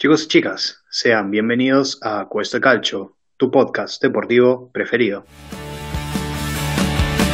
[0.00, 5.26] Chicos y chicas, sean bienvenidos a Cuesta Calcio, tu podcast deportivo preferido.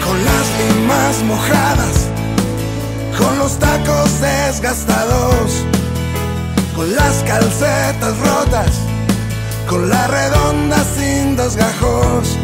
[0.04, 2.10] Con las limas mojadas,
[3.16, 5.64] con los tacos desgastados,
[6.74, 8.80] con las calcetas rotas,
[9.69, 12.37] con la redonda sin dos gajos,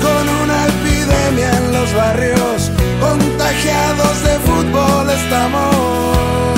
[0.00, 2.70] con una epidemia en los barrios,
[3.00, 6.57] contagiados de fútbol estamos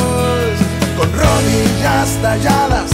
[1.01, 2.91] con rodillas talladas,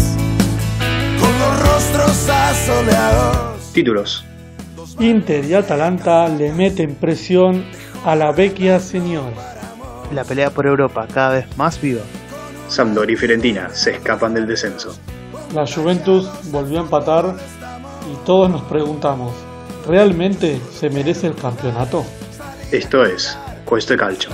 [1.19, 3.73] con los rostros asoleados.
[3.73, 4.25] Títulos.
[5.01, 7.65] Inter y Atalanta le meten presión
[8.05, 9.57] a la vecchia señora.
[10.13, 12.03] La pelea por Europa cada vez más viva.
[12.69, 14.97] Sampdoria y Fiorentina se escapan del descenso.
[15.53, 17.37] La Juventus volvió a empatar
[18.13, 19.35] y todos nos preguntamos,
[19.85, 22.05] ¿realmente se merece el campeonato?
[22.71, 24.31] Esto es Cuesta Calcio.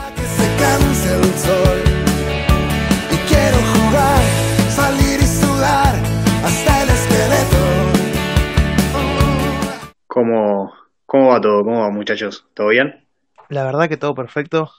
[10.13, 10.71] ¿Cómo,
[11.07, 11.65] ¿Cómo va todo?
[11.65, 12.47] ¿Cómo va muchachos?
[12.53, 13.09] ¿Todo bien?
[13.49, 14.71] La verdad que todo perfecto.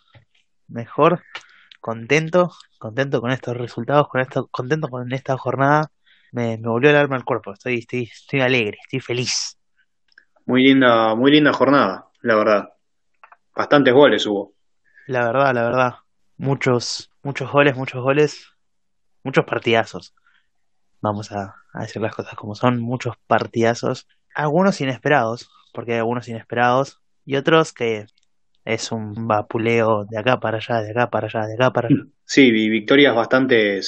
[0.67, 1.23] Mejor.
[1.81, 2.52] Contento.
[2.78, 4.09] Contento con estos resultados.
[4.09, 5.90] Con esto, contento con esta jornada.
[6.34, 7.52] Me, me volvió el alma al cuerpo.
[7.52, 8.78] Estoy, estoy, estoy alegre.
[8.84, 9.58] Estoy feliz.
[10.45, 12.70] Muy linda, muy linda jornada, la verdad.
[13.56, 14.53] Bastantes goles hubo.
[15.08, 15.94] La verdad, la verdad.
[16.38, 18.52] Muchos, muchos goles, muchos goles.
[19.23, 20.14] Muchos partidazos.
[21.02, 22.80] Vamos a, a decir las cosas como son.
[22.80, 24.08] Muchos partidazos.
[24.36, 25.50] Algunos inesperados.
[25.73, 27.02] Porque hay algunos inesperados.
[27.26, 28.06] Y otros que
[28.66, 32.06] es un vapuleo de acá para allá, de acá para allá, de acá para allá.
[32.25, 33.80] Sí, vi victorias bastante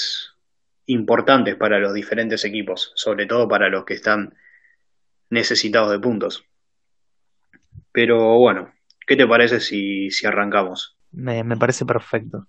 [0.88, 4.36] importantes para los diferentes equipos, sobre todo para los que están
[5.30, 6.46] necesitados de puntos.
[7.92, 8.74] Pero bueno,
[9.08, 10.98] ¿qué te parece si, si arrancamos?
[11.12, 12.48] Me, me parece perfecto.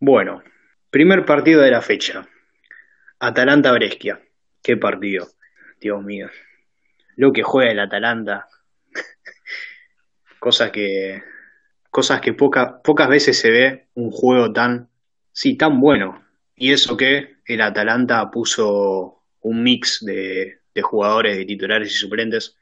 [0.00, 0.42] Bueno,
[0.90, 2.28] primer partido de la fecha.
[3.20, 4.20] Atalanta-Brescia.
[4.62, 5.28] ¿Qué partido?
[5.80, 6.28] Dios mío.
[7.18, 8.46] Lo que juega el Atalanta.
[10.38, 11.22] cosas que.
[11.90, 14.88] Cosas que poca- pocas veces se ve un juego tan.
[15.32, 16.24] Sí, tan bueno.
[16.54, 22.56] Y eso que el Atalanta puso un mix de, de jugadores, de titulares y suplentes.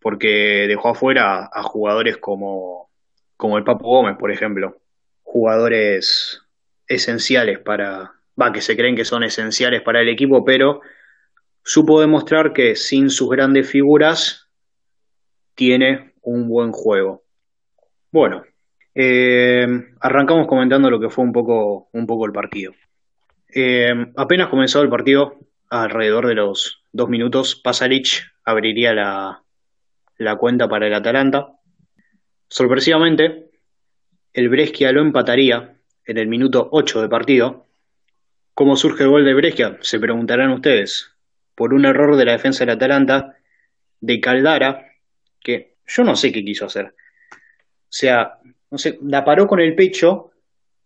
[0.00, 2.90] Porque dejó afuera a jugadores como,
[3.36, 4.80] como el Papo Gómez, por ejemplo.
[5.22, 6.40] Jugadores
[6.88, 10.80] esenciales para, va, que se creen que son esenciales para el equipo, pero
[11.66, 14.48] supo demostrar que sin sus grandes figuras
[15.56, 17.24] tiene un buen juego.
[18.12, 18.44] Bueno,
[18.94, 19.66] eh,
[20.00, 22.72] arrancamos comentando lo que fue un poco, un poco el partido.
[23.52, 29.42] Eh, apenas comenzado el partido, alrededor de los dos minutos, Pasalic abriría la,
[30.18, 31.48] la cuenta para el Atalanta.
[32.48, 33.50] Sorpresivamente,
[34.32, 37.66] el Brescia lo empataría en el minuto 8 de partido.
[38.54, 39.78] ¿Cómo surge el gol de Brescia?
[39.80, 41.15] Se preguntarán ustedes.
[41.56, 43.36] Por un error de la defensa del Atalanta,
[44.00, 44.92] de Caldara,
[45.40, 46.86] que yo no sé qué quiso hacer.
[46.86, 48.38] O sea,
[48.70, 50.30] no sé, la paró con el pecho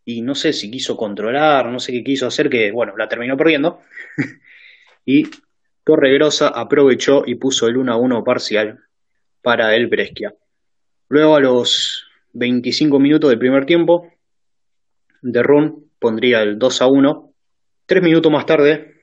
[0.05, 3.37] y no sé si quiso controlar, no sé qué quiso hacer, que bueno, la terminó
[3.37, 3.81] perdiendo.
[5.05, 5.29] y
[5.85, 8.79] Torregrosa aprovechó y puso el 1 a 1 parcial
[9.43, 10.35] para el Brescia.
[11.09, 14.13] Luego a los 25 minutos del primer tiempo,
[15.23, 17.33] de Run pondría el 2 a 1.
[17.87, 19.00] Tres minutos más tarde,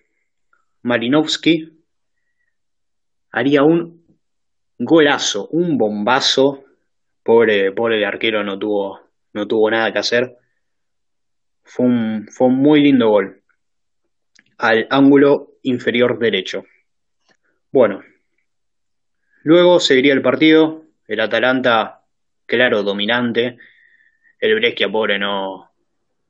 [0.87, 1.69] Marinovsky
[3.31, 4.05] haría un
[4.79, 6.63] golazo, un bombazo.
[7.23, 9.01] Pobre, pobre arquero no tuvo,
[9.33, 10.37] no tuvo nada que hacer.
[11.61, 13.43] Fue un, fue muy lindo gol.
[14.59, 16.63] Al ángulo inferior derecho.
[17.69, 18.01] Bueno.
[19.43, 20.85] Luego seguiría el partido.
[21.05, 22.05] El Atalanta,
[22.45, 23.57] claro, dominante.
[24.39, 25.69] El Brescia, pobre, no,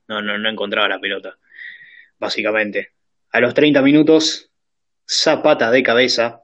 [0.08, 1.38] no, no encontraba la pelota.
[2.18, 2.90] Básicamente.
[3.30, 4.47] A los 30 minutos,
[5.10, 6.42] Zapata de cabeza.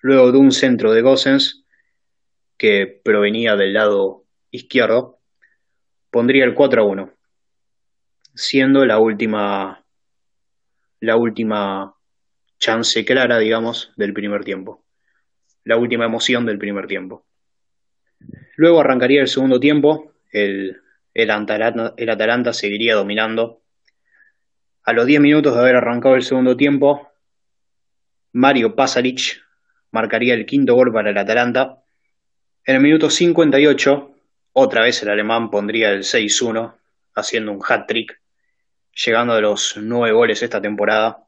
[0.00, 1.64] Luego de un centro de Gossens,
[2.56, 5.20] que provenía del lado izquierdo,
[6.10, 7.12] pondría el 4 a 1.
[8.34, 9.84] Siendo la última,
[10.98, 11.94] la última
[12.58, 14.84] chance clara, digamos, del primer tiempo.
[15.62, 17.26] La última emoción del primer tiempo.
[18.56, 20.14] Luego arrancaría el segundo tiempo.
[20.32, 20.80] El,
[21.14, 23.62] el, Atalanta, el Atalanta seguiría dominando.
[24.82, 27.05] A los 10 minutos de haber arrancado el segundo tiempo,
[28.36, 29.42] Mario Pasalic
[29.92, 31.78] marcaría el quinto gol para el Atalanta.
[32.66, 34.14] En el minuto 58,
[34.52, 36.74] otra vez el alemán pondría el 6-1,
[37.14, 38.20] haciendo un hat-trick,
[38.92, 41.24] llegando a los 9 goles esta temporada.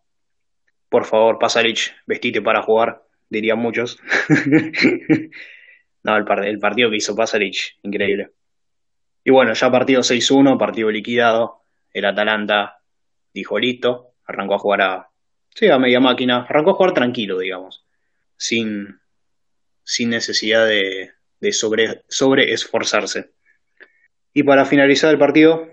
[0.91, 3.99] Por favor, Pasalic, vestite para jugar, dirían muchos.
[6.03, 8.33] no, el, partido que hizo Pasalic, increíble.
[9.25, 11.63] Y bueno, ya partido 6-1, partido liquidado.
[11.91, 12.81] El Atalanta
[13.33, 15.09] dijo listo, Arrancó a jugar a,
[15.55, 17.85] sí, a media máquina, arrancó a jugar tranquilo, digamos,
[18.37, 18.99] sin,
[19.83, 23.31] sin necesidad de, de sobre, sobre esforzarse.
[24.33, 25.69] Y para finalizar el partido,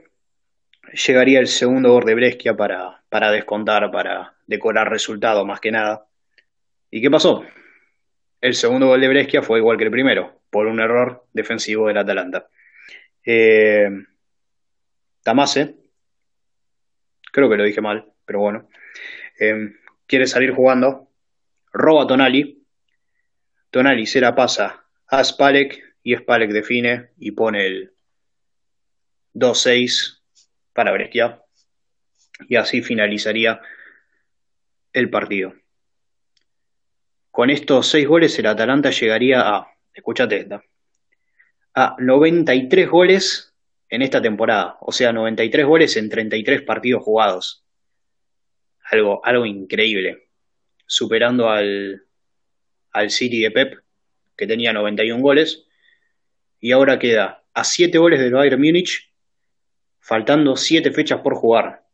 [1.06, 6.08] llegaría el segundo gol de Brescia para, para descontar, para decorar resultado más que nada.
[6.90, 7.44] ¿Y qué pasó?
[8.42, 11.98] El segundo gol de Brescia fue igual que el primero, por un error defensivo del
[11.98, 12.48] Atalanta.
[13.24, 13.90] Eh,
[15.24, 15.76] Tamase,
[17.32, 18.70] creo que lo dije mal, pero bueno,
[19.40, 19.74] eh,
[20.06, 21.10] quiere salir jugando,
[21.72, 22.64] roba Tonali,
[23.70, 27.94] Tonali se la pasa a Spalek y Spalek define y pone el
[29.34, 30.22] 2-6
[30.74, 31.42] para Brescia
[32.48, 33.62] y así finalizaría
[34.94, 35.54] el partido.
[37.32, 40.64] Con estos seis goles el Atalanta llegaría a, escúchate esta,
[41.74, 43.54] a 93 goles
[43.90, 47.65] en esta temporada, o sea, 93 goles en 33 partidos jugados.
[48.92, 50.30] Algo, algo increíble,
[50.86, 52.06] superando al,
[52.92, 53.80] al City de Pep,
[54.36, 55.66] que tenía 91 goles,
[56.60, 59.12] y ahora queda a 7 goles del Bayern Múnich,
[60.00, 61.86] faltando 7 fechas por jugar.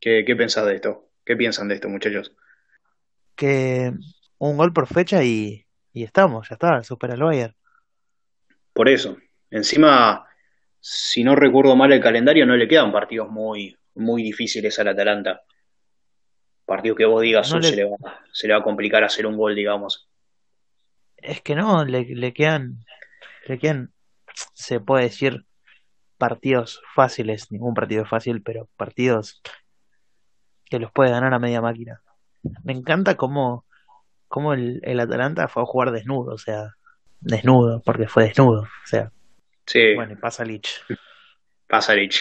[0.00, 1.10] ¿Qué, qué pensás de esto?
[1.24, 2.32] ¿Qué piensan de esto, muchachos?
[3.34, 3.92] Que
[4.38, 7.54] un gol por fecha y, y estamos, ya está, supera el Bayern.
[8.72, 9.18] Por eso.
[9.50, 10.26] Encima,
[10.80, 15.42] si no recuerdo mal el calendario, no le quedan partidos muy, muy difíciles al Atalanta.
[16.68, 17.96] Partidos que vos digas, No "Oh, le- se, le va,
[18.30, 20.06] se le va a complicar hacer un gol, digamos.
[21.16, 22.84] Es que no, le, le quedan,
[23.46, 23.90] le quedan,
[24.52, 25.46] se puede decir,
[26.18, 29.40] partidos fáciles, ningún partido fácil, pero partidos
[30.66, 32.02] que los puede ganar a media máquina.
[32.64, 33.64] Me encanta cómo,
[34.28, 36.74] cómo el, el Atalanta fue a jugar desnudo, o sea,
[37.20, 39.10] desnudo, porque fue desnudo, o sea,
[39.66, 40.82] Sí, bueno, y pasa Lich.
[41.66, 42.14] Pasalic.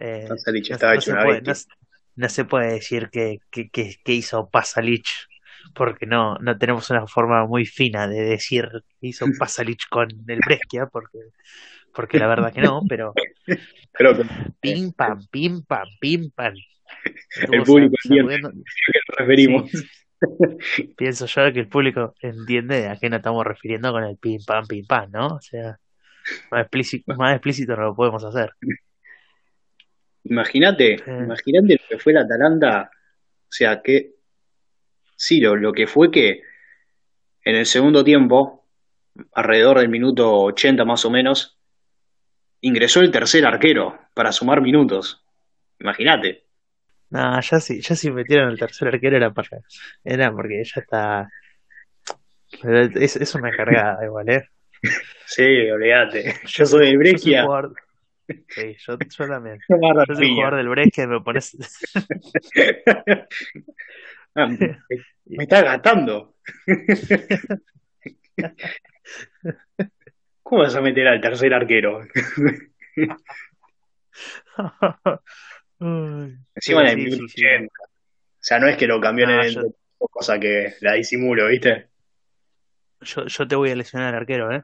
[0.00, 1.74] Eh, Pasalic no, estaba no hecho una puede, bestia.
[1.77, 1.77] no,
[2.18, 5.08] no se puede decir que, que, que, que hizo Pasalich,
[5.74, 8.68] porque no, no tenemos una forma muy fina de decir
[9.00, 11.18] que hizo Pasalich con el Brescia, porque,
[11.94, 13.14] porque la verdad que no, pero
[13.92, 14.24] Creo que
[14.60, 16.54] pim pam, pim pam, pim pam.
[17.52, 19.70] el público entiende sacudiendo- a qué nos referimos.
[19.70, 24.40] Sí, pienso yo que el público entiende a qué nos estamos refiriendo con el pim
[24.44, 25.26] pam, pim pam, ¿no?
[25.36, 25.78] O sea,
[26.50, 28.50] más explícito, más explícito no lo podemos hacer.
[30.28, 31.10] Imagínate, Sí.
[31.10, 32.90] imagínate lo que fue el Atalanta.
[32.92, 34.12] O sea, que
[35.16, 36.42] sí, lo, lo que fue que
[37.44, 38.66] en el segundo tiempo,
[39.32, 41.58] alrededor del minuto 80 más o menos,
[42.60, 45.24] ingresó el tercer arquero para sumar minutos.
[45.80, 46.44] Imagínate.
[47.10, 49.48] No, ya sí, ya si metieron el tercer arquero era para,
[50.04, 51.28] era porque ya está.
[52.60, 54.44] Pero es, es una cargada igual, ¿eh?
[55.26, 56.34] Sí, olvídate.
[56.46, 57.46] Yo soy Yo soy Brescia.
[58.48, 59.58] Sí, yo, yo también.
[59.68, 61.56] Agarra Yo soy jugador del Brescia y me pones.
[64.34, 64.78] Ah, me,
[65.24, 66.36] me está gastando.
[70.42, 72.02] ¿Cómo vas a meter al tercer arquero?
[75.80, 77.22] Encima en el sí.
[77.24, 77.72] 80.
[77.84, 77.88] O
[78.38, 79.62] sea, no es que lo cambió en No, el yo-
[79.98, 81.88] cosa que la disimulo, ¿viste?
[83.00, 84.62] Yo, yo te voy a lesionar al arquero, ¿eh?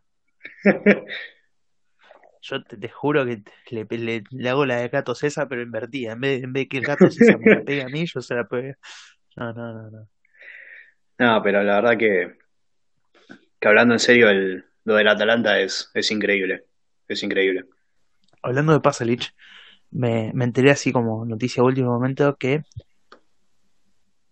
[2.44, 6.12] Yo te, te juro que le, le- le hago la de Gato César, pero invertida.
[6.12, 8.20] En vez, en vez de que el Gato César me la pegue a mí, yo
[8.22, 8.76] se la pegue.
[9.36, 10.08] No, no, no, no.
[11.18, 12.36] No, pero la verdad que,
[13.60, 16.64] que hablando en serio, el, lo del Atalanta es, es increíble.
[17.08, 17.64] Es increíble.
[18.42, 19.34] Hablando de Pasalic,
[19.90, 22.64] me, me enteré así como noticia de último momento que,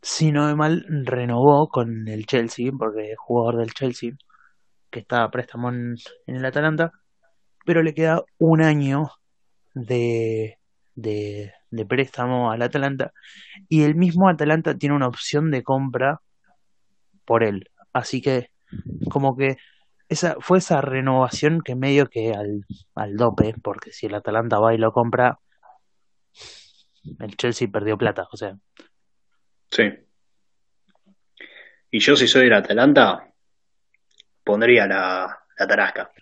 [0.00, 4.12] si no me mal, renovó con el Chelsea, porque es jugador del Chelsea,
[4.90, 6.92] que está a préstamo en, en el Atalanta,
[7.64, 9.10] pero le queda un año
[9.74, 10.58] de,
[10.94, 11.52] de,
[11.88, 13.12] préstamo al Atalanta,
[13.68, 16.20] y el mismo Atalanta tiene una opción de compra
[17.24, 17.70] por él.
[17.92, 18.50] Así que,
[19.10, 19.56] como que
[20.08, 24.74] esa fue esa renovación que medio que al, al dope, porque si el Atalanta va
[24.74, 25.38] y lo compra,
[27.18, 28.56] el Chelsea perdió plata, o sea,
[29.72, 29.84] Sí.
[31.90, 33.26] Y yo, si soy del Atalanta,
[34.44, 36.12] pondría la, la tarasca.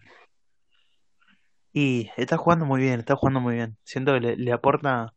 [1.72, 3.76] Y está jugando muy bien, está jugando muy bien.
[3.84, 5.14] Siento que le, le aporta,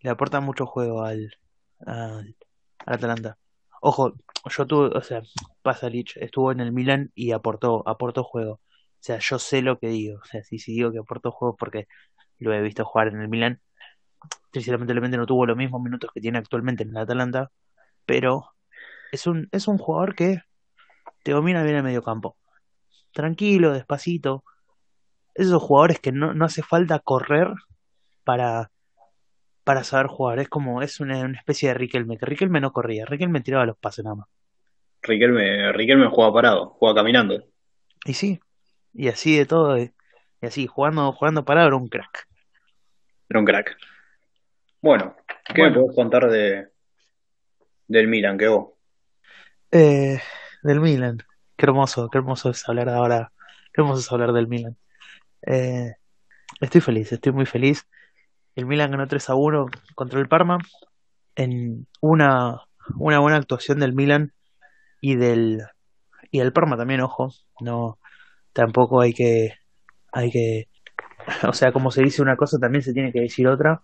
[0.00, 1.36] le aporta mucho juego al,
[1.86, 2.36] al,
[2.86, 3.38] al Atalanta.
[3.80, 4.14] Ojo,
[4.50, 5.22] yo tuve, o sea,
[5.62, 8.54] Pasalic estuvo en el Milan y aportó, aportó juego.
[8.54, 8.60] O
[9.00, 10.18] sea, yo sé lo que digo.
[10.20, 11.86] O sea, si, si digo que aportó juego porque
[12.38, 13.60] lo he visto jugar en el Milan.
[14.52, 17.52] Lamentablemente no tuvo los mismos minutos que tiene actualmente en el Atalanta,
[18.06, 18.50] pero
[19.12, 20.40] es un, es un jugador que
[21.22, 22.36] te domina bien el medio campo.
[23.12, 24.44] Tranquilo, despacito.
[25.38, 27.48] Esos jugadores que no, no hace falta correr
[28.24, 28.70] para,
[29.64, 30.40] para saber jugar.
[30.40, 33.78] Es como, es una, una especie de Riquelme, que Riquelme no corría, Riquelme tiraba los
[33.78, 34.28] pases nada más.
[35.02, 37.42] Riquelme, Riquelme juega parado, juega caminando.
[38.04, 38.40] Y sí,
[38.92, 39.92] y así de todo, y
[40.42, 42.28] así, jugando, jugando parado era un crack.
[43.28, 43.76] Era un crack.
[44.80, 45.16] Bueno,
[45.54, 45.76] ¿qué Bueno.
[45.76, 46.68] me podés contar de
[47.88, 48.38] del Milan?
[48.38, 48.70] Que vos.
[49.70, 50.20] Eh,
[50.62, 51.18] del Milan.
[51.56, 53.32] Qué hermoso, qué hermoso es hablar ahora,
[53.72, 54.76] qué hermoso es hablar del Milan.
[55.46, 55.92] Eh,
[56.60, 57.86] estoy feliz, estoy muy feliz.
[58.54, 60.58] El Milan ganó 3 a 1 contra el Parma
[61.36, 62.62] en una,
[62.98, 64.32] una buena actuación del Milan
[65.00, 65.62] y del
[66.30, 67.30] y del Parma también, ojo,
[67.60, 67.98] no
[68.52, 69.54] tampoco hay que
[70.12, 70.68] hay que
[71.48, 73.82] o sea, como se dice una cosa también se tiene que decir otra.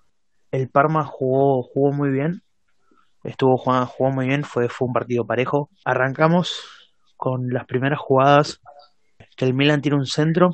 [0.50, 2.42] El Parma jugó jugó muy bien,
[3.22, 5.70] estuvo jugando, jugó muy bien, fue fue un partido parejo.
[5.84, 6.60] Arrancamos
[7.16, 8.60] con las primeras jugadas
[9.36, 10.50] que el Milan tiene un centro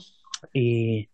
[0.53, 1.09] y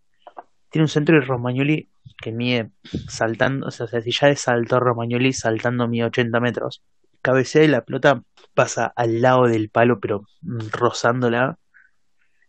[0.70, 1.88] tiene un centro y Romagnoli
[2.22, 2.70] que mide
[3.08, 6.82] saltando, o sea, si ya es salto Romagnoli saltando mide 80 metros,
[7.22, 8.22] cabecea y la pelota
[8.54, 10.24] pasa al lado del palo, pero
[10.72, 11.58] rozándola,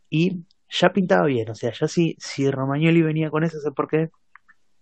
[0.09, 3.87] y ya pintaba bien, o sea, ya si, si Romagnoli venía con eso, sé por
[3.87, 4.09] qué,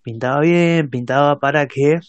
[0.04, 2.00] pintaba bien, pintaba para que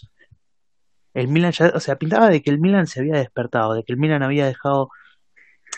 [1.13, 3.93] el Milan ya, o sea, pintaba de que el Milan se había despertado, de que
[3.93, 4.89] el Milan había dejado,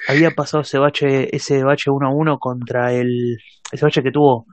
[0.07, 3.37] había pasado ese bache, ese bache 1 a 1 contra el,
[3.71, 4.45] ese bache que tuvo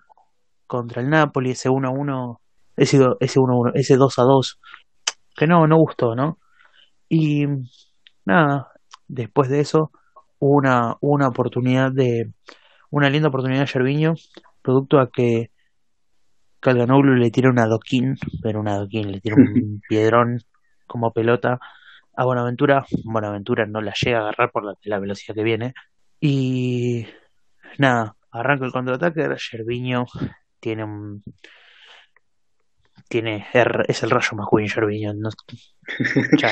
[0.67, 2.41] contra el Napoli, ese 1 a 1,
[2.77, 4.61] ese, do- ese 1 a 1, ese 2 a 2,
[5.37, 6.39] que no, no gustó, ¿no?
[7.09, 7.47] Y
[8.25, 8.69] nada,
[9.09, 9.93] después de eso
[10.39, 12.33] hubo una, una oportunidad de,
[12.91, 14.15] una linda oportunidad de Yerviño,
[14.63, 15.51] producto a que
[16.61, 20.41] Calganoglu le tira un adoquín, pero un adoquín, le tira un piedrón
[20.87, 21.59] como pelota
[22.17, 22.85] a Buenaventura.
[23.05, 25.75] Buenaventura no la llega a agarrar por la, la velocidad que viene.
[26.21, 27.07] Y
[27.79, 29.29] nada, arranca el contraataque.
[29.53, 30.07] Yerviño
[30.61, 31.23] tiene un.
[33.09, 33.47] Tiene,
[33.87, 35.15] es el rayo McQueen, Yerviño.
[35.15, 35.31] No,
[36.39, 36.49] ya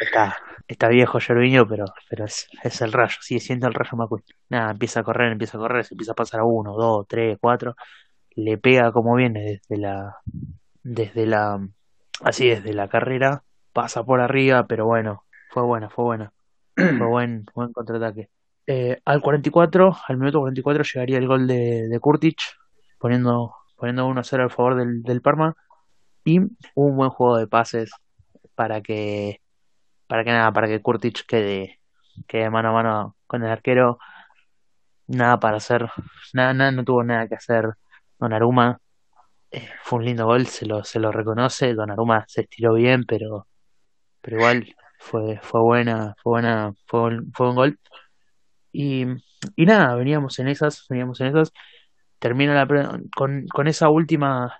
[0.00, 0.36] está,
[0.68, 4.24] está viejo Yerviño, pero, pero es, es el rayo, sigue siendo el rayo McQueen.
[4.50, 7.38] Nada, empieza a correr, empieza a correr, se empieza a pasar a uno, dos, tres,
[7.40, 7.76] cuatro.
[8.34, 10.16] Le pega como viene desde la.
[10.82, 11.66] Desde la.
[12.22, 13.42] Así desde la carrera.
[13.72, 16.32] Pasa por arriba, pero bueno, fue buena, fue buena.
[16.76, 18.28] Fue buen, buen contraataque.
[18.66, 22.38] Eh, al 44, al minuto 44 llegaría el gol de, de Kurtic,
[22.98, 25.56] poniendo, poniendo 1-0 al favor del, del Parma.
[26.24, 27.90] Y un buen juego de pases
[28.56, 29.40] para que,
[30.08, 31.80] para que nada, para que Kurtic quede,
[32.26, 33.98] quede mano a mano con el arquero.
[35.06, 35.88] Nada para hacer,
[36.32, 37.74] nada, nada, no tuvo nada que hacer
[38.18, 38.80] Donnarumma.
[39.50, 41.74] Eh, fue un lindo gol, se lo, se lo reconoce.
[41.74, 43.46] Donnarumma se estiró bien, pero,
[44.20, 47.78] pero igual fue, fue buena, fue buena, fue, fue un gol.
[48.76, 49.06] Y,
[49.64, 51.52] nada, veníamos en esas, veníamos en esas.
[52.18, 54.52] Termina la con, con esa última,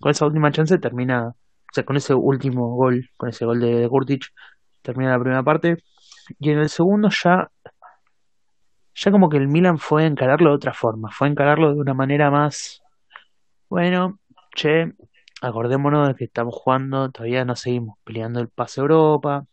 [0.00, 1.34] con esa última chance termina, o
[1.72, 4.26] sea, con ese último gol, con ese gol de, de Kurtic,
[4.82, 5.78] termina la primera parte.
[6.38, 7.50] Y en el segundo ya,
[8.94, 11.80] ya como que el Milan fue a encararlo de otra forma, fue a encararlo de
[11.80, 12.82] una manera más,
[13.68, 14.20] bueno,
[14.54, 14.92] che,
[15.42, 19.46] acordémonos de que estamos jugando, todavía no seguimos peleando el pase Europa,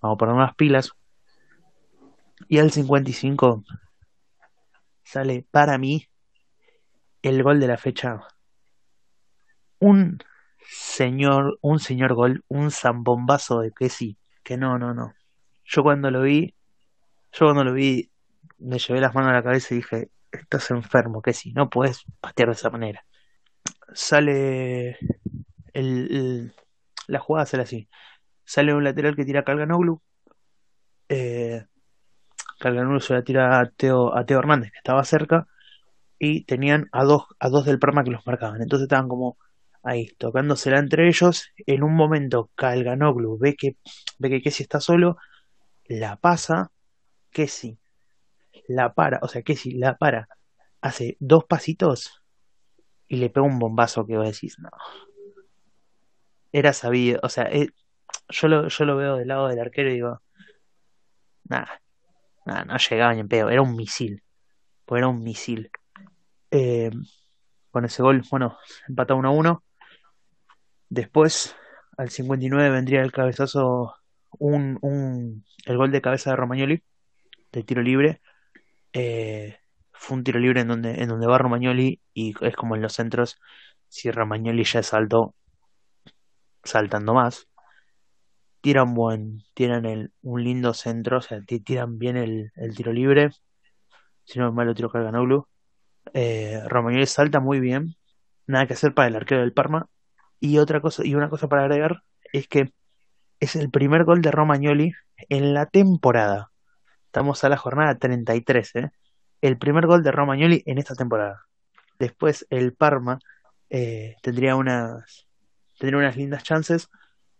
[0.00, 0.97] vamos a poner unas pilas.
[2.48, 3.64] Y al 55
[5.04, 6.08] sale para mí
[7.22, 8.20] el gol de la fecha.
[9.78, 10.18] Un
[10.68, 15.14] señor, un señor gol, un zambombazo de que sí, que no, no, no.
[15.64, 16.54] Yo cuando lo vi,
[17.32, 18.10] yo cuando lo vi,
[18.58, 22.04] me llevé las manos a la cabeza y dije, estás enfermo, que sí, no puedes
[22.20, 23.04] patear de esa manera.
[23.92, 24.98] Sale
[25.74, 26.52] el,
[27.06, 27.88] la jugada sale así.
[28.44, 30.00] Sale un lateral que tira Calganoglu.
[31.08, 31.64] Eh,
[32.58, 35.46] Calganoglu se la tira a Teo, a Teo Hernández, que estaba cerca.
[36.18, 38.60] Y tenían a dos, a dos del Parma que los marcaban.
[38.62, 39.38] Entonces estaban como
[39.82, 41.48] ahí, tocándosela entre ellos.
[41.66, 43.76] En un momento, Calganoglu ve que,
[44.18, 45.16] ve que Kessi está solo,
[45.86, 46.70] la pasa.
[47.30, 47.78] Kessi
[48.68, 50.28] la para, o sea, Kessi la para,
[50.80, 52.22] hace dos pasitos
[53.08, 54.70] y le pega un bombazo que vos decís, no.
[56.52, 57.68] Era sabido, o sea, eh,
[58.28, 60.22] yo lo, yo lo veo del lado del arquero y digo,
[61.44, 61.80] nada,
[62.66, 64.22] no llegaba ni en pedo, era un misil,
[64.84, 65.70] pues era un misil.
[66.50, 66.90] Eh,
[67.70, 68.56] con ese gol, bueno,
[68.88, 69.64] empata 1 a 1.
[70.88, 71.54] Después,
[71.96, 73.94] al 59 vendría el cabezazo,
[74.38, 76.82] un, un, el gol de cabeza de Romagnoli,
[77.52, 78.20] de tiro libre.
[78.92, 79.58] Eh,
[79.92, 82.94] fue un tiro libre en donde, en donde va Romagnoli y es como en los
[82.94, 83.38] centros,
[83.88, 85.34] si Romagnoli ya saltó,
[86.64, 87.47] saltando más.
[88.60, 92.92] Tiran buen, tiran el, un lindo centro, o sea, ti- tiran bien el, el tiro
[92.92, 93.30] libre.
[94.24, 95.46] Si no es malo, tiro Calganoglu.
[96.14, 97.96] Eh, Romagnoli salta muy bien.
[98.46, 99.88] Nada que hacer para el arquero del Parma.
[100.40, 102.72] Y otra cosa, y una cosa para agregar es que
[103.40, 104.92] es el primer gol de Romagnoli
[105.28, 106.50] en la temporada.
[107.06, 108.90] Estamos a la jornada 33, ¿eh?
[109.42, 111.42] El primer gol de Romagnoli en esta temporada.
[111.98, 113.18] Después el Parma
[113.70, 115.26] eh, tendría unas
[115.78, 116.88] tendría unas lindas chances.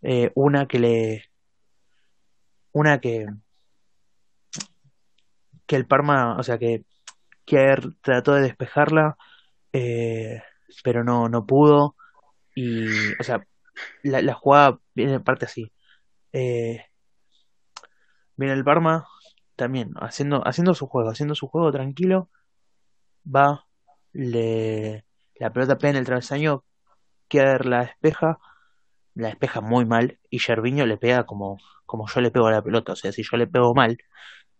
[0.03, 1.25] Eh, una que le
[2.73, 3.27] una que
[5.67, 6.85] que el Parma, o sea que
[7.45, 9.17] Kier trató de despejarla,
[9.73, 10.43] eh,
[10.83, 11.97] pero no, no pudo.
[12.55, 12.87] Y,
[13.21, 13.47] o sea,
[14.03, 15.73] la, la jugada viene en parte así.
[16.33, 16.85] Eh,
[18.37, 19.07] viene el Parma
[19.57, 22.31] también haciendo, haciendo su juego, haciendo su juego tranquilo.
[23.27, 23.67] Va,
[24.13, 25.05] le,
[25.37, 26.65] la pelota pega en el travesaño,
[27.29, 28.39] Kier la despeja,
[29.19, 32.63] la despeja muy mal y Gerviño le pega como, como yo le pego a la
[32.63, 32.93] pelota.
[32.93, 33.99] O sea, si yo le pego mal,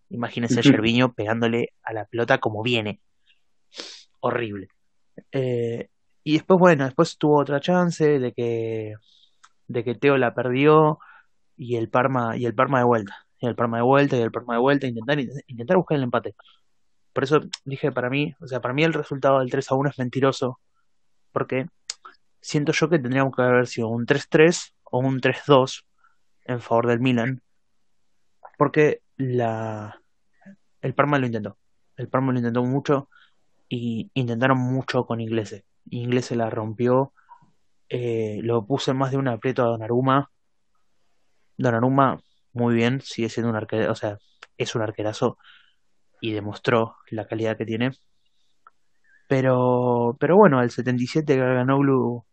[0.09, 3.01] imagínense a Gerviño pegándole a la pelota como viene.
[4.21, 4.69] Horrible.
[5.31, 5.89] Eh,
[6.25, 8.95] y después, bueno, después tuvo otra chance de que,
[9.69, 10.99] de que Teo la perdió
[11.57, 13.17] y el Parma, y el Parma de vuelta.
[13.39, 16.35] Y el Parma de vuelta, y el Parma de vuelta, intentar, intentar buscar el empate.
[17.13, 19.91] Por eso dije para mí, o sea, para mí el resultado del 3 a 1
[19.91, 20.59] es mentiroso.
[21.33, 21.67] Porque
[22.49, 25.85] siento yo que tendríamos que haber sido un 3-3 o un 3-2
[26.47, 27.43] en favor del Milan.
[28.57, 30.01] Porque la
[30.81, 31.59] el Parma lo intentó.
[31.97, 33.11] El Parma lo intentó mucho
[33.69, 35.67] y intentaron mucho con Inglese.
[35.91, 37.13] Inglese la rompió,
[37.91, 40.31] eh, lo puse más de un aprieto a Donnarumma.
[41.59, 42.19] Donnarumma,
[42.55, 44.19] muy bien, sigue siendo un arquero, o sea,
[44.57, 45.37] es un arquerazo
[46.23, 47.91] y demostró la calidad que tiene.
[49.29, 52.25] Pero, pero bueno, al 77 Garganoglu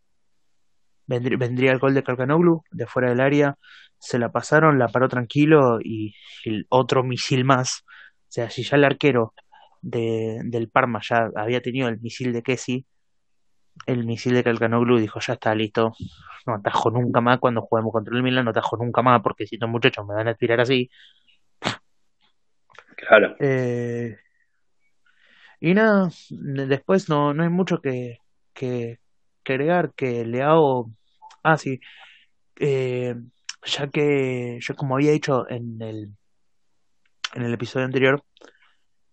[1.06, 3.56] vendría, vendría el gol de Garganoglu de fuera del área,
[3.98, 7.84] se la pasaron, la paró tranquilo y, y otro misil más.
[7.86, 9.34] O sea, si ya el arquero
[9.82, 12.86] de, del Parma ya había tenido el misil de Kessi,
[13.86, 15.92] el misil de Calcanoglu dijo, ya está listo,
[16.46, 19.56] no atajo nunca más cuando juguemos contra el Milan, no atajo nunca más porque si
[19.56, 20.90] estos muchachos me van a tirar así.
[22.96, 23.36] Claro.
[23.38, 24.16] Eh,
[25.60, 28.18] y nada, después no, no hay mucho que,
[28.52, 28.98] que,
[29.42, 30.90] que agregar, que Leao...
[31.48, 31.80] Ah, sí.
[32.58, 33.14] Eh,
[33.64, 36.16] ya que yo como había dicho en el,
[37.34, 38.24] en el episodio anterior,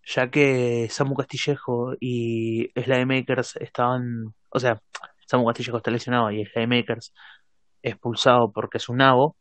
[0.04, 4.80] ya que Samu Castillejo y Slade Makers estaban, o sea,
[5.26, 7.14] Samu Castillejo está lesionado y Slade Makers
[7.82, 9.36] expulsado porque es un nabo,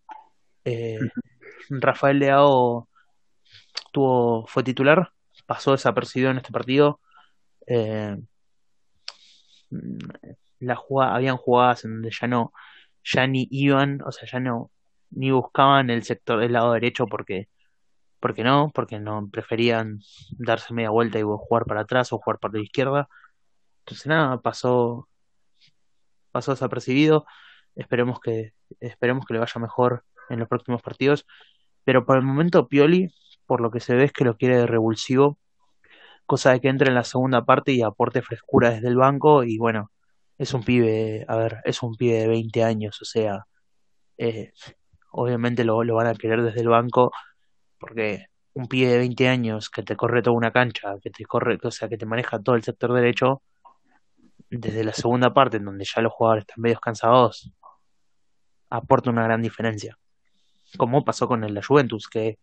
[0.66, 1.00] eh,
[1.70, 2.90] Rafael Leao
[3.92, 5.14] tuvo, fue titular,
[5.48, 7.00] pasó desapercibido en este partido.
[7.68, 8.18] Eh,
[10.60, 12.54] la jugada, habían jugadas en donde ya no,
[13.04, 14.72] ya ni iban, o sea, ya no,
[15.12, 17.50] ni buscaban el sector del lado derecho porque
[18.20, 20.00] porque no, porque no preferían
[20.38, 23.10] darse media vuelta y jugar para atrás o jugar para la izquierda.
[23.80, 25.10] Entonces nada, pasó
[26.32, 27.26] pasó desapercibido.
[27.76, 31.26] Esperemos que esperemos que le vaya mejor en los próximos partidos,
[31.84, 33.14] pero por el momento Pioli,
[33.46, 35.38] por lo que se ve es que lo quiere de revulsivo,
[36.26, 39.58] cosa de que entre en la segunda parte y aporte frescura desde el banco y
[39.58, 39.92] bueno,
[40.38, 43.46] es un pibe, a ver, es un pibe de 20 años, o sea,
[44.18, 44.52] eh,
[45.12, 47.12] obviamente lo, lo van a querer desde el banco
[47.80, 51.60] porque un pibe de 20 años que te corre toda una cancha, que te corre,
[51.62, 53.42] o sea, que te maneja todo el sector derecho,
[54.50, 57.52] desde la segunda parte, en donde ya los jugadores están medio cansados,
[58.70, 59.98] aporta una gran diferencia.
[60.78, 62.40] Como pasó con el la Juventus, que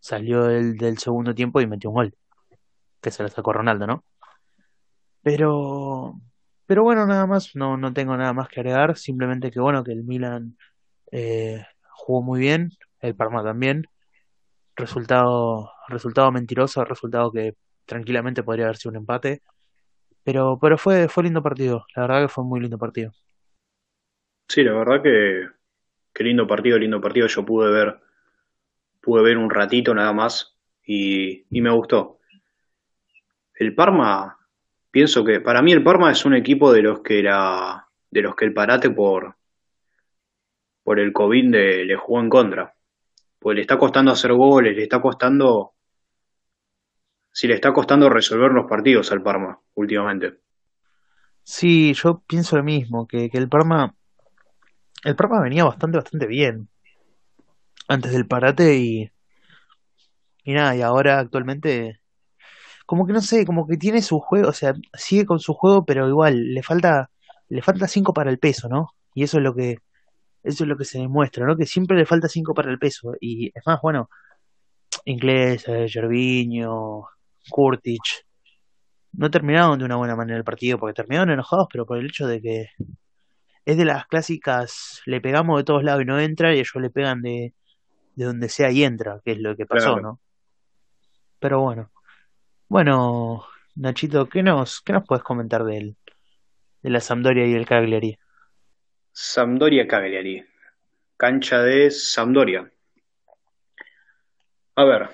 [0.00, 2.14] salió del, del segundo tiempo y metió un gol,
[3.00, 4.04] que se lo sacó Ronaldo, ¿no?
[5.22, 6.14] Pero,
[6.70, 9.90] pero bueno, nada más, no, no tengo nada más que agregar, simplemente que bueno, que
[9.90, 10.56] el Milan
[11.10, 13.88] eh, jugó muy bien, el Parma también,
[14.76, 17.56] resultado, resultado mentiroso, resultado que
[17.86, 19.42] tranquilamente podría haber sido un empate.
[20.22, 23.10] Pero, pero fue, fue lindo partido, la verdad que fue muy lindo partido.
[24.46, 25.48] Sí, la verdad que,
[26.14, 27.26] que lindo partido, lindo partido.
[27.26, 27.98] Yo pude ver,
[29.00, 30.56] pude ver un ratito nada más
[30.86, 32.20] y, y me gustó.
[33.56, 34.39] El Parma,
[34.90, 38.34] pienso que para mí el Parma es un equipo de los que era, de los
[38.36, 39.36] que el parate por,
[40.82, 42.74] por el COVID de- le jugó en contra.
[43.38, 45.74] Pues le está costando hacer goles, le está costando,
[47.32, 50.38] sí, le está costando resolver los partidos al Parma últimamente.
[51.42, 53.94] Sí, yo pienso lo mismo, que, que el Parma,
[55.04, 56.70] el Parma venía bastante, bastante bien
[57.88, 59.10] antes del parate y,
[60.44, 61.99] y nada, y ahora actualmente,
[62.90, 65.84] como que no sé, como que tiene su juego, o sea, sigue con su juego,
[65.84, 67.08] pero igual, le falta,
[67.48, 68.88] le falta cinco para el peso, ¿no?
[69.14, 69.78] Y eso es lo que,
[70.42, 71.56] eso es lo que se demuestra, ¿no?
[71.56, 73.12] Que siempre le falta cinco para el peso.
[73.20, 74.10] Y es más, bueno,
[75.04, 77.06] Inglés, eh, Gervinho,
[77.48, 78.02] Kurtic,
[79.12, 82.26] no terminaron de una buena manera el partido, porque terminaron enojados, pero por el hecho
[82.26, 82.66] de que
[83.66, 86.90] es de las clásicas, le pegamos de todos lados y no entra, y ellos le
[86.90, 87.54] pegan de,
[88.16, 90.02] de donde sea y entra, que es lo que pasó, Claro.
[90.02, 90.20] ¿no?
[91.38, 91.92] Pero bueno,
[92.70, 95.96] bueno, Nachito, ¿qué nos, qué nos puedes comentar del,
[96.82, 98.16] de la Sampdoria y el Cagliari?
[99.10, 100.44] Sampdoria Cagliari.
[101.16, 102.70] Cancha de Sampdoria.
[104.76, 105.08] A ver,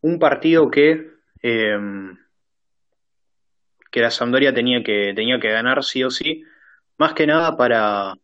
[0.00, 1.08] un partido que,
[1.40, 1.78] eh,
[3.92, 6.42] que la Sampdoria tenía que, tenía que ganar sí o sí,
[6.96, 8.14] más que nada para,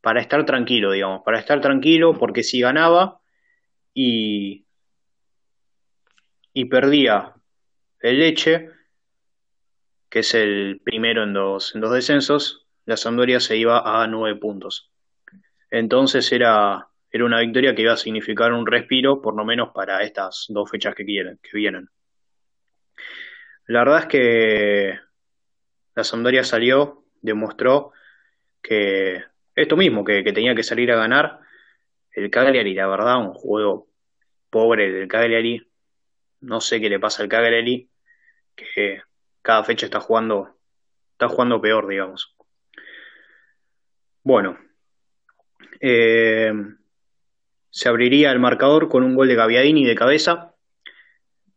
[0.00, 3.20] para estar tranquilo, digamos, para estar tranquilo, porque si ganaba
[3.92, 4.64] y,
[6.58, 7.34] y perdía
[8.00, 8.70] el Leche,
[10.10, 14.40] que es el primero en dos, en dos descensos, la Sampdoria se iba a nueve
[14.40, 14.90] puntos.
[15.70, 20.02] Entonces era, era una victoria que iba a significar un respiro, por lo menos para
[20.02, 21.90] estas dos fechas que, quieren, que vienen.
[23.68, 24.98] La verdad es que
[25.94, 27.92] la Sampdoria salió, demostró
[28.60, 29.22] que
[29.54, 31.38] esto mismo, que, que tenía que salir a ganar.
[32.10, 33.86] El Cagliari, la verdad, un juego
[34.50, 35.67] pobre del Cagliari.
[36.40, 37.88] No sé qué le pasa al Cagliari,
[38.54, 39.02] que
[39.42, 40.56] cada fecha está jugando,
[41.12, 42.36] está jugando peor, digamos.
[44.22, 44.58] Bueno,
[45.80, 46.52] eh,
[47.70, 50.54] se abriría el marcador con un gol de Gaviadini de cabeza,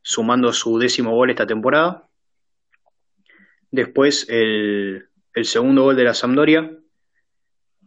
[0.02, 2.08] sumando su décimo gol esta temporada.
[3.70, 6.72] Después el, el segundo gol de la Sampdoria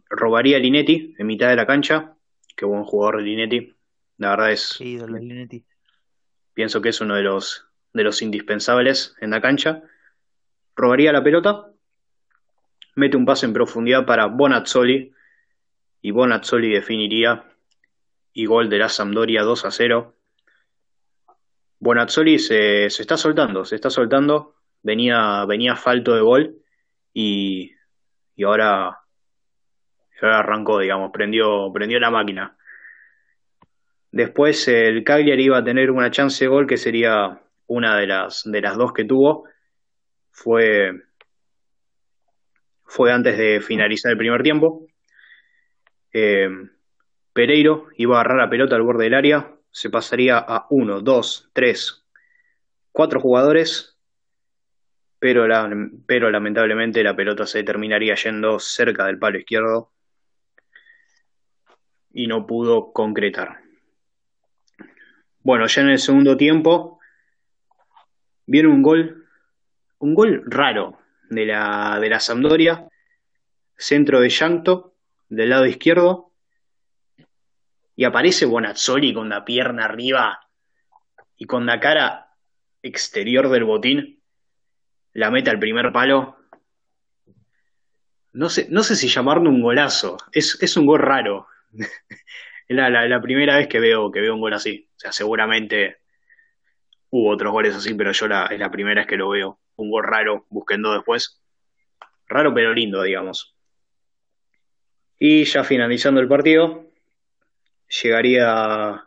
[0.09, 2.15] robaría Linetti en mitad de la cancha.
[2.55, 3.73] Qué buen jugador Linetti.
[4.17, 5.65] La verdad es, ídolo, Linetti.
[6.55, 9.83] Pienso que es uno de los, de los indispensables en la cancha.
[10.75, 11.67] Robaría la pelota,
[12.95, 15.13] mete un pase en profundidad para Bonazzoli
[16.01, 17.45] y Bonazzoli definiría
[18.33, 20.15] y gol de la Sampdoria 2 a 0.
[21.79, 26.55] Bonazzoli se, se está soltando, se está soltando, venía, venía falto de gol
[27.13, 27.73] y,
[28.35, 28.99] y ahora,
[30.21, 32.57] ahora arrancó, digamos, prendió, prendió la máquina.
[34.15, 38.43] Después el Cagliari iba a tener una chance de gol que sería una de las,
[38.45, 39.43] de las dos que tuvo.
[40.31, 40.93] Fue,
[42.85, 44.87] fue antes de finalizar el primer tiempo.
[46.13, 46.49] Eh,
[47.33, 51.49] Pereiro iba a agarrar la pelota al borde del área, se pasaría a uno, dos,
[51.51, 52.05] tres,
[52.93, 53.97] cuatro jugadores,
[55.19, 55.69] pero, la,
[56.07, 59.91] pero lamentablemente la pelota se terminaría yendo cerca del palo izquierdo
[62.13, 63.64] y no pudo concretar.
[65.45, 66.99] Bueno, ya en el segundo tiempo
[68.47, 69.27] viene un gol,
[69.99, 70.97] un gol raro
[71.29, 72.89] de la, de la Sampdoria,
[73.77, 74.95] centro de Llanto,
[75.29, 76.31] del lado izquierdo,
[77.95, 80.49] y aparece Bonazzoli con la pierna arriba
[81.37, 82.33] y con la cara
[82.81, 84.23] exterior del botín,
[85.13, 86.37] la mete al primer palo.
[88.33, 91.45] No sé, no sé si llamarlo un golazo, es, es un gol raro.
[92.67, 94.89] Es la, la, primera vez que veo, que veo un gol así.
[94.95, 95.97] O sea, seguramente
[97.11, 99.59] hubo otros goles así, pero yo la, es la primera vez que lo veo.
[99.75, 101.41] Un gol raro, buscando después.
[102.27, 103.55] Raro pero lindo, digamos.
[105.19, 106.91] Y ya finalizando el partido,
[108.01, 109.05] llegaría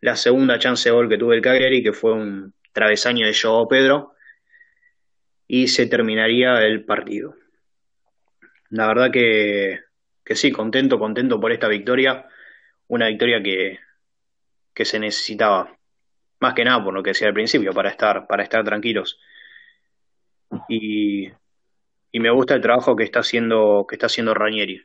[0.00, 3.68] la segunda chance de gol que tuvo el Cagliari, que fue un travesaño de Joao
[3.68, 4.14] Pedro,
[5.48, 7.34] y se terminaría el partido.
[8.70, 9.80] La verdad que,
[10.24, 12.26] que sí, contento, contento por esta victoria,
[12.88, 13.78] una victoria que,
[14.74, 15.76] que se necesitaba,
[16.40, 19.18] más que nada por lo que decía al principio, para estar, para estar tranquilos.
[20.68, 21.28] Y,
[22.12, 24.84] y me gusta el trabajo que está haciendo, que está haciendo Ranieri.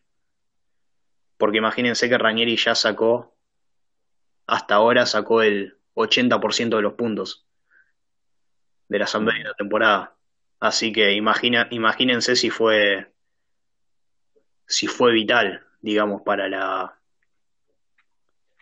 [1.38, 3.36] Porque imagínense que Ranieri ya sacó,
[4.48, 7.48] hasta ahora sacó el 80% de los puntos
[8.88, 10.16] de la asamblea de la temporada.
[10.60, 13.12] Así que imagina, imagínense si fue,
[14.68, 17.01] si fue vital, digamos, para la,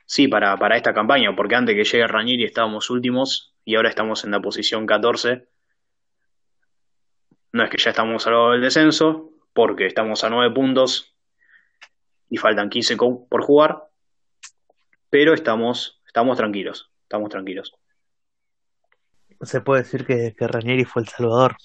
[0.09, 4.23] sí, para, para esta campaña, porque antes que llegue Ranieri estábamos últimos y ahora estamos
[4.23, 5.47] en la posición 14.
[7.51, 11.15] No es que ya estamos salvados del descenso, porque estamos a 9 puntos
[12.27, 13.83] y faltan 15 por jugar,
[15.11, 17.75] pero estamos, estamos tranquilos, estamos tranquilos.
[19.41, 21.55] Se puede decir que, que Ranieri fue el salvador.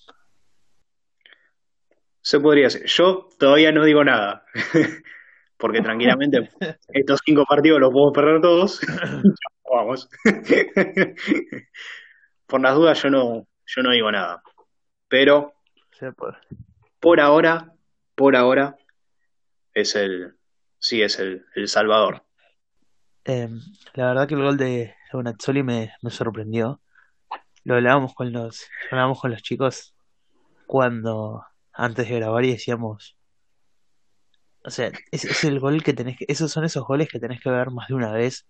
[2.21, 2.85] Se podría decir.
[2.85, 4.45] Yo todavía no digo nada,
[5.65, 6.51] porque tranquilamente
[6.89, 8.81] estos cinco partidos los podemos perder todos.
[9.73, 10.11] Vamos.
[12.47, 14.43] Por las dudas yo no, yo no digo nada.
[15.09, 15.55] Pero
[16.19, 16.35] puede.
[17.01, 17.73] por ahora,
[18.15, 18.77] por ahora,
[19.73, 20.35] es el,
[20.79, 22.23] sí, es el, el Salvador.
[23.25, 23.49] Eh,
[23.95, 26.83] la verdad que el gol de Bonazzoli me, me sorprendió.
[27.63, 29.95] Lo hablábamos con los, lo hablábamos con los chicos
[30.67, 33.17] cuando, antes de grabar y decíamos,
[34.65, 37.41] o sea, es, es el gol que tenés que, esos son esos goles que tenés
[37.41, 38.47] que ver más de una vez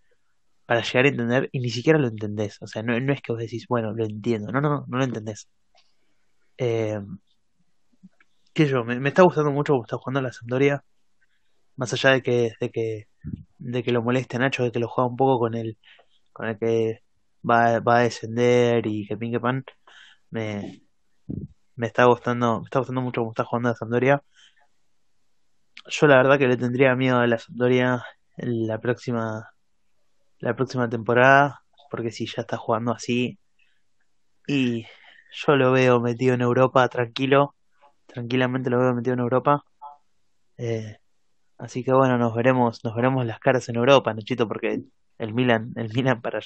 [0.66, 2.60] para llegar a entender y ni siquiera lo entendés.
[2.62, 4.52] O sea, no, es que vos decís, bueno, lo entiendo.
[4.52, 5.48] No, no, no, no lo entendés.
[6.58, 7.00] Eh,
[8.52, 10.84] qué yo, me, me está gustando mucho cómo está jugando la Sampdoria.
[11.76, 13.08] Más allá de que, de que,
[13.58, 15.78] de que lo moleste a Nacho, de que lo juega un poco con el,
[16.32, 17.02] con el que
[17.48, 19.64] va, va a descender y que pinque pan,
[20.30, 20.82] me,
[21.76, 24.22] me está gustando, me está gustando mucho cómo está jugando la Sampdoria.
[25.86, 28.04] Yo la verdad que le tendría miedo a la Sampdoria
[28.36, 29.52] la próxima,
[30.38, 33.38] la próxima temporada, porque si ya está jugando así,
[34.46, 34.86] y
[35.32, 37.54] yo lo veo metido en Europa tranquilo,
[38.06, 39.64] tranquilamente lo veo metido en Europa.
[40.56, 40.98] Eh,
[41.58, 44.82] así que bueno, nos veremos, nos veremos las caras en Europa, Nachito, porque
[45.18, 46.40] el Milan, el Milan para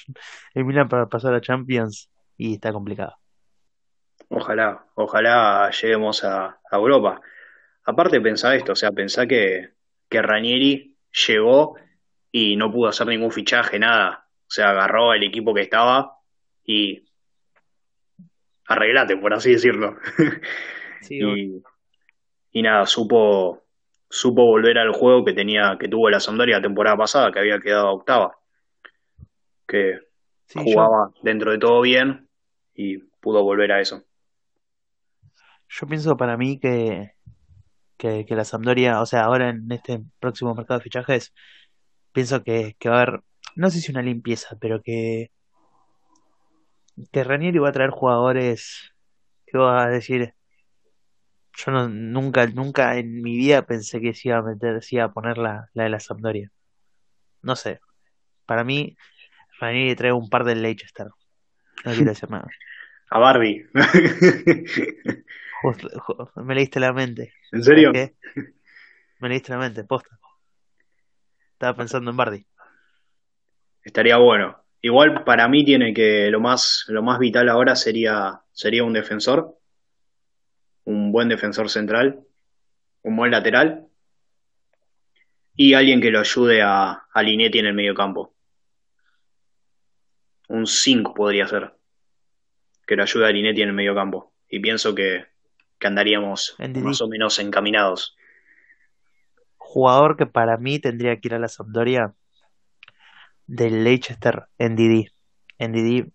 [0.53, 3.15] el Milan para pasar a Champions y está complicado.
[4.29, 7.21] Ojalá, ojalá lleguemos a Europa.
[7.89, 9.71] Aparte pensá esto, o sea, pensá que,
[10.07, 10.95] que Ranieri
[11.27, 11.75] llegó
[12.31, 14.27] y no pudo hacer ningún fichaje, nada.
[14.41, 16.19] O sea, agarró el equipo que estaba
[16.63, 17.03] y
[18.67, 19.97] arreglate, por así decirlo.
[21.01, 21.17] Sí.
[21.17, 21.63] Y,
[22.51, 23.63] y nada, supo,
[24.09, 27.57] supo volver al juego que tenía, que tuvo la Sampdoria la temporada pasada, que había
[27.61, 28.37] quedado octava,
[29.65, 29.97] que
[30.45, 32.27] sí, yo, jugaba dentro de todo bien
[32.75, 34.03] y pudo volver a eso.
[35.69, 37.13] yo pienso para mí que,
[37.99, 41.33] que, la Sampdoria, o sea, ahora en este próximo mercado de fichajes,
[42.13, 43.21] pienso que, que va a haber,
[43.55, 45.31] no sé si una limpieza, pero que,
[47.11, 48.93] que Ranieri va a traer jugadores
[49.45, 50.33] que va a decir,
[51.57, 55.05] yo no, nunca, nunca en mi vida pensé que se iba a meter, se iba
[55.05, 56.51] a poner la, la de la Sampdoria.
[57.41, 57.81] No sé,
[58.45, 58.97] para mí
[59.59, 61.07] Ranieri trae un par del Leicester,
[61.85, 62.47] no quiero decir nada.
[63.11, 63.65] A Barbie.
[65.61, 67.91] Justo- me leíste la mente, ¿En ¿sabes serio?
[67.91, 68.15] qué?
[69.19, 70.17] Me leíste la mente, posta.
[71.53, 72.45] Estaba pensando en Bardi.
[73.83, 74.57] Estaría bueno.
[74.81, 79.57] Igual para mí tiene que lo más, lo más vital ahora sería, sería un defensor,
[80.85, 82.21] un buen defensor central,
[83.01, 83.87] un buen lateral
[85.55, 88.33] y alguien que lo ayude a, a Linetti en el medio campo.
[90.47, 91.73] Un 5 podría ser,
[92.87, 94.33] que lo ayude a Linetti en el medio campo.
[94.49, 95.25] Y pienso que,
[95.79, 97.05] que andaríamos En más Didi.
[97.05, 98.15] o menos encaminados.
[99.57, 102.13] Jugador que para mí tendría que ir a la Sampdoria
[103.47, 105.07] del Leicester, NDD.
[105.59, 106.11] NDD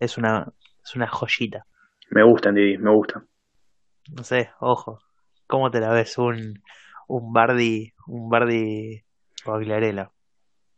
[0.00, 0.52] es una,
[0.84, 1.66] es una joyita.
[2.10, 3.24] Me gusta, Didi, me gusta.
[4.16, 5.00] No sé, ojo.
[5.46, 6.16] ¿Cómo te la ves?
[6.18, 6.62] Un,
[7.08, 9.02] un Bardi, un Bardi
[9.44, 10.10] Quagliarella.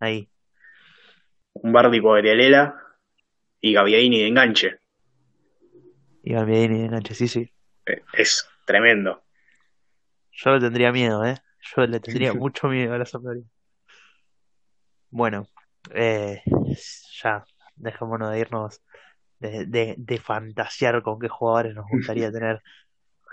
[0.00, 0.28] Ahí.
[1.54, 2.74] Un Bardi Quagliarella
[3.60, 4.78] y Gaviaini de enganche.
[6.24, 7.50] Y Gambini de enganche, sí, sí.
[8.12, 9.22] Es tremendo.
[10.32, 11.36] Yo le tendría miedo, ¿eh?
[11.74, 13.44] Yo le tendría mucho miedo a la Sampdoria.
[15.10, 15.46] Bueno,
[15.90, 16.42] eh,
[17.22, 17.44] ya,
[17.76, 18.82] dejémonos de irnos,
[19.38, 22.62] de, de, de fantasear con qué jugadores nos gustaría tener.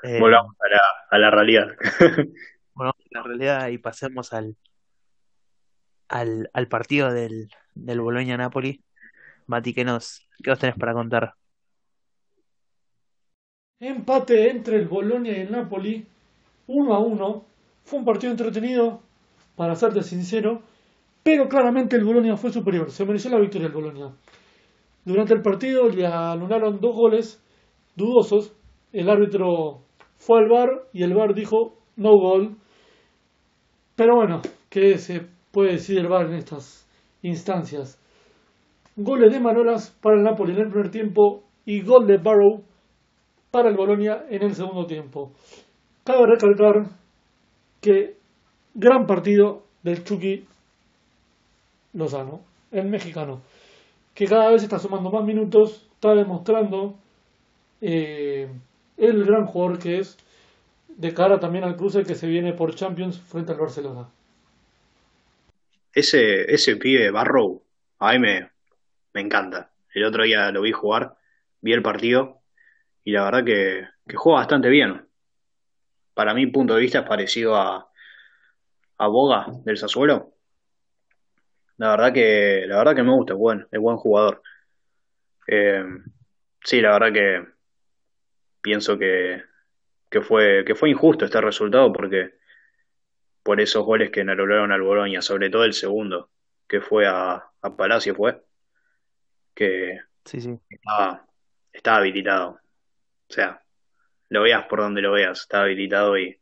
[0.03, 1.67] Eh, Volvamos a la, a la realidad.
[2.73, 4.55] bueno, la realidad y pasemos al,
[6.09, 8.83] al, al partido del, del Bologna-Napoli.
[9.47, 11.33] Mati, ¿qué nos, qué nos tenés para contar?
[13.81, 16.05] Empate entre el Bolonia y el Napoli,
[16.67, 17.45] 1 a 1.
[17.85, 18.99] Fue un partido entretenido,
[19.55, 20.61] para serte sincero,
[21.23, 22.91] pero claramente el Bolonia fue superior.
[22.91, 24.11] Se mereció la victoria el Bolonia.
[25.05, 27.41] Durante el partido le anularon dos goles
[27.95, 28.53] dudosos.
[28.91, 29.79] El árbitro
[30.17, 32.57] fue al VAR y el VAR dijo no gol.
[33.95, 36.85] Pero bueno, ¿qué se puede decir del VAR en estas
[37.21, 37.97] instancias?
[38.97, 42.63] Goles de Manolas para el Napoli en el primer tiempo y gol de Barrow
[43.51, 45.31] para el Bolonia en el segundo tiempo.
[46.03, 46.89] Cabe recalcar
[47.81, 48.15] que
[48.73, 50.45] gran partido del Chucky
[51.93, 53.41] Lozano, el mexicano,
[54.13, 56.95] que cada vez está sumando más minutos, está demostrando
[57.81, 58.49] eh,
[58.97, 60.17] el gran jugador que es
[60.87, 64.09] de cara también al cruce que se viene por Champions frente al Barcelona.
[65.93, 67.61] Ese, ese pibe Barrow,
[67.99, 68.49] a mí me,
[69.13, 69.71] me encanta.
[69.93, 71.15] El otro día lo vi jugar,
[71.61, 72.38] vi el partido
[73.09, 75.03] y la verdad que, que juega bastante bien.
[76.13, 77.89] Para mi punto de vista es parecido a,
[78.99, 80.35] a Boga del Sassuolo.
[81.77, 84.43] La verdad que, la verdad que me gusta, es buen, es buen jugador.
[85.47, 85.83] Eh,
[86.63, 87.47] sí, la verdad que
[88.61, 89.41] pienso que,
[90.07, 92.35] que fue, que fue injusto este resultado porque
[93.41, 96.29] por esos goles que anularon al Boloña, sobre todo el segundo,
[96.67, 98.39] que fue a, a Palacio fue,
[99.55, 100.59] que Sí, sí.
[100.69, 101.25] estaba,
[101.73, 102.59] estaba habilitado.
[103.29, 103.61] O sea,
[104.29, 106.39] lo veas por donde lo veas, está habilitado y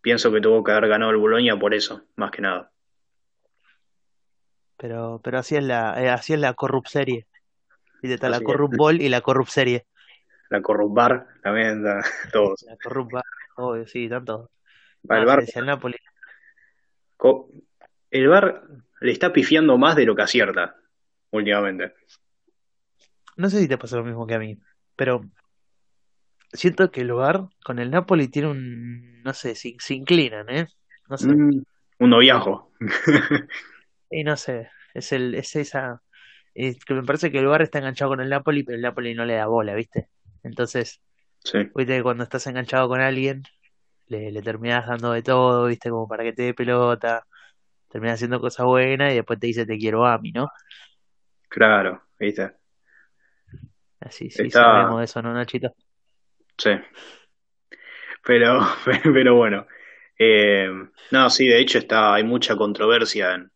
[0.00, 2.70] pienso que tuvo que haber ganado el Boloña por eso, más que nada.
[4.76, 7.26] Pero, pero así es la, eh, así es la corrupt serie.
[8.02, 8.78] Y está la Así corrupt es.
[8.78, 9.86] ball y la corrupt serie.
[10.48, 12.62] La Corrupbar también, da- todos.
[12.62, 13.24] La corrupt bar,
[13.56, 14.50] obvio, sí, tanto.
[15.06, 15.78] Para el se Bar,
[18.10, 18.62] el Bar
[19.00, 20.76] le está pifiando más de lo que acierta
[21.30, 21.94] últimamente.
[23.36, 24.58] No sé si te pasa lo mismo que a mí,
[24.96, 25.24] pero
[26.52, 30.66] siento que el bar con el Napoli tiene un, no sé, se, se inclinan, ¿eh?
[31.08, 31.28] No sé.
[31.28, 31.62] Mm,
[31.98, 32.72] un noviajo.
[34.10, 36.02] Y no sé, es el, es esa,
[36.54, 39.14] es que me parece que el bar está enganchado con el Napoli, pero el Napoli
[39.14, 40.08] no le da bola, ¿viste?
[40.42, 41.02] Entonces,
[41.44, 43.44] Sí, viste que cuando estás enganchado con alguien,
[44.08, 45.90] le, le terminás dando de todo, ¿viste?
[45.90, 47.26] Como para que te dé pelota,
[47.88, 50.48] terminas haciendo cosas buenas y después te dice te quiero a mí, ¿no?
[51.48, 52.52] claro, ¿viste?
[54.06, 55.74] Así, sí, Está- sabemos de eso, ¿no, Nachito?
[56.58, 56.70] Sí.
[58.24, 58.60] Pero,
[59.02, 59.66] pero bueno.
[60.18, 60.68] Eh,
[61.10, 63.50] no, sí, de hecho está, hay mucha controversia en,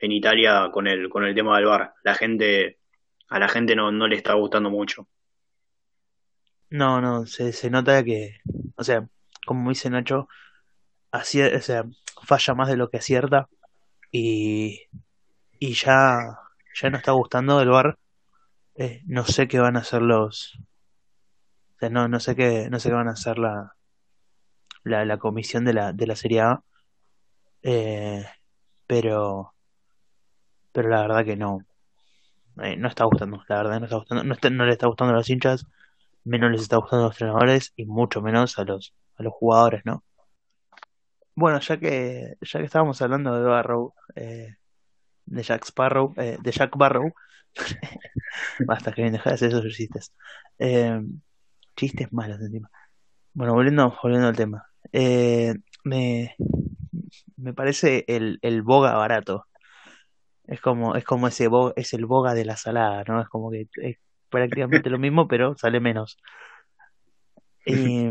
[0.00, 1.94] en Italia con el, con el tema del VAR.
[2.04, 2.78] La gente,
[3.28, 5.08] a la gente no, no le está gustando mucho.
[6.70, 8.38] No, no, se, se nota que,
[8.76, 9.06] o sea,
[9.46, 10.28] como dice Nacho,
[11.10, 11.84] así, o sea,
[12.24, 13.48] falla más de lo que acierta
[14.10, 14.80] y,
[15.58, 16.38] y ya,
[16.80, 17.98] ya no está gustando el VAR.
[18.82, 20.58] Eh, no sé qué van a hacer los,
[21.76, 23.76] o sea, no, no sé qué, no sé qué van a hacer la,
[24.82, 26.64] la, la comisión de la, de la Serie A,
[27.62, 28.24] eh,
[28.88, 29.54] pero,
[30.72, 31.64] pero la verdad que no,
[32.60, 35.16] eh, no está gustando, la verdad no está gustando, no, no le está gustando a
[35.16, 35.64] los hinchas,
[36.24, 39.82] menos les está gustando a los entrenadores y mucho menos a los, a los jugadores,
[39.84, 40.02] ¿no?
[41.36, 44.56] Bueno, ya que, ya que estábamos hablando de Barrow, eh,
[45.26, 47.12] de Jack Sparrow, eh, de Jack Barrow,
[48.66, 50.12] basta que dejar de hacer esos chistes,
[50.58, 51.00] eh,
[51.76, 52.70] chistes malos encima.
[53.34, 55.54] Bueno, volviendo, volviendo al tema, eh,
[55.84, 56.36] me,
[57.36, 59.46] me parece el, el boga barato.
[60.46, 63.20] Es como, es como ese bo- es el boga de la salada, ¿no?
[63.20, 63.96] Es como que es
[64.30, 66.18] prácticamente lo mismo, pero sale menos.
[67.64, 68.10] Y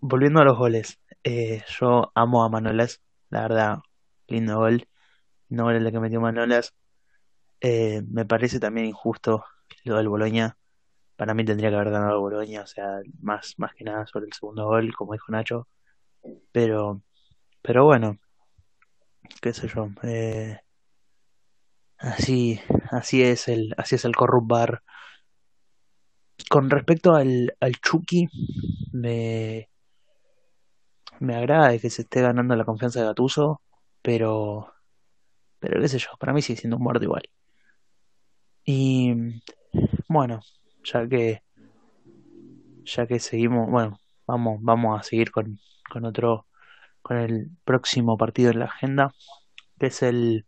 [0.00, 3.78] volviendo a los goles, eh, yo amo a Manolas, la verdad,
[4.28, 4.86] lindo gol,
[5.48, 6.74] no gol el que metió Manolas.
[7.60, 9.44] Eh, me parece también injusto
[9.84, 10.56] lo del Boloña.
[11.16, 14.32] Para mí tendría que haber ganado Boloña, o sea, más, más que nada sobre el
[14.32, 15.68] segundo gol, como dijo Nacho.
[16.52, 17.02] Pero,
[17.62, 18.18] pero bueno,
[19.40, 19.88] qué sé yo.
[20.02, 20.60] eh,
[21.98, 24.82] así, así es el, así es el Corrupt Bar.
[26.50, 28.28] Con respecto al, al Chucky,
[28.92, 29.68] me,
[31.20, 33.60] me agrada que se esté ganando la confianza de Gattuso,
[34.02, 34.72] pero,
[35.58, 37.28] pero qué sé yo, para mí sigue siendo un muerto igual.
[38.64, 39.40] Y
[40.08, 40.40] bueno,
[40.84, 41.42] ya que,
[42.84, 45.58] ya que seguimos, bueno, vamos, vamos a seguir con,
[45.90, 46.46] con otro,
[47.02, 49.14] con el próximo partido en la agenda,
[49.78, 50.46] que es el,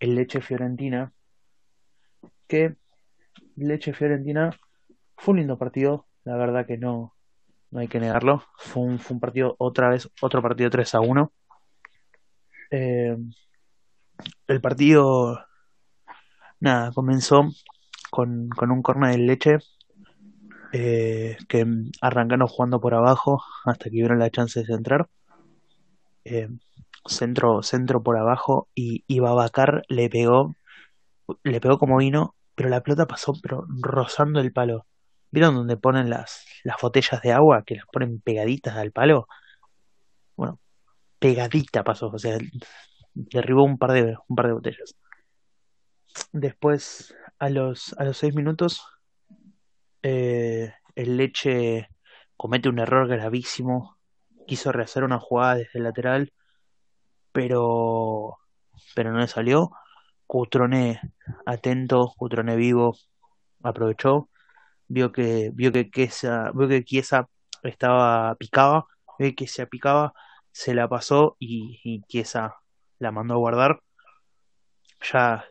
[0.00, 1.12] el Leche Fiorentina,
[2.46, 2.76] que
[3.56, 4.50] Leche Fiorentina
[5.16, 7.14] fue un lindo partido, la verdad que no,
[7.70, 8.44] no hay que negarlo.
[8.58, 11.32] Fue un, fue un partido, otra vez, otro partido 3 a 1.
[12.70, 13.16] Eh,
[14.46, 15.44] el partido,
[16.60, 17.48] nada, comenzó
[18.10, 19.58] con, con un corner del leche
[20.72, 21.66] eh, que
[22.00, 25.08] arrancaron jugando por abajo hasta que vieron la chance de centrar.
[26.24, 26.48] Eh,
[27.06, 30.54] centro, centro por abajo y, y Babacar le pegó,
[31.44, 34.86] le pegó como vino, pero la pelota pasó pero rozando el palo.
[35.30, 39.28] ¿Vieron donde ponen las, las botellas de agua que las ponen pegaditas al palo?
[40.36, 40.60] Bueno,
[41.18, 42.38] pegadita pasó, o sea,
[43.16, 44.94] derribó un par de, un par de botellas.
[46.32, 48.86] Después, a los, a los seis minutos,
[50.02, 51.88] eh, el Leche
[52.36, 53.96] comete un error gravísimo.
[54.46, 56.32] Quiso rehacer una jugada desde el lateral,
[57.32, 58.36] pero,
[58.94, 59.70] pero no le salió.
[60.26, 61.00] Cutrone
[61.46, 62.96] atento, Cutrone vivo,
[63.62, 64.28] aprovechó,
[64.88, 67.28] vio que, vio que Chiesa, vio que Chiesa
[67.62, 68.86] estaba picaba,
[69.18, 70.12] vio que se picaba,
[70.52, 72.56] se la pasó y, y Chiesa
[72.98, 73.80] la mandó a guardar.
[75.12, 75.44] Ya,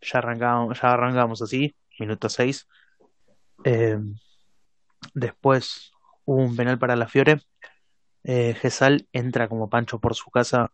[0.00, 2.68] ya arrancamos, ya arrancamos así, minuto 6.
[3.64, 3.98] Eh,
[5.14, 5.92] después
[6.24, 7.40] hubo un penal para la Fiore.
[8.24, 10.72] Eh, Gesal entra como Pancho por su casa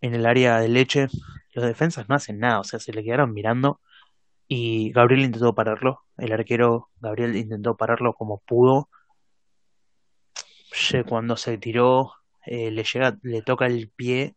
[0.00, 1.08] en el área de leche.
[1.54, 3.80] Los defensas no hacen nada, o sea, se le quedaron mirando.
[4.48, 6.00] Y Gabriel intentó pararlo.
[6.18, 8.88] El arquero Gabriel intentó pararlo como pudo.
[11.08, 12.12] Cuando se tiró,
[12.44, 14.36] eh, le llega, le toca el pie.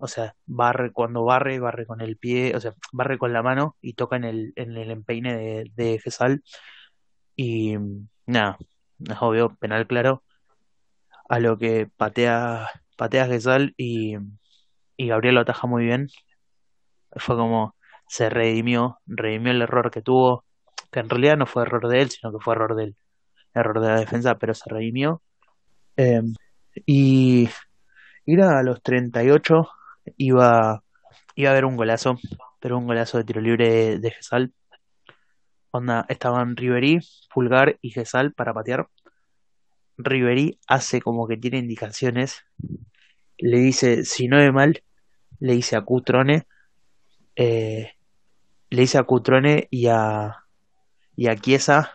[0.00, 3.76] O sea, barre cuando barre, barre con el pie, o sea, barre con la mano
[3.82, 6.42] y toca en el, en el empeine de, de Gesal.
[7.36, 7.76] Y
[8.26, 8.58] nada,
[8.98, 10.24] es obvio, penal claro,
[11.28, 14.16] a lo que patea, patea Gesal y,
[14.96, 16.08] y Gabriel lo ataja muy bien.
[17.16, 17.76] Fue como
[18.08, 20.44] se redimió, redimió el error que tuvo,
[20.90, 22.96] que en realidad no fue error de él, sino que fue error del
[23.54, 25.22] error de la defensa, pero se redimió.
[25.96, 26.22] Eh,
[26.86, 27.50] y,
[28.26, 29.68] y a los 38
[30.16, 30.82] iba,
[31.34, 32.18] iba a haber un golazo,
[32.60, 34.52] pero un golazo de tiro libre de, de Gesal.
[35.72, 37.00] Onda, estaban Riverí,
[37.32, 38.88] Pulgar y Gesal para patear.
[39.96, 42.42] Riverí hace como que tiene indicaciones.
[43.38, 44.82] Le dice, si no ve mal,
[45.38, 46.46] le dice a Cutrone,
[47.36, 47.92] eh,
[48.70, 50.44] le dice a Cutrone y a,
[51.16, 51.92] y a Chiesa,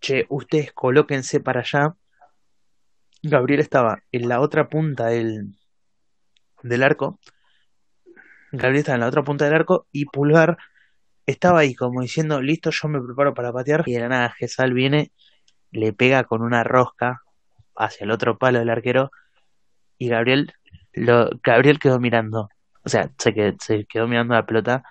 [0.00, 1.96] che, ustedes colóquense para allá.
[3.22, 5.54] Gabriel estaba en la otra punta del,
[6.62, 7.18] del arco.
[8.52, 10.56] Gabriel estaba en la otra punta del arco y Pulgar
[11.26, 13.84] estaba ahí como diciendo, listo, yo me preparo para patear.
[13.86, 15.12] Y de la nada Gesal viene,
[15.70, 17.22] le pega con una rosca
[17.76, 19.10] hacia el otro palo del arquero
[19.98, 20.52] y Gabriel,
[20.94, 22.48] lo, Gabriel quedó mirando.
[22.84, 24.82] O sea, se quedó, se quedó mirando la pelota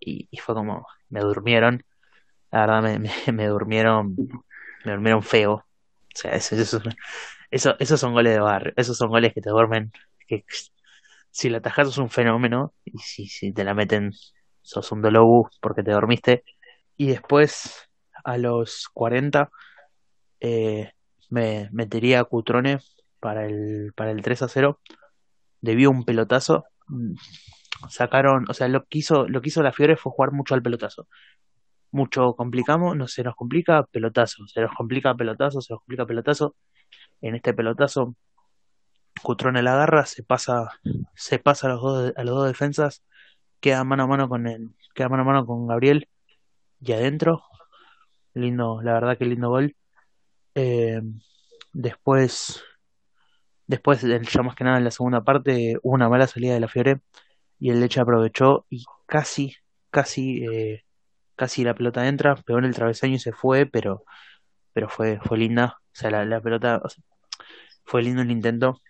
[0.00, 1.84] y, y fue como, me durmieron.
[2.50, 4.16] La verdad, me, me, me durmieron,
[4.84, 5.52] me durmieron feo.
[5.54, 5.66] O
[6.16, 6.80] sea, eso, eso,
[7.50, 9.92] eso, esos son goles de barrio, esos son goles que te duermen,
[10.26, 10.44] que
[11.34, 14.12] si la atajas sos un fenómeno y si, te la meten
[14.62, 16.44] sos un dolobu porque te dormiste.
[16.96, 17.90] Y después,
[18.22, 19.50] a los 40,
[20.38, 20.92] eh,
[21.30, 22.78] me metería a Cutrone
[23.18, 24.80] para el, para el 3 a 0.
[25.60, 26.66] Debió un pelotazo.
[27.88, 30.62] Sacaron, o sea, lo que hizo, lo que hizo la Fiore fue jugar mucho al
[30.62, 31.08] pelotazo.
[31.90, 34.46] Mucho complicamos, no se nos complica, pelotazo.
[34.46, 36.54] Se nos complica pelotazo, se nos complica pelotazo.
[37.20, 38.14] En este pelotazo,
[39.24, 40.70] Cutrone la agarra, se pasa,
[41.16, 43.02] se pasa a los dos, a los dos defensas,
[43.60, 46.08] queda mano a mano con el, queda mano a mano con Gabriel
[46.80, 47.42] y adentro.
[48.34, 49.76] Lindo, la verdad que lindo gol.
[50.54, 51.00] Eh,
[51.72, 52.62] después,
[53.66, 56.68] después, ya más que nada en la segunda parte, hubo una mala salida de la
[56.68, 57.00] Fiore
[57.58, 59.56] y el Leche aprovechó y casi,
[59.90, 60.84] casi, eh,
[61.36, 64.04] casi la pelota entra, pegó en el travesaño y se fue, pero,
[64.72, 65.78] pero fue, fue linda.
[65.80, 66.82] O sea, la, pelota,
[67.84, 68.80] fue lindo el intento.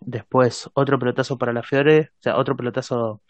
[0.00, 3.22] Después otro pelotazo para la Fiore, o sea, otro pelotazo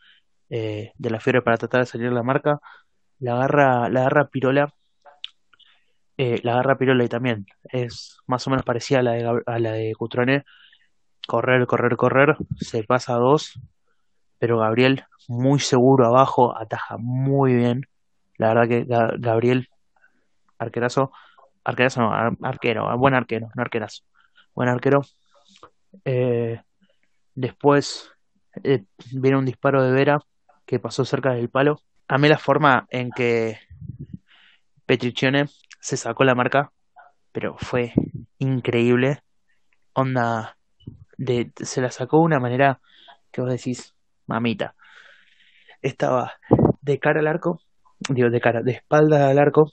[0.51, 2.61] eh, de la Fiore para tratar de salir la marca.
[3.21, 4.75] La agarra, la agarra Pirola,
[6.17, 9.59] eh, la agarra Pirola y también es más o menos parecida a la de, a
[9.59, 10.45] la de Cutrone.
[11.29, 13.61] Correr, correr, correr, se pasa a dos,
[14.39, 17.87] pero Gabriel muy seguro abajo, ataja muy bien.
[18.39, 19.69] La verdad que Ga- Gabriel,
[20.59, 21.13] arquerazo,
[21.65, 24.05] arquerazo no, ar- arquero, buen arquero, no arquerazo,
[24.55, 25.03] buen arquero.
[26.05, 26.61] Eh,
[27.35, 28.13] después
[28.65, 30.19] eh, viene un disparo de Vera
[30.67, 31.81] que pasó cerca del palo.
[32.09, 33.59] Amé la forma en que
[34.87, 35.47] Petriccione
[35.81, 36.73] se sacó la marca,
[37.33, 37.93] pero fue
[38.39, 39.23] increíble.
[39.93, 40.57] Onda,
[41.17, 42.81] de, se la sacó de una manera
[43.31, 43.95] que vos decís,
[44.27, 44.75] mamita.
[45.83, 46.35] Estaba
[46.81, 47.61] de cara al arco,
[48.09, 49.73] digo de cara, de espalda al arco,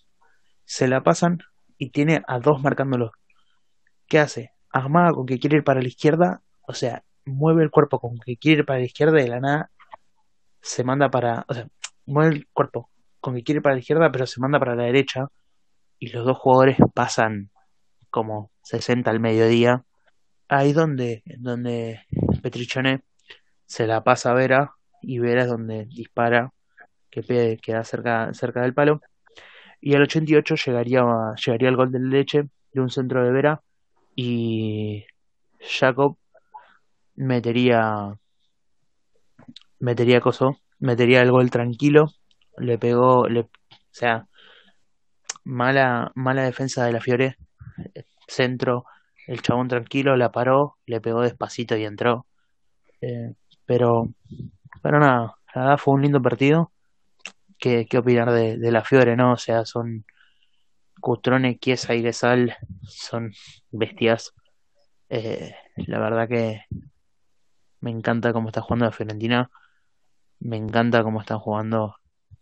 [0.66, 1.40] se la pasan
[1.78, 3.12] y tiene a dos marcándolo.
[4.08, 4.52] ¿Qué hace?
[4.86, 8.38] Amaga con que quiere ir para la izquierda, o sea, mueve el cuerpo con que
[8.38, 9.72] quiere ir para la izquierda y de la nada
[10.62, 11.68] se manda para, o sea,
[12.06, 14.84] mueve el cuerpo con que quiere ir para la izquierda, pero se manda para la
[14.84, 15.28] derecha
[16.00, 17.50] y los dos jugadores pasan
[18.10, 19.84] como 60 al mediodía.
[20.50, 22.02] Ahí donde, donde
[22.42, 23.02] Petriccione
[23.66, 26.54] se la pasa a Vera y Vera es donde dispara,
[27.10, 29.02] que queda cerca, cerca del palo.
[29.82, 31.04] Y al 88 llegaría,
[31.46, 33.62] llegaría el gol del Leche de un centro de Vera
[34.18, 35.06] y
[35.60, 36.18] Jacob
[37.16, 38.18] metería
[39.80, 42.10] metería coso, metería el gol tranquilo,
[42.58, 43.50] le pegó, le, o
[43.92, 44.28] sea,
[45.44, 47.38] mala mala defensa de la Fiore,
[48.28, 48.86] centro,
[49.28, 52.26] el chabón tranquilo la paró, le pegó despacito y entró.
[53.02, 53.36] Eh,
[53.68, 54.10] pero
[54.82, 56.72] pero nada, la verdad fue un lindo partido.
[57.60, 59.34] ¿Qué, qué opinar de, de la Fiore, no?
[59.34, 60.06] O sea, son
[61.08, 63.32] Cutrone, Chiesa y Gesal son
[63.72, 64.34] bestias.
[65.08, 66.66] Eh, la verdad que
[67.80, 69.50] me encanta cómo está jugando la Fiorentina.
[70.42, 71.96] Me encanta cómo están jugando,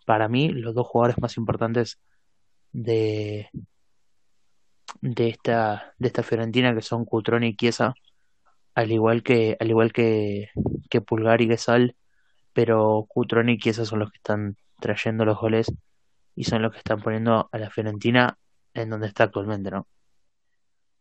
[0.08, 2.00] para mí, los dos jugadores más importantes
[2.72, 3.52] de,
[5.00, 7.94] de esta, de esta Fiorentina, que son Cutrone y Chiesa,
[8.74, 10.50] al igual que, al igual que,
[10.90, 11.96] que Pulgar y Gesal,
[12.52, 15.72] pero Cutrone y Chiesa son los que están trayendo los goles
[16.34, 18.40] y son los que están poniendo a la Fiorentina
[18.76, 19.88] en donde está actualmente, ¿no?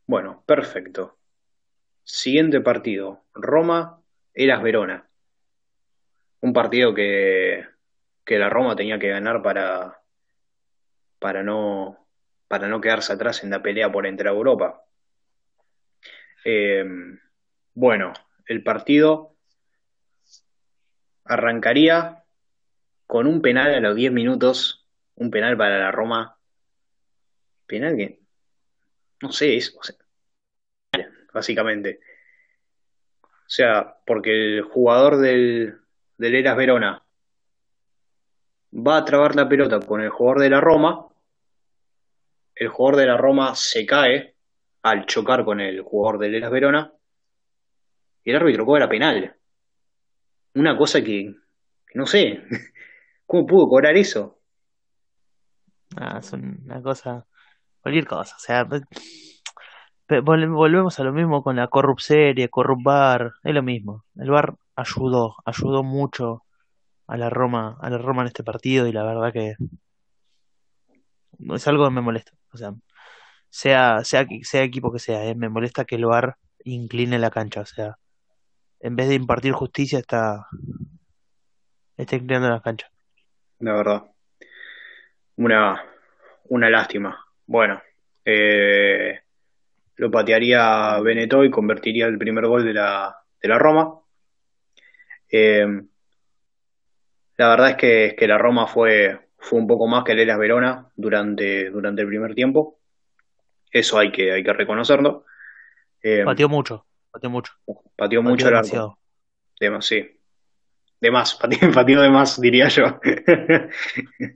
[0.06, 1.18] Bueno, perfecto.
[2.02, 3.24] Siguiente partido.
[3.34, 4.00] Roma,
[4.32, 5.08] Eras Verona.
[6.40, 7.66] Un partido que,
[8.24, 10.00] que la Roma tenía que ganar para,
[11.18, 12.06] para no,
[12.48, 14.84] para no quedarse atrás en la pelea por entrar a Europa.
[16.44, 16.84] Eh,
[17.74, 18.12] bueno,
[18.46, 19.34] el partido
[21.24, 22.24] arrancaría
[23.06, 26.36] con un penal a los 10 minutos, un penal para la Roma.
[27.66, 28.20] Penal que,
[29.22, 29.80] no sé, es, o
[31.32, 32.00] básicamente.
[33.22, 35.80] O sea, porque el jugador del,
[36.16, 37.04] del Eras Verona
[38.74, 41.08] va a trabar la pelota con el jugador de la Roma,
[42.54, 44.34] el jugador de la Roma se cae
[44.82, 46.92] al chocar con el jugador del Eras Verona
[48.22, 49.36] y el árbitro cobra penal.
[50.54, 51.34] Una cosa que
[51.94, 52.42] no sé,
[53.26, 54.40] ¿cómo pudo cobrar eso?
[55.96, 57.26] Ah, es una cosa,
[57.84, 58.66] cualquier cosa, o sea,
[60.22, 64.06] volvemos a lo mismo con la Corrupt Serie, Corrupt Bar, es lo mismo.
[64.16, 66.44] El Bar ayudó, ayudó mucho
[67.06, 69.56] a la Roma, a la Roma en este partido y la verdad que
[71.54, 72.32] es algo que me molesta.
[72.54, 74.26] O sea, sea,
[74.62, 77.60] equipo que sea, eh, me molesta que el VAR incline la cancha.
[77.60, 77.98] O sea,
[78.80, 80.46] en vez de impartir justicia, está,
[81.98, 82.90] está inclinando la cancha.
[83.58, 84.04] La verdad.
[85.36, 85.84] Una,
[86.44, 87.23] una lástima.
[87.46, 87.80] Bueno,
[88.24, 89.20] eh,
[89.96, 94.00] lo patearía Benetó y convertiría el primer gol de la, de la Roma.
[95.30, 95.66] Eh,
[97.36, 100.20] la verdad es que, es que la Roma fue, fue un poco más que el
[100.20, 102.78] Hellas Verona durante, durante el primer tiempo.
[103.70, 105.24] Eso hay que, hay que reconocerlo.
[106.02, 108.98] Eh, Pateó mucho, pateó mucho, pateó pateó mucho el arco.
[109.58, 110.13] demasiado.
[111.04, 111.40] De más, sí.
[111.40, 112.98] De más, pateó, pateó de más, diría yo.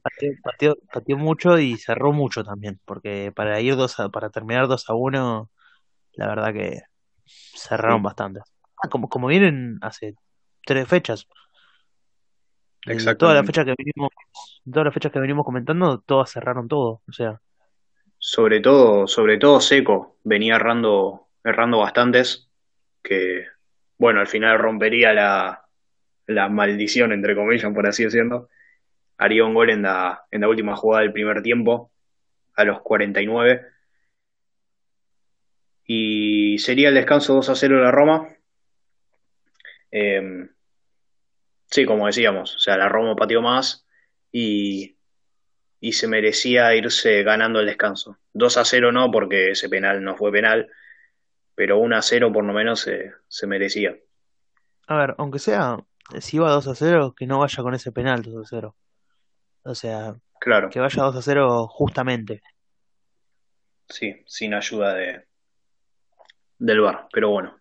[0.02, 4.68] Pateó, pateó, pateó mucho y cerró mucho también, porque para ir dos a- para terminar
[4.68, 5.50] 2 a 1,
[6.14, 6.82] la verdad que
[7.54, 8.40] cerraron Sí, bastante.
[8.82, 10.16] Ah, como, como vienen hace
[10.66, 11.28] tres fechas.
[12.84, 14.10] De todas las fechas que venimos,
[14.64, 17.02] todas las fechas que venimos comentando, todas cerraron todo.
[17.08, 17.40] O sea,
[18.18, 22.50] Sobre todo, sobre todo Seco, venía errando, errando bastantes,
[23.02, 23.46] que
[23.98, 25.67] bueno, al final rompería la,
[26.28, 28.48] la maldición, entre comillas, por así decirlo.
[29.16, 31.90] Haría un gol en la, en la última jugada del primer tiempo,
[32.54, 33.62] a los 49,
[35.86, 38.28] y sería el descanso 2 a 0 de la Roma.
[39.90, 40.48] Eh,
[41.70, 43.86] sí, como decíamos, o sea, la Roma pateó más
[44.30, 44.96] y,
[45.80, 48.18] y se merecía irse ganando el descanso.
[48.34, 50.68] 2 a 0 no, porque ese penal no fue penal,
[51.54, 53.96] pero 1 a 0 por lo menos se, se merecía.
[54.86, 55.78] a ver, aunque sea,
[56.20, 58.76] si iba 2 a 0, que no vaya con ese penal 2 a 0.
[59.62, 62.42] O sea, Claro, que vaya 2 a 0 justamente.
[63.88, 65.26] sí, sin ayuda de,
[66.58, 67.58] del VAR, pero bueno.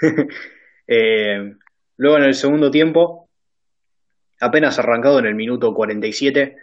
[0.92, 1.54] Eh,
[1.98, 3.30] luego en el segundo tiempo,
[4.40, 6.56] apenas arrancado en el minuto 47,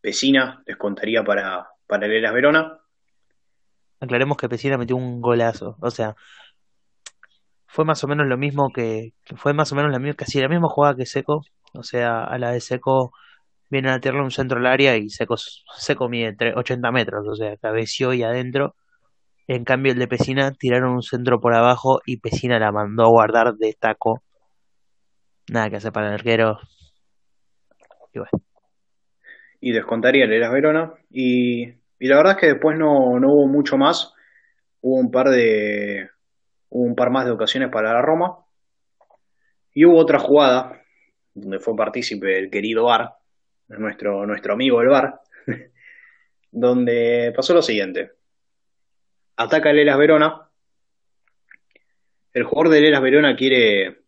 [0.00, 2.80] Pesina descontaría para, para el Hellas Verona.
[4.00, 5.76] Aclaremos que Pesina metió un golazo.
[5.80, 6.16] O sea,
[7.72, 10.48] fue más o menos lo mismo que, fue más o menos la misma, casi la
[10.48, 11.42] misma jugada que Seco.
[11.74, 13.12] O sea, a la de Seco
[13.70, 17.34] viene a tirarle un centro al área y Seco, Seco mide tre- 80 metros, o
[17.34, 18.74] sea, cabeció y adentro.
[19.48, 23.08] En cambio, el de Pesina tiraron un centro por abajo y Pesina la mandó a
[23.10, 24.22] guardar de taco.
[25.48, 26.58] Nada que hacer para el arquero.
[28.14, 28.30] Y bueno,
[29.60, 30.94] y descontaría el Hellas Verona.
[31.10, 34.12] Y, y la verdad es que después no, no hubo mucho más.
[34.82, 36.10] Hubo un par de
[36.72, 38.38] hubo un par más de ocasiones para la Roma.
[39.74, 40.82] Y hubo otra jugada
[41.34, 43.14] donde fue partícipe el querido VAR,
[43.68, 45.20] nuestro, nuestro amigo el VAR,
[46.50, 48.12] donde pasó lo siguiente.
[49.36, 50.48] Ataca el Hellas Verona.
[52.32, 54.04] El jugador del Hellas Verona quiere,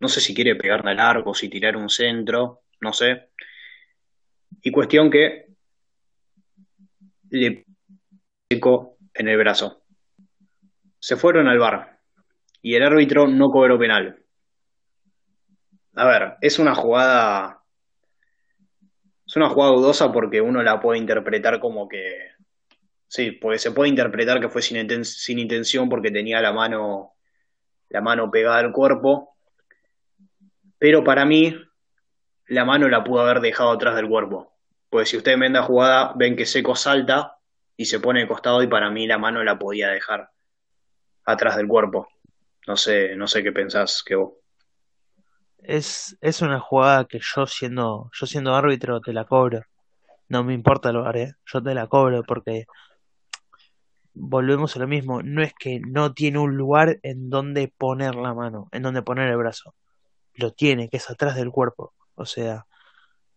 [0.00, 3.30] no sé si quiere pegarle al arco, si tirar un centro, no sé.
[4.62, 5.46] Y cuestión que
[7.30, 7.64] le
[8.46, 9.82] picó en el brazo.
[10.98, 11.93] Se fueron al bar
[12.64, 14.18] y el árbitro no cobró penal.
[15.96, 17.62] A ver, es una jugada.
[19.26, 22.30] Es una jugada dudosa porque uno la puede interpretar como que.
[23.06, 27.12] Sí, porque se puede interpretar que fue sin, sin intención porque tenía la mano,
[27.90, 29.36] la mano pegada al cuerpo.
[30.78, 31.54] Pero para mí,
[32.46, 34.54] la mano la pudo haber dejado atrás del cuerpo.
[34.88, 37.36] Pues si ustedes ven la jugada, ven que Seco salta
[37.76, 40.30] y se pone de costado y para mí la mano la podía dejar
[41.26, 42.08] atrás del cuerpo.
[42.66, 44.34] No sé, no sé qué pensás que vos.
[45.58, 49.62] es, es una jugada que yo siendo, yo siendo árbitro te la cobro.
[50.28, 51.34] No me importa el VAR, ¿eh?
[51.46, 52.66] Yo te la cobro porque
[54.14, 55.22] volvemos a lo mismo.
[55.22, 59.28] No es que no tiene un lugar en donde poner la mano, en donde poner
[59.30, 59.74] el brazo.
[60.34, 61.94] Lo tiene, que es atrás del cuerpo.
[62.14, 62.66] O sea,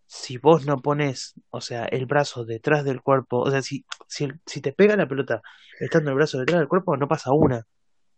[0.07, 4.30] si vos no pones, o sea, el brazo detrás del cuerpo, o sea, si, si,
[4.45, 5.41] si te pega la pelota
[5.80, 7.67] estando el brazo detrás del cuerpo, no pasa una.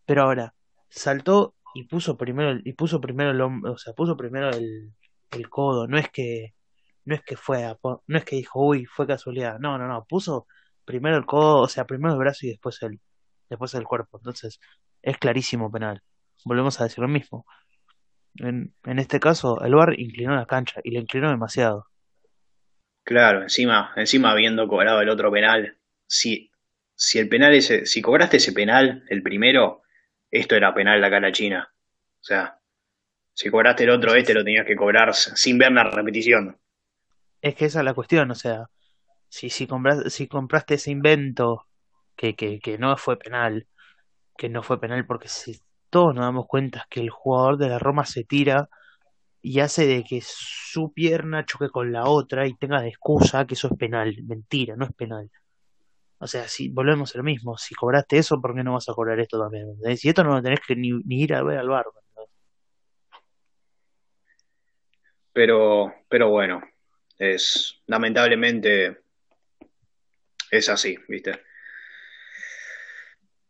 [0.05, 0.53] Pero ahora,
[0.89, 4.93] saltó y puso primero y puso primero el o sea, puso primero el,
[5.31, 6.53] el codo, no es que,
[7.05, 10.05] no es que fue a no es que dijo, uy, fue casualidad, no, no, no,
[10.05, 10.47] puso
[10.85, 12.99] primero el codo, o sea, primero el brazo y después el,
[13.49, 14.17] después el cuerpo.
[14.17, 14.59] Entonces,
[15.03, 16.01] es clarísimo penal.
[16.45, 17.45] Volvemos a decir lo mismo.
[18.35, 21.85] En, en este caso, el VAR inclinó la cancha y la inclinó demasiado.
[23.03, 25.77] Claro, encima, encima habiendo cobrado el otro penal,
[26.07, 26.51] si,
[26.95, 29.83] si el penal ese, si cobraste ese penal, el primero,
[30.31, 31.71] esto era penal la cara china.
[31.71, 32.59] O sea,
[33.33, 36.57] si cobraste el otro, este lo tenías que cobrar sin ver la repetición.
[37.41, 38.65] Es que esa es la cuestión, o sea,
[39.29, 41.67] si, si, compras, si compraste ese invento
[42.15, 43.67] que, que, que no fue penal,
[44.37, 47.79] que no fue penal porque si todos nos damos cuenta que el jugador de la
[47.79, 48.69] Roma se tira
[49.41, 53.53] y hace de que su pierna choque con la otra y tenga de excusa que
[53.53, 54.15] eso es penal.
[54.23, 55.31] Mentira, no es penal.
[56.19, 59.19] O sea, si volvemos a mismo, si cobraste eso, ¿por qué no vas a cobrar
[59.19, 59.67] esto también?
[59.83, 61.85] Y esto no lo tenés que ni, ir a ver al bar.
[65.33, 66.61] Pero, pero bueno,
[67.17, 68.99] es, lamentablemente
[70.51, 71.41] es así, ¿viste?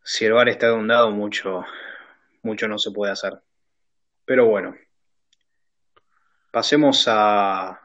[0.03, 1.63] Si el VAR está de un lado, mucho,
[2.43, 3.41] mucho no se puede hacer.
[4.25, 4.75] Pero bueno,
[6.51, 7.79] pasemos a,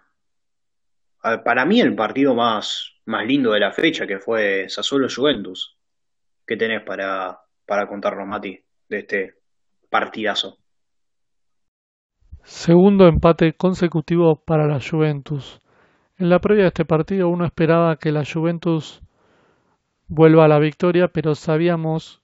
[1.22, 5.76] a- para mí el partido más, más lindo de la fecha, que fue Sassuolo Juventus.
[6.46, 9.34] ¿Qué tenés para, para contarnos, Mati, de este
[9.90, 10.58] partidazo?
[12.42, 15.60] Segundo empate consecutivo para la Juventus.
[16.18, 19.00] En la previa de este partido uno esperaba que la Juventus
[20.06, 22.22] vuelva a la victoria, pero sabíamos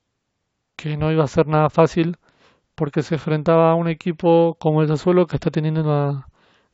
[0.76, 2.16] que no iba a ser nada fácil
[2.74, 6.28] porque se enfrentaba a un equipo como el Sassuolo que está teniendo una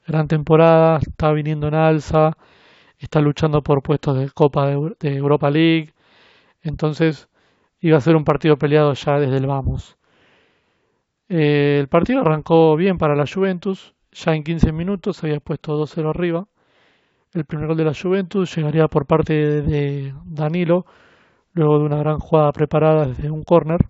[0.07, 2.37] gran temporada, está viniendo en alza,
[2.99, 5.95] está luchando por puestos de Copa de, Eu- de Europa League,
[6.63, 7.29] entonces
[7.81, 9.99] iba a ser un partido peleado ya desde el vamos.
[11.29, 15.77] Eh, el partido arrancó bien para la Juventus, ya en 15 minutos se había puesto
[15.77, 16.47] 2-0 arriba.
[17.35, 20.87] El primer gol de la Juventus llegaría por parte de Danilo,
[21.55, 23.81] luego de una gran jugada preparada desde un córner.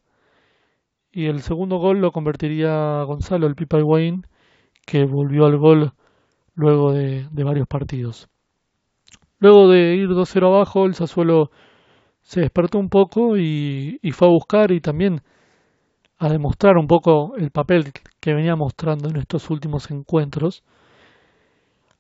[1.11, 4.25] Y el segundo gol lo convertiría Gonzalo, el Pipa Higuaín,
[4.87, 5.93] que volvió al gol
[6.55, 8.29] luego de varios partidos.
[9.39, 11.51] Luego de ir 2-0 abajo, el Sassuolo
[12.23, 15.23] se despertó un poco y, fue a buscar y también
[16.19, 20.65] a demostrar un poco el papel que venía mostrando en estos últimos encuentros.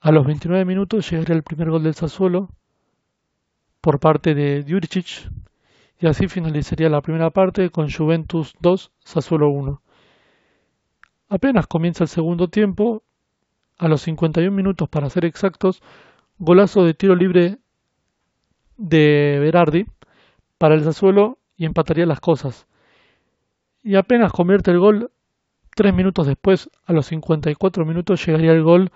[0.01, 2.49] A los 29 minutos llegaría el primer gol del Sassuolo
[3.80, 5.30] por parte de Juricic
[6.01, 9.82] y así finalizaría la primera parte con Juventus 2, Sassuolo 1.
[11.28, 13.03] Apenas comienza el segundo tiempo,
[13.78, 15.82] a los 51 minutos para ser exactos,
[16.39, 17.59] golazo de tiro libre
[18.76, 19.87] de Berardi
[20.59, 22.66] para el Sassuolo y empataría las cosas.
[23.82, 25.11] Y apenas convierte el gol,
[25.74, 28.91] tres minutos después, a los 54 minutos, llegaría el gol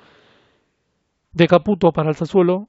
[1.32, 2.68] de Caputo para el Sassuolo.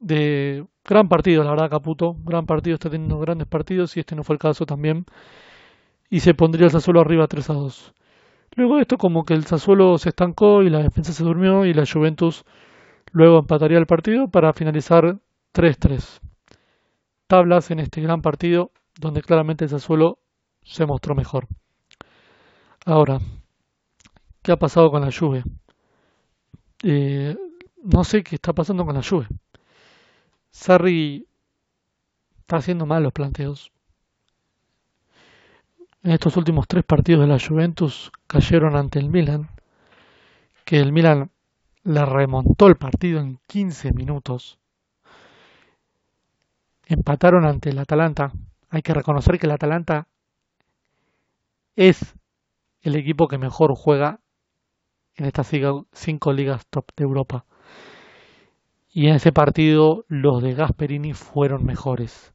[0.00, 2.16] De gran partido, la verdad, Caputo.
[2.24, 5.06] Gran partido, está teniendo grandes partidos y este no fue el caso también.
[6.10, 7.94] Y se pondría el Sassuolo arriba 3 a 2.
[8.56, 11.72] Luego de esto, como que el Sassuolo se estancó y la defensa se durmió y
[11.72, 12.44] la Juventus
[13.12, 15.18] luego empataría el partido para finalizar
[15.54, 16.20] 3-3.
[17.26, 20.18] Tablas en este gran partido donde claramente el Sassuolo
[20.62, 21.46] se mostró mejor.
[22.84, 23.20] Ahora,
[24.42, 25.44] ¿qué ha pasado con la Juve?
[26.82, 27.36] Eh,
[27.82, 29.28] no sé qué está pasando con la Juve.
[30.50, 31.26] Sarri
[32.40, 33.72] está haciendo mal los planteos.
[36.02, 39.48] En estos últimos tres partidos de la Juventus cayeron ante el Milan,
[40.64, 41.30] que el Milan
[41.84, 44.58] le remontó el partido en 15 minutos.
[46.86, 48.32] Empataron ante el Atalanta.
[48.70, 50.08] Hay que reconocer que el Atalanta
[51.76, 52.14] es
[52.82, 54.20] el equipo que mejor juega
[55.14, 55.50] en estas
[55.92, 57.44] cinco ligas top de Europa.
[58.90, 62.34] Y en ese partido los de Gasperini fueron mejores.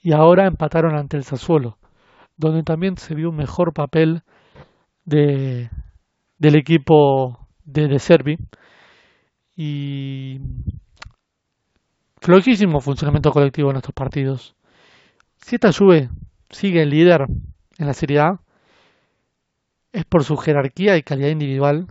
[0.00, 1.78] Y ahora empataron ante el Sassuolo,
[2.36, 4.22] donde también se vio un mejor papel
[5.04, 5.70] de,
[6.38, 8.38] del equipo de De Servi.
[9.56, 10.40] Y
[12.20, 14.54] flojísimo funcionamiento colectivo en estos partidos.
[15.36, 16.08] Si esta Juve
[16.50, 17.26] sigue líder
[17.78, 18.40] en la Serie A,
[19.92, 21.86] es por su jerarquía y calidad individual.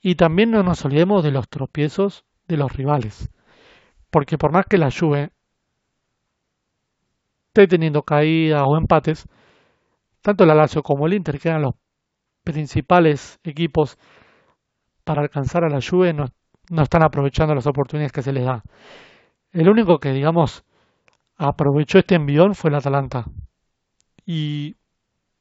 [0.00, 3.30] Y también no nos olvidemos de los tropiezos de los rivales.
[4.10, 5.30] Porque por más que la Juve
[7.48, 9.26] esté teniendo caídas o empates,
[10.22, 11.74] tanto la Lazio como el Inter, que eran los
[12.44, 13.98] principales equipos
[15.04, 16.26] para alcanzar a la Juve no,
[16.70, 18.62] no están aprovechando las oportunidades que se les da.
[19.52, 20.64] El único que, digamos,
[21.36, 23.24] aprovechó este envión fue el Atalanta.
[24.24, 24.76] Y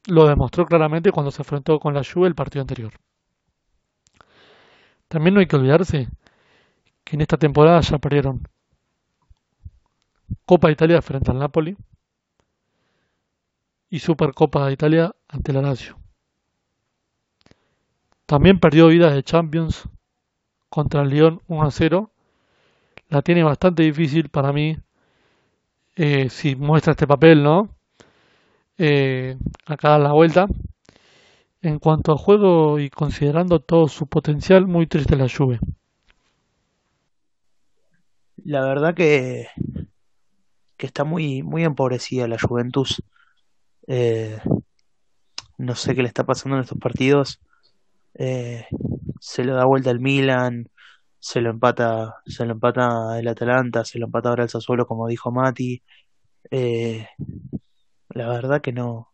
[0.08, 2.94] lo demostró claramente cuando se enfrentó con la Juve el partido anterior.
[5.08, 6.10] También no hay que olvidarse
[7.04, 8.48] que en esta temporada ya perdieron
[10.46, 11.76] Copa Italia frente al Napoli
[13.90, 16.01] y Supercopa de Italia ante la Lazio.
[18.32, 19.90] También perdió vida de Champions
[20.70, 22.12] contra el Lyon 1-0.
[23.10, 24.78] La tiene bastante difícil para mí
[25.98, 27.76] eh, si muestra este papel, ¿no?
[28.78, 30.48] Eh, acá a la vuelta.
[31.62, 35.60] En cuanto a juego y considerando todo su potencial, muy triste la lluvia.
[38.46, 39.48] La verdad que,
[40.78, 43.04] que está muy, muy empobrecida la Juventus.
[43.88, 44.40] Eh,
[45.58, 47.42] no sé qué le está pasando en estos partidos.
[48.16, 48.66] Eh,
[49.20, 50.70] se lo da vuelta el Milan,
[51.20, 55.08] se lo empata, se lo empata el Atalanta, se lo empata ahora el Sassuolo, como
[55.08, 55.84] dijo Mati.
[56.52, 57.08] Eh,
[58.10, 59.12] la verdad que no,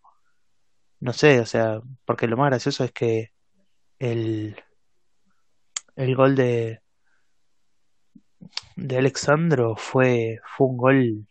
[0.99, 3.31] no sé, o sea, porque lo más gracioso es que
[3.99, 4.55] el,
[5.95, 6.81] el gol de,
[8.75, 11.27] de Alexandro fue, fue un gol,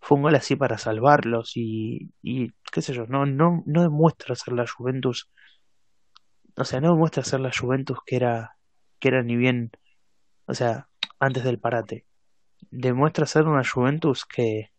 [0.00, 4.34] fue un gol así para salvarlos y, y qué sé yo, no, no, no demuestra
[4.34, 5.30] ser la Juventus,
[6.56, 8.56] o sea, no demuestra ser la Juventus que era,
[9.00, 9.70] que era ni bien,
[10.46, 10.88] o sea,
[11.20, 12.06] antes del parate.
[12.70, 14.72] Demuestra ser una Juventus que,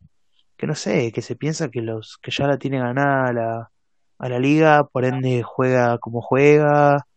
[0.58, 3.72] que no sé, que se piensa que los que ya la tiene ganada la,
[4.20, 7.08] a la liga, por ende juega como juega.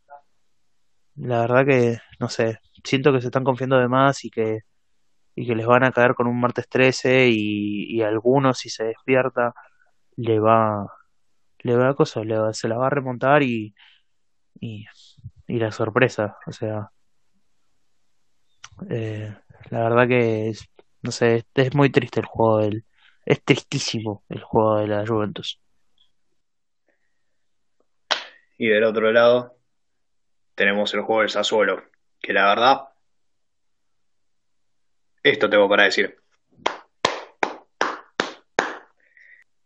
[1.17, 4.61] La verdad que, no sé, siento que se están confiando de más y que,
[5.37, 8.85] y que les van a caer con un martes 13 y, y algunos si se
[8.85, 9.55] despierta
[10.17, 10.87] le va
[11.61, 13.75] le va a cosa, le va- se la va a remontar y,
[14.61, 14.87] y,
[15.47, 16.91] y la sorpresa, o sea,
[18.91, 19.35] eh,
[19.71, 20.69] la verdad que es,
[21.03, 22.85] no sé, es muy triste el juego del,
[23.25, 25.61] es tristísimo el juego de la Juventus.
[28.57, 29.57] Y del otro lado
[30.55, 31.85] tenemos el juego del Sassuolo,
[32.21, 32.89] que la verdad,
[35.23, 36.19] esto tengo para decir.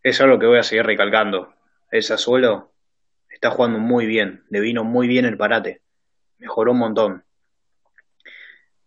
[0.03, 1.55] Es algo que voy a seguir recalcando.
[1.91, 2.72] El Sassuolo
[3.43, 5.83] está jugando muy bien, le vino muy bien el parate,
[6.39, 7.25] mejoró un montón.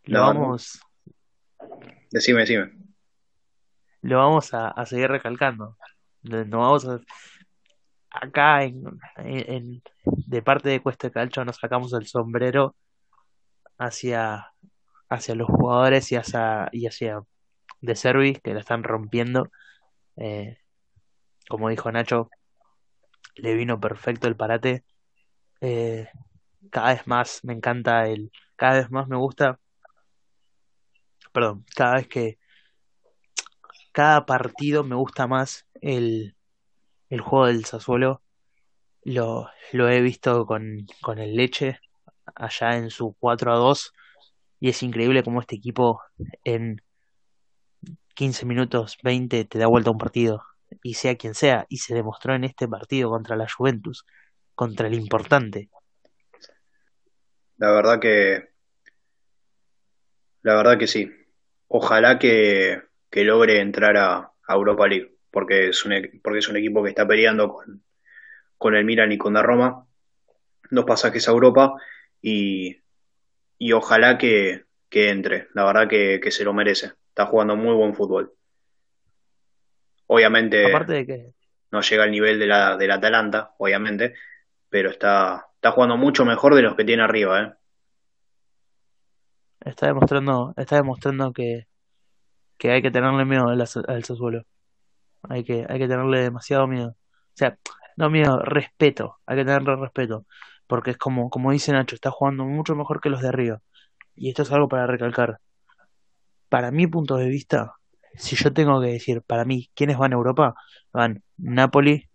[0.06, 0.80] Lo La- vamos,
[2.10, 2.72] Decime, decime.
[4.02, 5.76] lo vamos a, a seguir recalcando.
[6.22, 7.02] No vamos a,
[8.12, 8.82] acá en,
[9.18, 12.76] en- de parte de Cuesta Calcio nos sacamos el sombrero
[13.78, 14.54] hacia,
[15.10, 17.22] hacia los jugadores y hacia, y hacia
[17.82, 19.52] De Servi, que la están rompiendo.
[20.16, 20.60] Eh,
[21.50, 22.30] como dijo Nacho,
[23.36, 24.84] le vino perfecto el parate.
[25.62, 26.08] Eh,
[26.72, 29.60] cada vez más me encanta el, cada vez más me gusta,
[31.32, 32.38] perdón, cada vez que,
[33.92, 36.36] cada partido me gusta más el,
[37.10, 38.22] el juego del Sassuolo.
[39.04, 41.80] Lo, lo he visto con, con el Leche
[42.36, 43.94] allá en su 4 a 2
[44.60, 46.02] y es increíble cómo este equipo
[46.44, 46.82] en
[48.16, 50.44] 15 minutos, 20 te da vuelta un partido
[50.84, 54.06] y sea quien sea y se demostró en este partido contra la Juventus,
[54.56, 55.70] contra el importante.
[57.58, 58.50] La verdad que,
[60.44, 61.12] la verdad que sí.
[61.68, 66.50] Ojalá que, que logre entrar a, a Europa League, porque es un, e- porque es
[66.50, 67.84] un equipo que está peleando con,
[68.58, 69.88] con el Milan y con la Roma,
[70.72, 71.74] dos pasajes a Europa
[72.22, 72.78] y,
[73.58, 75.50] y ojalá que, que entre.
[75.54, 76.94] La verdad que, que se lo merece.
[77.10, 78.34] Está jugando muy buen fútbol.
[80.08, 81.34] Obviamente Aparte de que
[81.72, 84.14] no llega al nivel de la, del Atalanta, obviamente,
[84.70, 87.54] pero está, está jugando mucho mejor de los que tiene arriba, ¿eh?
[89.66, 91.68] está demostrando, está demostrando que,
[92.58, 94.44] que hay que tenerle miedo al, al Sassuolo.
[95.24, 96.90] Hay que, hay que tenerle demasiado miedo.
[96.90, 97.58] O sea,
[97.98, 99.18] no miedo, respeto.
[99.26, 100.26] Hay que tenerle respeto.
[100.68, 103.62] Porque es como, como dice Nacho, está jugando mucho mejor que los de arriba.
[104.16, 105.40] Y esto es algo para recalcar.
[106.50, 107.74] Para mi punto de vista,
[108.18, 110.56] si yo tengo que decir, para mí, ¿quiénes van a Europa?
[110.94, 112.10] Van Napoli,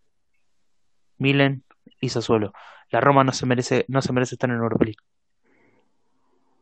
[1.18, 1.64] Milan
[2.00, 2.52] y Sassuolo.
[2.90, 4.98] La Roma no se merece, no se merece estar en Europa League.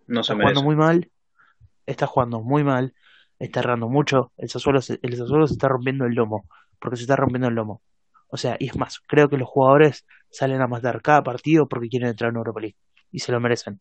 [0.07, 0.65] No se Está jugando merece.
[0.65, 1.11] muy mal,
[1.87, 2.95] está jugando muy mal,
[3.39, 4.33] está errando mucho.
[4.37, 6.49] El Sassuolo se, el Sassuolo se está rompiendo el lomo,
[6.81, 7.83] porque se está rompiendo el lomo.
[8.29, 11.89] O sea, y es más, creo que los jugadores salen a matar cada partido porque
[11.89, 12.77] quieren entrar en Europa League.
[13.11, 13.81] Y se lo merecen.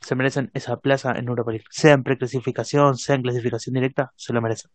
[0.00, 1.66] Se merecen esa plaza en Europa League.
[1.70, 4.70] Sea en preclasificación, sea en clasificación directa, se lo merecen.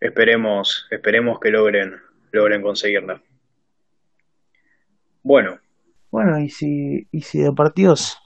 [0.00, 1.94] Esperemos, esperemos que logren,
[2.32, 3.22] logren conseguirla.
[5.22, 5.58] Bueno,
[6.10, 8.18] Bueno, y si, y si de partidos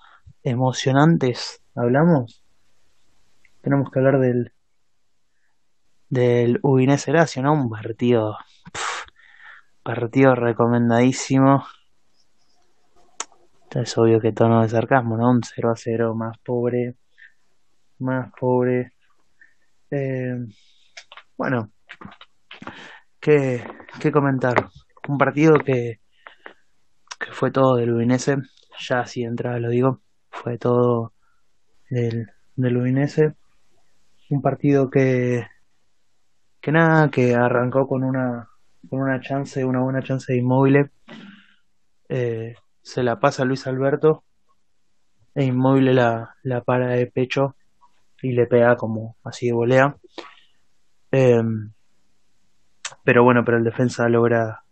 [0.42, 2.42] emocionantes hablamos,
[3.62, 4.52] tenemos que hablar del,
[6.08, 7.52] del Udinese Lazio, ¿no?
[7.52, 8.38] Un partido,
[9.82, 11.66] partido recomendadísimo.
[13.74, 15.30] Es obvio que tono de sarcasmo, ¿no?
[15.30, 16.94] Un 0 a 0 más pobre,
[17.98, 18.92] más pobre.
[19.90, 20.36] Eh,
[21.36, 21.72] bueno,
[23.20, 23.64] ¿qué,
[24.00, 24.68] qué comentar?
[25.08, 26.00] Un partido que,
[27.18, 28.36] que fue todo del Udinese,
[28.78, 30.00] ya así de entrada lo digo,
[30.30, 31.12] fue todo
[31.90, 33.34] del, del Udinese.
[34.30, 35.46] Un partido que,
[36.60, 38.48] que nada, que arrancó con una,
[38.88, 40.90] con una chance, una buena chance de inmóvil.
[42.08, 42.54] Eh,
[42.84, 44.24] se la pasa Luis Alberto
[45.34, 47.56] e inmóvil la, la para de pecho
[48.22, 49.96] y le pega como así de volea.
[51.10, 51.42] Eh,
[53.02, 54.64] pero bueno, pero el defensa logra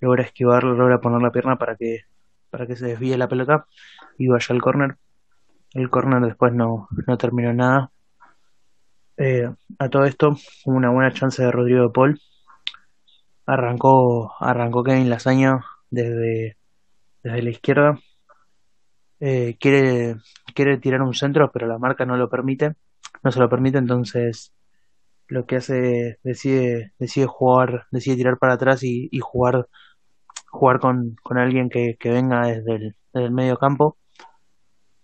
[0.00, 2.02] logra esquivarlo, logra poner la pierna para que
[2.50, 3.66] para que se desvíe la pelota
[4.18, 4.96] y vaya al córner.
[5.74, 7.90] El córner después no, no terminó nada.
[9.16, 10.36] Eh, a todo esto,
[10.66, 12.20] una buena chance de Rodrigo de Paul.
[13.46, 16.56] Arrancó, arrancó Kevin Lasaña desde,
[17.22, 17.98] desde la izquierda.
[19.20, 20.16] Eh, quiere,
[20.54, 22.74] quiere tirar un centro, pero la marca no lo permite.
[23.22, 24.52] No se lo permite, entonces
[25.28, 29.68] lo que hace decide, decide jugar, decide tirar para atrás y, jugar,
[30.50, 33.96] jugar con, con alguien que, que venga desde el, desde el medio campo.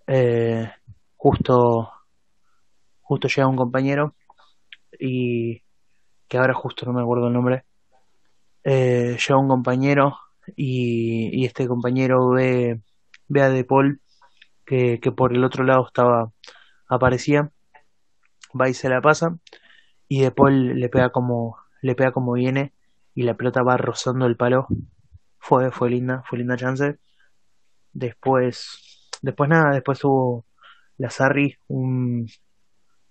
[0.06, 0.70] Eh,
[1.16, 1.90] justo,
[3.02, 4.14] justo llega un compañero
[4.98, 5.62] y
[6.28, 7.64] que ahora justo no me acuerdo el nombre.
[8.64, 10.16] Eh, llega un compañero
[10.56, 12.80] y, este compañero ve,
[13.28, 14.00] ve a De Paul
[14.66, 16.32] que, que por el otro lado estaba
[16.88, 17.50] aparecía,
[18.58, 19.38] va y se la pasa
[20.08, 22.72] y De Paul le pega como le pega como viene
[23.14, 24.66] y la pelota va rozando el palo.
[25.38, 26.98] Fue fue linda, fue linda chance.
[27.92, 30.46] Después después nada, después hubo
[30.98, 32.28] la Sarri un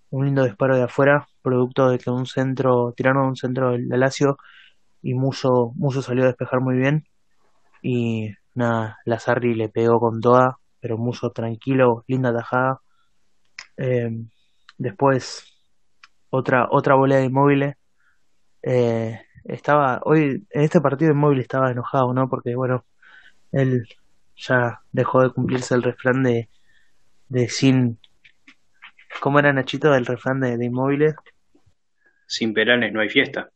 [0.10, 4.38] un lindo disparo de afuera, producto de que un centro, tiraron un centro del Lazio
[5.02, 7.06] y Muso, Muso salió a despejar muy bien
[7.82, 12.82] y nada, la Sarri le pegó con toda, pero Muso tranquilo, linda tajada.
[13.78, 14.10] Eh,
[14.78, 15.46] después
[16.30, 17.76] otra otra volea de inmóviles.
[18.64, 22.30] Eh, estaba hoy en este partido inmóvil estaba enojado, ¿no?
[22.30, 22.86] Porque bueno,
[23.52, 23.88] él
[24.36, 26.50] ya dejó de cumplirse el refrán de
[27.30, 28.00] de sin
[29.20, 31.16] ¿cómo era Nachito el refrán de, de inmóviles?
[32.28, 33.50] Sin penales no hay fiesta.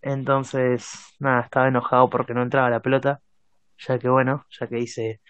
[0.00, 3.20] Entonces, nada, estaba enojado porque no entraba la pelota,
[3.78, 5.20] ya que bueno, ya que dice,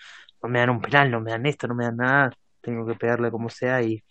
[0.42, 2.94] no me dan un penal, no me dan esto, no me dan nada, tengo que
[2.94, 4.02] pegarle como sea y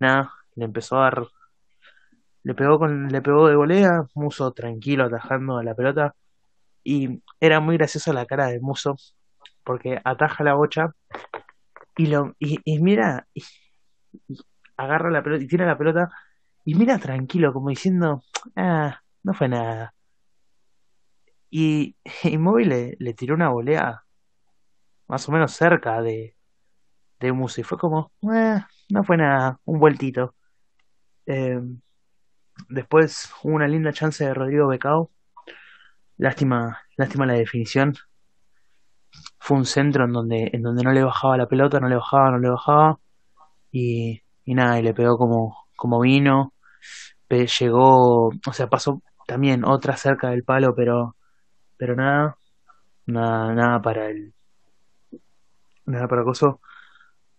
[0.00, 1.26] nada, le empezó a dar,
[2.42, 6.14] le pegó con, le pegó de volea, Muso tranquilo atajando a la pelota
[6.84, 8.96] y era muy graciosa la cara de Muso
[9.64, 10.94] porque ataja la bocha
[11.96, 13.42] y lo y, y mira y,
[14.76, 16.08] agarra la pelota y tira la pelota
[16.64, 18.22] y mira tranquilo como diciendo,
[18.56, 19.94] ah, no fue nada.
[21.50, 24.04] Y Inmóvil le, le tiró una volea
[25.08, 26.36] más o menos cerca de,
[27.20, 28.58] de Muso y fue como, "Eh,
[28.90, 30.36] no fue nada, un vueltito.
[31.26, 31.60] Eh,
[32.70, 35.10] después hubo una linda chance de Rodrigo Becao.
[36.18, 37.96] Lástima, lástima la definición.
[39.38, 42.30] Fue un centro en donde, en donde no le bajaba la pelota, no le bajaba,
[42.30, 43.00] no le bajaba.
[43.72, 46.54] Y, y nada, y le pegó como, como vino.
[47.30, 51.16] Llegó, o sea, pasó también otra cerca del palo, pero,
[51.80, 52.38] pero nada,
[53.06, 54.34] nada, nada para el,
[55.86, 56.60] nada para Coso,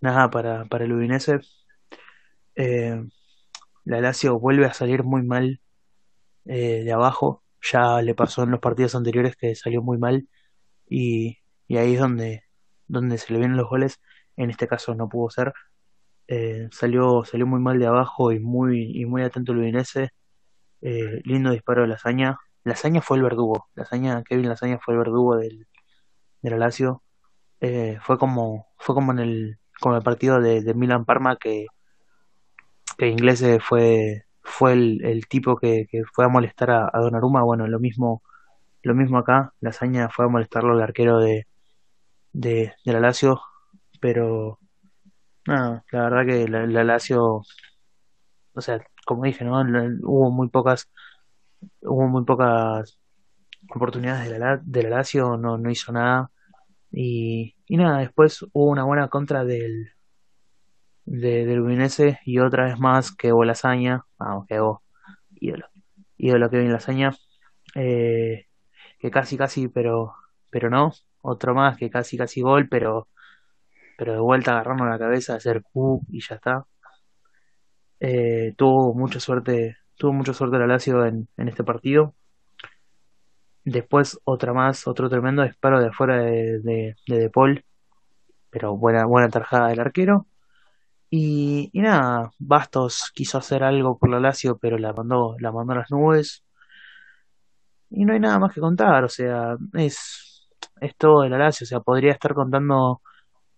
[0.02, 1.42] nada para, para el Udinese.
[2.56, 3.04] Eh,
[3.86, 5.62] la Lazio vuelve a salir muy mal
[6.46, 7.44] eh, de abajo.
[7.62, 10.28] Ya le pasó en los partidos anteriores que salió muy mal
[10.89, 11.38] y,
[11.68, 12.44] y ahí es donde,
[12.88, 14.02] donde se le vienen los goles.
[14.38, 15.54] En este caso no pudo ser.
[16.28, 20.12] Eh, salió, salió muy mal de abajo y muy, y muy atento el Udinese.
[20.82, 22.38] Eh, lindo disparo de Lasaña.
[22.64, 23.68] Lasaña fue el verdugo.
[23.76, 25.68] Lasaña, Kevin Lasaña fue el verdugo del,
[26.41, 27.03] de la Lazio.
[27.62, 31.68] Eh, fue como, fue como en el, como el partido de, Milan Parma que,
[32.97, 37.43] que Inglese fue, fue el, el tipo que, que fue a molestar a, a Donnarumma.
[37.43, 38.24] Bueno, lo mismo,
[38.84, 39.53] lo mismo acá.
[39.62, 41.47] Lasaña fue a molestarlo al arquero de,
[42.34, 43.41] de, la Lazio,
[43.99, 44.59] pero
[45.47, 46.97] nada, la verdad que la, la
[48.53, 49.62] o sea, como dije, ¿no?
[50.03, 50.89] Hubo muy pocas,
[51.82, 52.99] hubo muy pocas
[53.74, 56.32] oportunidades de la, de la Lazio, no, no hizo nada.
[56.91, 59.91] Y, y nada, después hubo una buena contra del,
[61.05, 64.59] de, del Udinese y otra vez más que Lasaña, vamos, que
[65.36, 65.66] ídolo,
[66.18, 67.12] ídolo Kevin Lasaña,
[67.76, 68.47] eh,
[68.99, 70.14] que casi casi, pero,
[70.49, 73.09] pero no, otro más que casi casi gol, pero,
[73.97, 76.66] pero de vuelta agarrarnos la cabeza, hacer pu y ya está.
[77.99, 82.16] Eh, tuvo mucha suerte, tuvo mucha suerte la Lazio en, en este partido.
[83.64, 87.64] Después otra más, otro tremendo disparo de afuera de, de, de, Paul,
[88.49, 90.26] pero buena, buena tarjada del arquero.
[91.12, 95.78] Y, nada, Bastos quiso hacer algo por la Lazio, pero la mandó, la mandó a
[95.78, 96.43] las nubes.
[97.91, 100.49] Y no hay nada más que contar, o sea, es,
[100.80, 103.02] es todo de la o sea, podría estar contando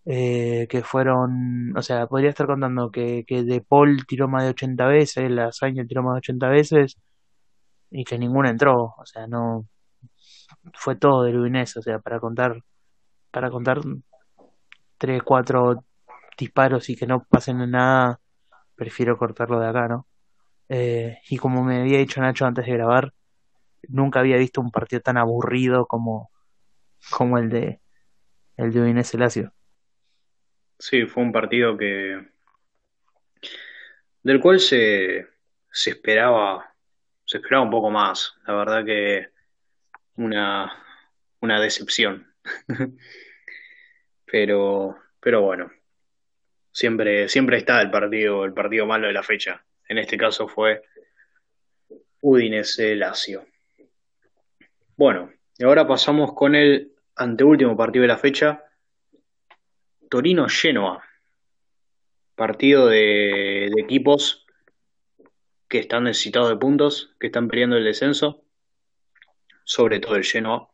[0.06, 4.50] eh, que fueron, o sea, podría estar contando que, que De Paul tiró más de
[4.50, 6.98] 80 veces, Lasagne tiró más de 80 veces
[7.92, 9.68] y que ninguna entró, o sea, no
[10.74, 12.62] fue todo del Udinese, o sea, para contar
[13.32, 13.82] para contar
[14.98, 15.84] tres, cuatro
[16.38, 18.20] disparos y que no pasen en nada,
[18.76, 20.08] prefiero cortarlo de acá, ¿no?
[20.70, 23.14] Eh, y como me había dicho Nacho antes de grabar,
[23.88, 26.32] nunca había visto un partido tan aburrido como,
[27.12, 27.82] como el de
[28.58, 29.52] el de Lazio.
[30.78, 32.28] Sí, fue un partido que
[34.24, 35.28] del cual se,
[35.70, 36.74] se esperaba
[37.26, 38.36] se esperaba un poco más.
[38.48, 39.30] La verdad que
[40.18, 40.72] una,
[41.40, 42.34] una decepción.
[44.26, 45.72] pero, pero bueno,
[46.72, 49.64] siempre, siempre está el partido, el partido malo de la fecha.
[49.88, 50.84] En este caso fue
[52.22, 53.46] Udinese Lazio.
[54.96, 58.64] Bueno, y ahora pasamos con el anteúltimo partido de la fecha,
[60.14, 61.04] Torino Genoa.
[62.36, 64.46] Partido de, de equipos
[65.68, 68.44] que están necesitados de puntos, que están peleando el descenso,
[69.64, 70.70] sobre todo el Genoa.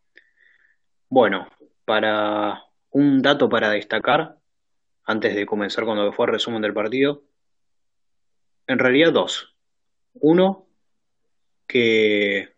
[1.07, 1.47] Bueno,
[1.85, 4.35] para un dato para destacar,
[5.05, 7.23] antes de comenzar con lo que fue el resumen del partido,
[8.67, 9.55] en realidad dos.
[10.15, 10.67] Uno,
[11.65, 12.57] que,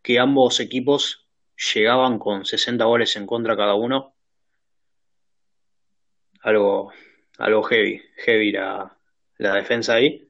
[0.00, 1.26] que ambos equipos
[1.74, 4.14] llegaban con 60 goles en contra cada uno.
[6.40, 6.92] Algo,
[7.38, 8.96] algo heavy, heavy la,
[9.38, 10.26] la defensa ahí.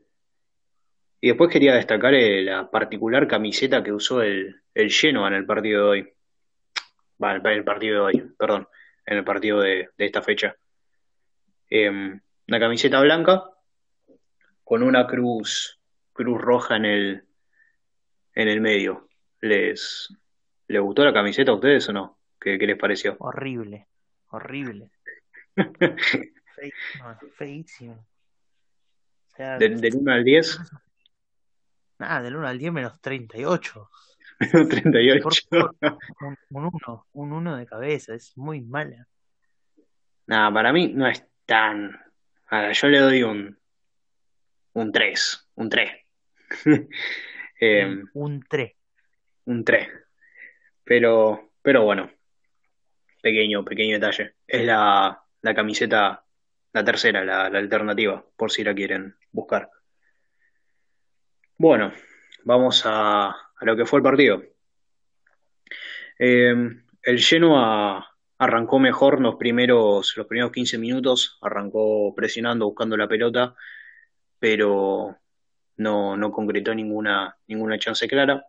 [1.20, 5.46] Y después quería destacar eh, la particular camiseta que usó el, el Genoa en el
[5.46, 6.12] partido de hoy.
[7.22, 8.66] Va, en el partido de hoy, perdón,
[9.04, 10.56] en el partido de, de esta fecha.
[11.68, 13.44] Eh, una camiseta blanca
[14.64, 15.78] con una cruz,
[16.12, 17.24] cruz roja en el,
[18.34, 19.08] en el medio.
[19.40, 20.08] ¿Les,
[20.68, 22.18] ¿Les gustó la camiseta a ustedes o no?
[22.40, 23.16] ¿Qué, qué les pareció?
[23.18, 23.86] Horrible,
[24.28, 24.90] horrible.
[26.54, 28.06] Feísimo, feísimo.
[29.32, 30.58] O sea, Del, del 1 al 10,
[31.98, 33.90] nada, del 1 al 10 menos 38.
[34.68, 35.22] 38.
[35.22, 35.76] Por favor,
[36.50, 39.06] un, un 1, un 1 de cabeza, es muy mala.
[40.26, 41.98] Nada, para mí no es tan.
[42.46, 43.58] Ahora, yo le doy un,
[44.74, 45.90] un 3, un 3.
[47.62, 48.72] Eh, Un, un 3.
[49.44, 49.86] un 3.
[50.82, 52.10] Pero, pero bueno,
[53.20, 54.36] pequeño, pequeño detalle.
[54.46, 56.24] Es la, la camiseta,
[56.72, 59.70] la tercera, la, alternativa, por si la quieren buscar.
[61.56, 61.92] Bueno,
[62.44, 64.42] vamos a, a lo que fue el partido.
[66.18, 66.54] Eh,
[67.02, 68.06] el Genoa
[68.38, 73.54] arrancó mejor los primeros, los primeros 15 minutos, arrancó presionando, buscando la pelota,
[74.38, 75.16] pero
[75.76, 78.44] no, no concretó ninguna, ninguna chance clara.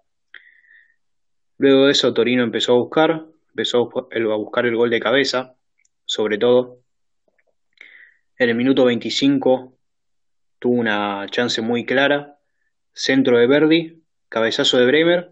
[1.58, 5.56] Luego de eso Torino empezó a buscar, empezó a buscar el gol de cabeza,
[6.06, 6.81] sobre todo.
[8.42, 9.78] En el minuto 25
[10.58, 12.40] tuvo una chance muy clara,
[12.92, 15.32] centro de Verdi, cabezazo de Bremer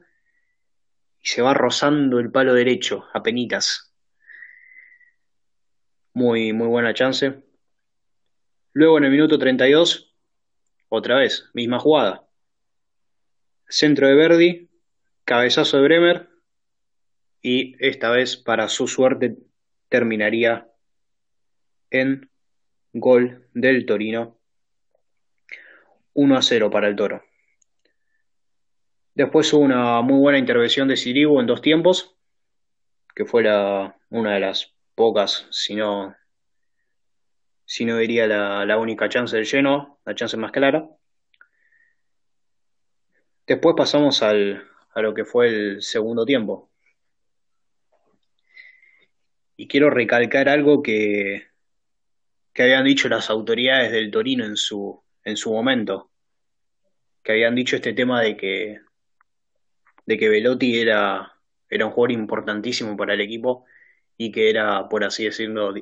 [1.20, 3.95] y se va rozando el palo derecho, a penitas.
[6.14, 7.41] Muy, muy buena chance.
[8.74, 10.16] Luego en el minuto 32,
[10.89, 12.28] otra vez, misma jugada.
[13.68, 14.70] Centro de Verdi,
[15.24, 16.30] cabezazo de Bremer
[17.41, 19.36] y esta vez para su suerte
[19.89, 20.70] terminaría
[21.89, 22.30] en
[22.93, 24.37] gol del Torino
[26.13, 27.23] 1 a 0 para el Toro.
[29.13, 32.15] Después hubo una muy buena intervención de Sirigu en dos tiempos,
[33.13, 36.15] que fue la, una de las pocas, si no,
[37.65, 40.89] si no diría la, única chance del lleno, la chance más clara.
[43.45, 46.69] Después pasamos al, a lo que fue el segundo tiempo.
[49.57, 51.49] Y quiero recalcar algo que,
[52.60, 56.12] que habían dicho las autoridades del Torino en su, en su momento,
[57.24, 58.82] que habían dicho este tema de que,
[60.05, 61.38] de que Velotti era,
[61.70, 63.64] era un jugador importantísimo para el equipo
[64.18, 65.74] y que era, por así decirlo,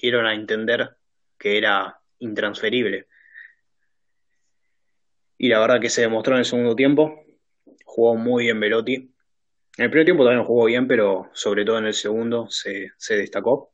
[0.00, 0.98] dieron a entender
[1.36, 3.08] que era intransferible.
[5.36, 7.24] Y la verdad que se demostró en el segundo tiempo,
[7.84, 11.86] jugó muy bien Velotti, En el primer tiempo también jugó bien, pero sobre todo en
[11.86, 13.69] el segundo se, se destacó.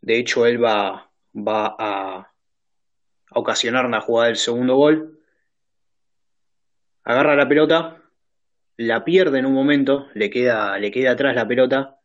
[0.00, 2.32] De hecho, él va, va a,
[3.30, 5.20] ocasionar una jugada del segundo gol.
[7.04, 8.02] Agarra la pelota,
[8.76, 11.98] la pierde en un momento, le queda, le queda atrás la pelota,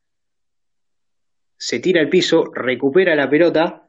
[1.58, 3.88] se tira al piso, recupera la pelota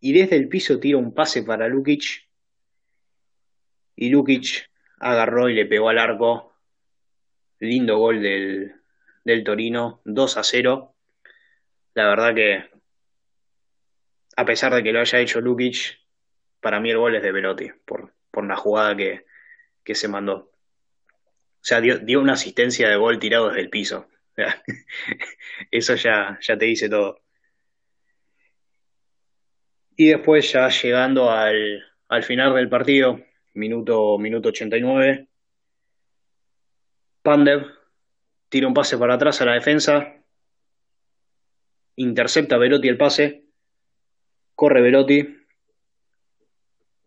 [0.00, 2.28] y desde el piso tira un pase para Lukic.
[3.94, 6.52] Y Lukic agarró y le pegó al arco.
[7.60, 8.74] Lindo gol del,
[9.24, 10.94] del Torino, 2 a 0.
[11.94, 12.70] La verdad que,
[14.36, 15.98] a pesar de que lo haya hecho Lukic,
[16.60, 19.26] para mí el gol es de Velotti, por, por la jugada que,
[19.84, 20.34] que se mandó.
[21.62, 24.08] O sea, dio, una asistencia de gol tirado desde el piso.
[25.70, 27.20] Eso ya, ya te dice todo.
[29.94, 33.20] Y después ya llegando al, al final del partido,
[33.54, 35.28] minuto, minuto 89,
[37.22, 37.66] Pandev
[38.48, 40.16] tira un pase para atrás a la defensa,
[41.96, 43.41] intercepta Velotti el pase,
[44.62, 45.26] corre Velotti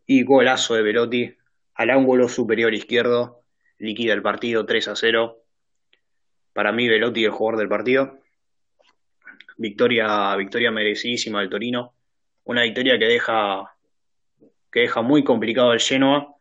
[0.08, 1.34] y golazo de Velotti
[1.76, 3.46] al ángulo superior izquierdo,
[3.78, 5.42] liquida el partido 3 a 0.
[6.52, 8.20] Para mí Velotti el jugador del partido.
[9.56, 11.94] Victoria, victoria merecidísima del Torino.
[12.44, 13.74] Una victoria que deja,
[14.70, 16.36] que deja muy complicado al Genoa.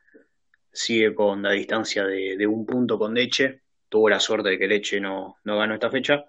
[0.73, 3.61] Sigue con la distancia de, un punto con Leche.
[3.89, 6.25] Tuvo la suerte de que Leche no, no ganó esta fecha.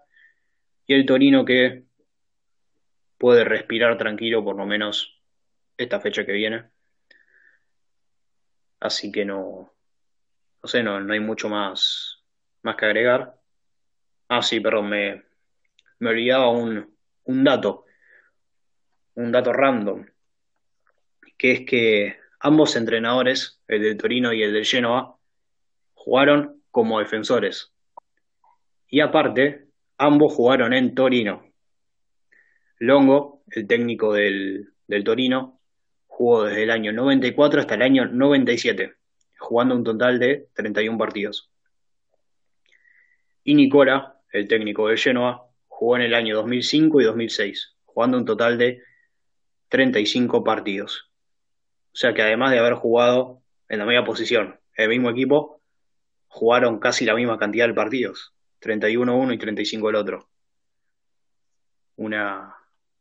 [0.86, 1.84] Y el Torino que
[3.18, 5.22] puede respirar tranquilo por lo menos
[5.78, 6.66] esta fecha que viene.
[8.80, 9.74] Así que no,
[10.61, 12.24] no sé, no, no hay mucho más,
[12.61, 13.36] más que agregar.
[14.28, 15.24] Ah, sí, perdón, me,
[15.99, 16.95] me olvidaba un,
[17.26, 17.86] un dato,
[19.16, 20.05] un dato random,
[21.38, 25.18] que es que ambos entrenadores, el del Torino y el del Genoa,
[25.93, 27.72] jugaron como defensores.
[28.88, 31.43] Y aparte, ambos jugaron en Torino.
[32.80, 35.59] Longo, el técnico del, del Torino,
[36.07, 38.93] jugó desde el año 94 hasta el año 97,
[39.38, 41.49] jugando un total de 31 partidos.
[43.43, 48.26] Y Nicola, el técnico del Genoa, jugó en el año 2005 y 2006, jugando un
[48.26, 48.82] total de
[49.69, 51.11] 35 partidos.
[51.93, 55.61] O sea que además de haber jugado en la misma posición, el mismo equipo,
[56.28, 60.30] jugaron casi la misma cantidad de partidos, 31 uno y 35 el otro.
[61.97, 62.55] Una,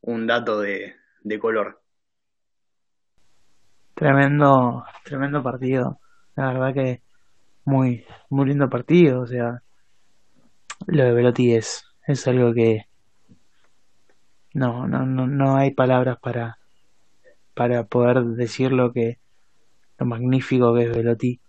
[0.06, 1.80] un dato de, de color.
[3.94, 5.98] Tremendo, tremendo partido.
[6.36, 7.02] La verdad que
[7.64, 9.22] muy, muy lindo partido.
[9.22, 9.62] O sea,
[10.86, 12.86] lo de Velotti es, es algo que
[14.52, 16.58] no, no, no, no hay palabras para,
[17.54, 19.18] para poder decir lo que
[19.98, 21.40] lo magnífico que es Velotti.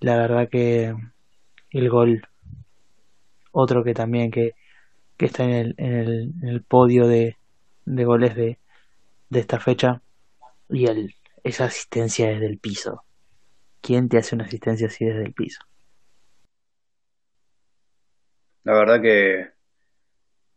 [0.00, 0.94] La verdad que
[1.70, 2.22] el gol,
[3.52, 4.54] otro que también que,
[5.16, 7.36] que está en el, en el, en el podio de,
[7.94, 8.58] de goles de,
[9.28, 10.02] de esta fecha
[10.68, 13.04] y el, esa asistencia desde el piso.
[13.80, 15.60] ¿Quién te hace una asistencia así desde el piso?
[18.62, 19.50] La verdad que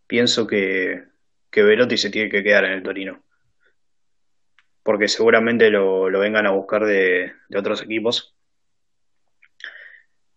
[0.08, 1.04] pienso que,
[1.50, 3.24] que Velotti se tiene que quedar en el Torino.
[4.84, 8.36] Porque seguramente lo, lo vengan a buscar de, de otros equipos.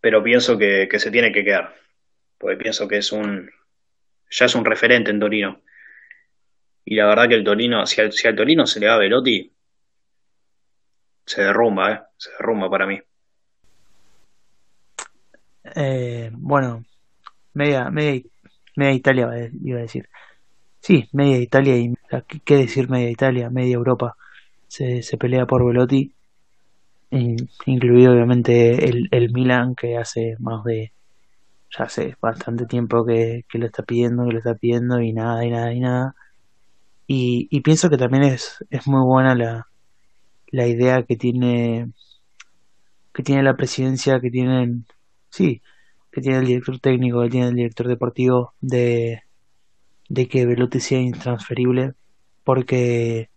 [0.01, 1.75] Pero pienso que, que se tiene que quedar.
[2.39, 3.51] Porque pienso que es un.
[4.31, 5.61] ya es un referente en Torino.
[6.87, 8.99] Y la verdad que el Torino, si al, si al Torino se le da a
[8.99, 9.53] Velotti,
[11.27, 12.01] se derrumba, ¿eh?
[12.17, 12.99] Se derrumba para mí.
[15.75, 16.85] Eh, bueno,
[17.55, 18.23] media, media,
[18.77, 20.09] media Italia iba a decir.
[20.81, 21.93] Sí, media Italia y
[22.45, 24.17] qué decir media Italia, media Europa.
[24.69, 26.13] Se, se pelea por Velotti,
[27.11, 30.93] in- incluido obviamente el, el Milan que hace más de,
[31.77, 35.45] ya hace bastante tiempo que, que lo está pidiendo, que lo está pidiendo y nada,
[35.45, 36.15] y nada, y nada.
[37.07, 39.69] Y, pienso que también es, es muy buena la,
[40.49, 41.93] la idea que tiene,
[43.15, 44.87] que tiene la presidencia, que tienen,
[45.31, 45.63] sí,
[46.11, 49.23] que tiene el director técnico, que tiene el director deportivo de,
[50.09, 51.95] de que Velotti sea intransferible,
[52.45, 53.31] porque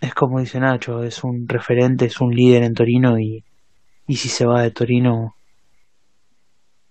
[0.00, 3.44] es como dice Nacho, es un referente, es un líder en Torino y,
[4.06, 5.36] y si se va de Torino,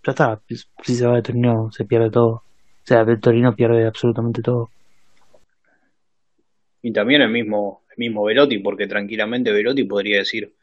[0.03, 0.41] ya está,
[0.83, 2.29] si se va de Torino se pierde todo.
[2.83, 4.69] O sea, el Torino pierde absolutamente todo.
[6.81, 10.53] Y también el mismo, el mismo Velotti, porque tranquilamente Velotti podría decir,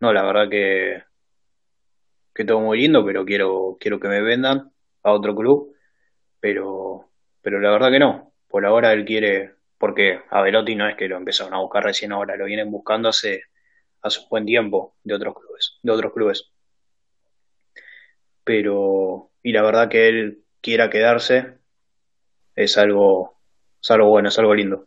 [0.00, 1.02] no, la verdad que,
[2.34, 4.70] que todo muy lindo, pero quiero, quiero que me vendan
[5.02, 5.74] a otro club,
[6.40, 7.10] pero,
[7.42, 8.32] pero la verdad que no.
[8.48, 12.12] Por ahora él quiere, porque a Velotti no es que lo empezaron a buscar recién
[12.12, 13.42] ahora, lo vienen buscando hace,
[14.02, 16.50] hace un buen tiempo de otros clubes, de otros clubes.
[18.44, 21.58] pero y la verdad que él quiera quedarse
[22.54, 23.38] es algo,
[23.82, 24.86] es algo bueno, es algo lindo.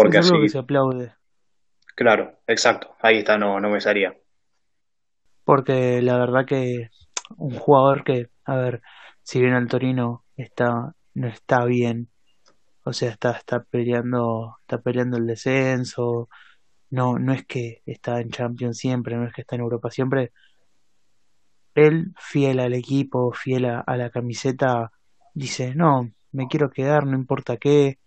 [0.00, 1.14] Porque Es así, que se aplaude.
[1.94, 4.16] claro, exacto, ahí está, no, no me salía.
[5.44, 6.88] Porque la verdad que
[7.36, 8.82] un jugador que, a ver,
[9.22, 12.08] si bien el Torino está, no está bien,
[12.84, 16.30] o sea, está, está peleando, está peleando el descenso,
[16.88, 20.32] no, no es que está en Champions siempre, no es que está en Europa siempre,
[21.74, 24.92] él, fiel al equipo, fiel a, a la camiseta,
[25.34, 27.98] dice, no, me quiero quedar, no importa qué,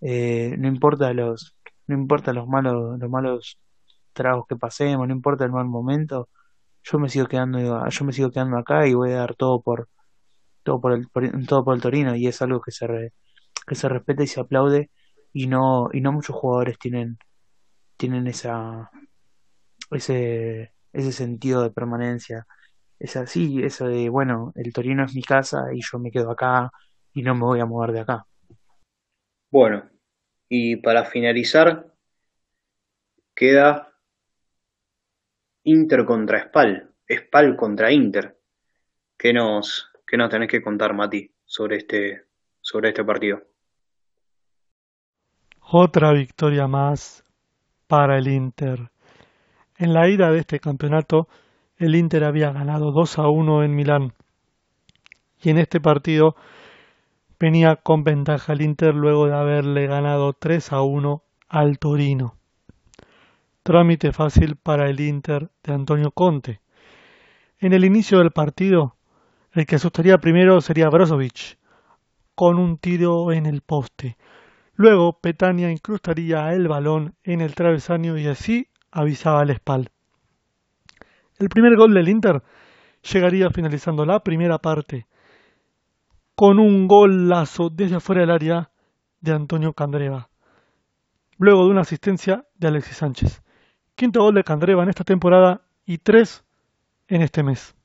[0.00, 1.56] eh, no importa los,
[1.86, 3.58] no importa los malos, los malos
[4.12, 6.28] tragos que pasemos, no importa el mal momento,
[6.84, 9.88] yo me sigo quedando, yo me sigo quedando acá y voy a dar todo por,
[10.62, 13.12] todo por el, por- todo por el Torino, y es algo que se re-
[13.66, 14.90] que se respeta y se aplaude,
[15.32, 17.18] y no, y no muchos jugadores tienen,
[17.98, 18.90] tienen esa,
[19.90, 22.46] ese, ese sentido de permanencia.
[23.00, 26.70] Es así, eso de, bueno, el Torino es mi casa y yo me quedo acá
[27.14, 28.26] y no me voy a mover de acá.
[29.50, 29.90] Bueno,
[30.48, 31.86] y para finalizar,
[33.34, 33.92] queda
[35.64, 38.38] Inter contra Spal, Spal contra Inter.
[39.18, 42.24] ¿Qué nos, qué nos tenés que contar, Mati, sobre este,
[42.60, 43.42] sobre este partido?
[45.60, 47.24] Otra victoria más
[47.88, 48.90] para el Inter.
[49.78, 51.28] En la ida de este campeonato,
[51.76, 54.12] el Inter había ganado 2 a 1 en Milán.
[55.42, 56.36] Y en este partido
[57.40, 62.36] venía con ventaja el Inter luego de haberle ganado 3 a 1 al Torino.
[63.62, 66.60] Trámite fácil para el Inter de Antonio Conte.
[67.58, 68.96] En el inicio del partido,
[69.52, 71.58] el que asustaría primero sería Brozovic,
[72.34, 74.18] con un tiro en el poste.
[74.74, 79.90] Luego Petania incrustaría el balón en el travesaño y así avisaba al Spal.
[81.38, 82.42] El primer gol del Inter
[83.02, 85.06] llegaría finalizando la primera parte,
[86.40, 88.70] con un golazo desde afuera del área
[89.20, 90.30] de Antonio Candreva,
[91.36, 93.42] luego de una asistencia de Alexis Sánchez.
[93.94, 96.42] Quinto gol de Candreva en esta temporada y tres
[97.08, 97.76] en este mes.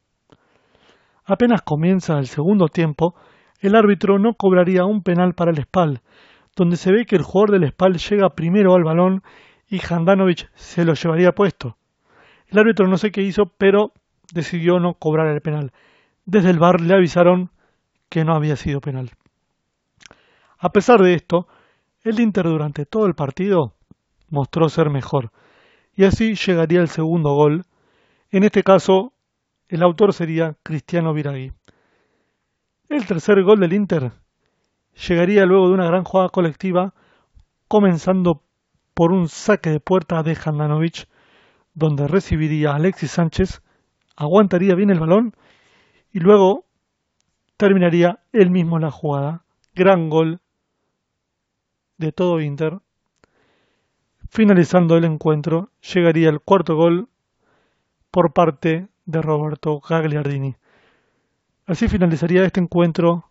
[1.25, 3.15] Apenas comienza el segundo tiempo,
[3.59, 6.01] el árbitro no cobraría un penal para el Spal,
[6.55, 9.21] donde se ve que el jugador del Spal llega primero al balón
[9.67, 11.75] y Handanovic se lo llevaría puesto.
[12.47, 13.91] El árbitro no sé qué hizo, pero
[14.33, 15.73] decidió no cobrar el penal.
[16.25, 17.51] Desde el bar le avisaron
[18.09, 19.11] que no había sido penal.
[20.57, 21.47] A pesar de esto,
[22.01, 23.73] el Inter durante todo el partido
[24.29, 25.31] mostró ser mejor,
[25.95, 27.65] y así llegaría el segundo gol.
[28.31, 29.13] En este caso,
[29.67, 31.53] el autor sería Cristiano Viragui.
[32.89, 34.11] El tercer gol del Inter
[35.07, 36.93] llegaría luego de una gran jugada colectiva,
[37.67, 38.43] comenzando
[38.93, 41.07] por un saque de puerta de Handanovic,
[41.73, 43.61] donde recibiría Alexis Sánchez,
[44.15, 45.35] aguantaría bien el balón
[46.11, 46.65] y luego
[47.57, 49.43] terminaría él mismo la jugada.
[49.73, 50.39] Gran gol
[51.97, 52.79] de todo Inter.
[54.29, 57.07] Finalizando el encuentro, llegaría el cuarto gol
[58.11, 60.55] por parte de Roberto Gagliardini.
[61.65, 63.29] Así finalizaría este encuentro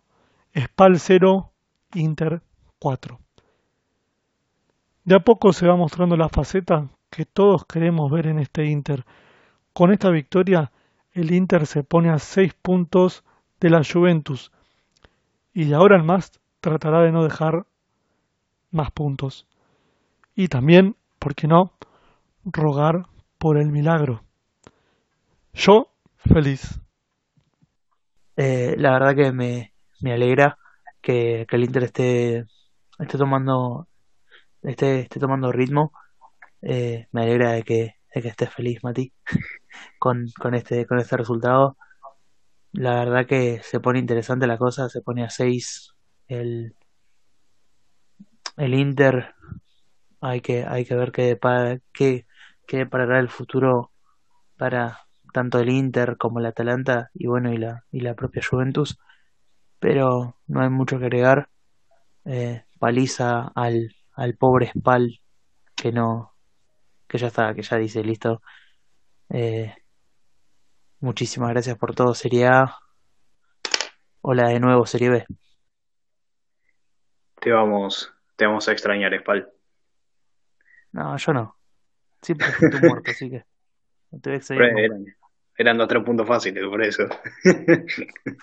[0.55, 1.51] Spal 0,
[1.93, 2.41] Inter
[2.79, 3.19] 4.
[5.03, 9.05] De a poco se va mostrando la faceta que todos queremos ver en este Inter.
[9.73, 10.71] Con esta victoria,
[11.13, 13.23] el Inter se pone a 6 puntos
[13.65, 14.51] de la Juventus
[15.51, 17.65] y de ahora en más tratará de no dejar
[18.69, 19.47] más puntos.
[20.35, 21.73] Y también, ¿por qué no?,
[22.43, 23.07] rogar
[23.39, 24.23] por el milagro.
[25.51, 26.79] Yo, feliz.
[28.37, 30.59] Eh, la verdad que me, me alegra
[31.01, 32.45] que, el Inter esté,
[32.99, 33.87] esté tomando,
[34.61, 35.91] esté, esté tomando ritmo.
[36.61, 39.11] Eh, me alegra de que, de que estés feliz, Mati,
[39.97, 41.77] con, con este, con este resultado.
[42.75, 45.95] La verdad que se pone interesante la cosa, se pone a 6
[46.27, 46.75] el,
[48.57, 49.33] el Inter.
[50.21, 52.25] Hay que, hay que ver qué, para, qué,
[52.67, 53.91] qué deparará el futuro
[54.57, 54.99] para
[55.33, 58.99] tanto el Inter como el Atalanta y bueno y la, y la propia Juventus.
[59.79, 61.49] Pero no hay mucho que agregar.
[62.25, 65.21] Eh, paliza al, al pobre Spal
[65.75, 66.35] que no,
[67.07, 68.41] que ya está, que ya dice listo.
[69.29, 69.73] Eh,
[70.99, 72.77] muchísimas gracias por todo, Serie A.
[74.21, 75.25] Hola de nuevo, Serie B.
[77.39, 79.49] Te vamos, te vamos a extrañar, Spal.
[80.91, 81.57] No, yo no.
[82.21, 83.45] Siempre fui tu muerto, así que
[84.11, 84.79] no te voy a extrañar.
[84.79, 85.05] Eran,
[85.57, 87.03] eran los tres puntos fáciles, por eso.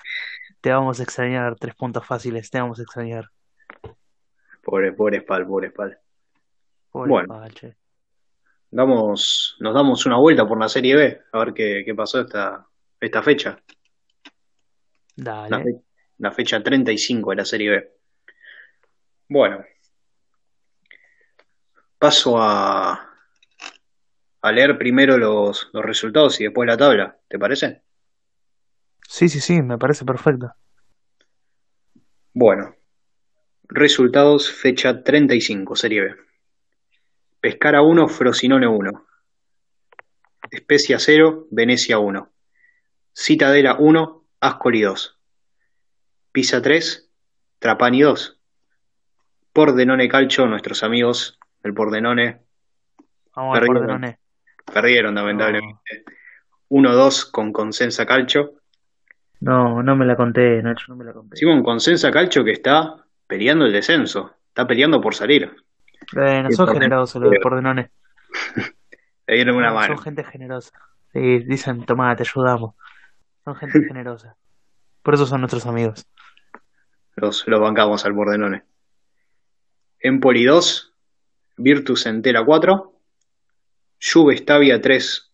[0.63, 3.25] Te vamos a extrañar, tres puntos fáciles, te vamos a extrañar.
[4.63, 5.99] Pobre, pobre Spal, pobre Spal.
[6.89, 7.77] Pobre Bueno, Spal, che.
[8.73, 12.67] Damos, nos damos una vuelta por la Serie B, a ver qué, qué pasó esta,
[13.01, 13.63] esta fecha.
[15.17, 15.51] Dale.
[15.51, 15.83] La, fe-
[16.19, 17.91] la fecha 35 de la Serie B.
[19.29, 19.65] Bueno,
[21.99, 23.09] paso a,
[24.43, 27.83] a leer primero los, los resultados y después la tabla, ¿te parece?
[29.09, 30.53] Sí, sí, sí, me parece perfecto.
[32.35, 32.75] Bueno,
[33.69, 36.17] resultados fecha 35, Serie B.
[37.43, 39.07] Pescara 1, Frosinone 1.
[40.49, 42.31] Especia 0, Venecia 1.
[43.13, 45.19] Citadela 1, Ascoli 2.
[46.31, 47.11] Pisa 3,
[47.59, 48.39] Trapani 2.
[49.53, 52.43] Pordenone Calcio, nuestros amigos del Pordenone
[53.35, 53.87] Vamos al Perdieron.
[53.87, 54.19] Pordenone.
[54.73, 56.05] perdieron lamentablemente.
[56.69, 58.53] 1-2 con Consensa Calcio.
[59.41, 61.39] No, no me la conté, Nacho, no me la conté.
[61.39, 64.37] Simón Consensa Calcio que está peleando el descenso.
[64.47, 65.57] Está peleando por salir.
[66.15, 67.91] Bueno, son generosos los del Pordenone.
[69.27, 69.95] Le dieron una Son- mano.
[69.97, 70.73] Son gente generosa.
[71.13, 72.75] Sí, dicen, tomá, te ayudamos.
[73.45, 74.37] Son gente generosa.
[75.03, 76.07] Por eso son nuestros amigos.
[77.17, 78.65] Los, los bancamos al Pordenone.
[80.01, 80.95] Empoli 2,
[81.59, 82.93] Virtus Entera 4,
[84.01, 85.33] Juve Stabia 3,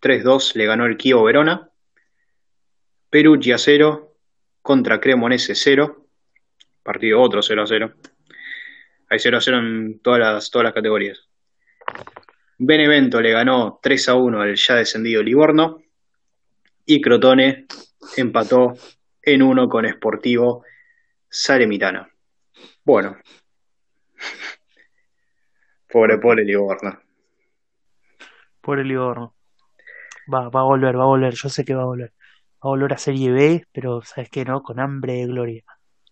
[0.00, 1.70] 3-2 le ganó el Chievo Verona,
[3.10, 4.12] Perugia 0
[4.62, 6.06] contra Cremonese 0,
[6.82, 7.94] partido otro 0-0.
[9.08, 11.28] Hay 0-0 en todas las, todas las categorías.
[12.58, 15.82] Benevento le ganó 3-1 al ya descendido Livorno
[16.86, 17.66] y Crotone
[18.16, 18.74] empató
[19.22, 20.64] en 1 con Sportivo
[21.28, 22.08] Salernitana.
[22.84, 23.16] Bueno.
[25.90, 26.98] Pobre, pobre Livorno.
[28.60, 29.36] Por el Livorno.
[30.32, 31.34] Va, va a volver, va a volver.
[31.34, 32.12] Yo sé que va a volver.
[32.18, 34.44] Va a volver a Serie B, pero ¿sabes qué?
[34.44, 35.62] No, con hambre de gloria.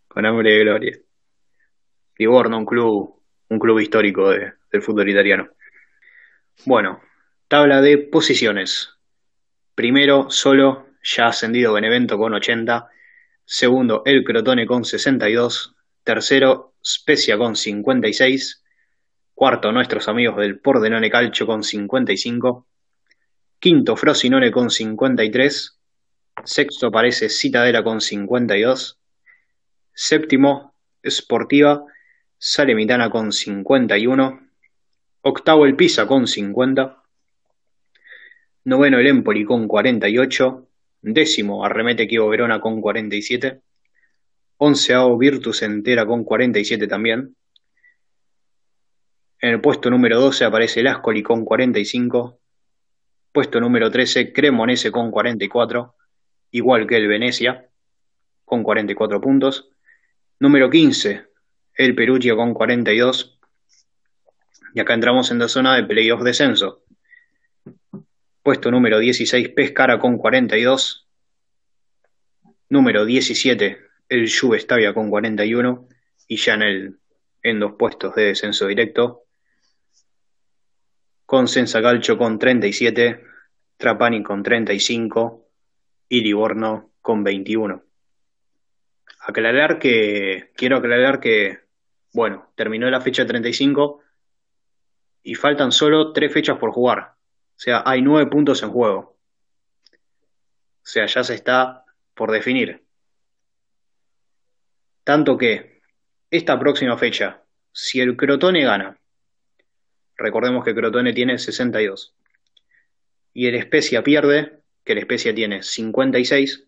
[0.06, 0.98] Con hambre de gloria.
[2.22, 3.16] Livorno, un club,
[3.48, 5.48] un club histórico de- del fútbol italiano.
[6.64, 7.00] Bueno,
[7.48, 8.90] tabla de posiciones.
[9.74, 12.88] Primero, solo, ya ascendido Benevento con 80.
[13.44, 15.74] Segundo, el Crotone con 62.
[16.04, 18.62] Tercero, Spezia con 56.
[19.34, 22.66] Cuarto, nuestros amigos del Pordenone Calcio con 55.
[23.58, 25.80] Quinto, Frosinone con 53.
[26.44, 29.00] Sexto aparece Citadela con 52.
[29.92, 30.74] Séptimo,
[31.04, 31.84] Sportiva
[32.44, 34.40] Salernitana con 51.
[35.20, 37.00] Octavo, el Pisa con 50.
[38.64, 40.68] Noveno, el Empoli con 48.
[41.02, 43.60] Décimo, Arremete Chievo Verona con 47.
[44.56, 47.36] Onceavo, Virtus Entera con 47 también.
[49.38, 52.40] En el puesto número 12 aparece el Ascoli con 45.
[53.30, 55.94] Puesto número 13, Cremonese con 44.
[56.50, 57.68] Igual que el Venecia
[58.44, 59.70] con 44 puntos.
[60.40, 61.31] Número 15,
[61.76, 63.38] el Perugia con 42.
[64.74, 66.84] Y acá entramos en la zona de playoff descenso.
[68.42, 71.08] Puesto número 16, Pescara con 42.
[72.68, 73.78] Número 17,
[74.08, 75.88] el Juve Stabia con 41.
[76.28, 76.98] Y ya en, el,
[77.42, 79.24] en dos puestos de descenso directo.
[81.26, 83.24] Consensa Calcio con 37.
[83.76, 85.48] Trapani con 35.
[86.08, 87.91] Y Livorno con 21
[89.22, 91.60] aclarar que, quiero aclarar que,
[92.12, 94.00] bueno, terminó la fecha 35
[95.22, 97.14] y faltan solo tres fechas por jugar.
[97.56, 99.16] O sea, hay nueve puntos en juego.
[99.90, 101.84] O sea, ya se está
[102.14, 102.82] por definir.
[105.04, 105.80] Tanto que
[106.30, 107.42] esta próxima fecha,
[107.72, 108.98] si el Crotone gana,
[110.16, 112.14] recordemos que Crotone tiene 62,
[113.34, 116.66] y el Especia pierde, que el Especia tiene 56,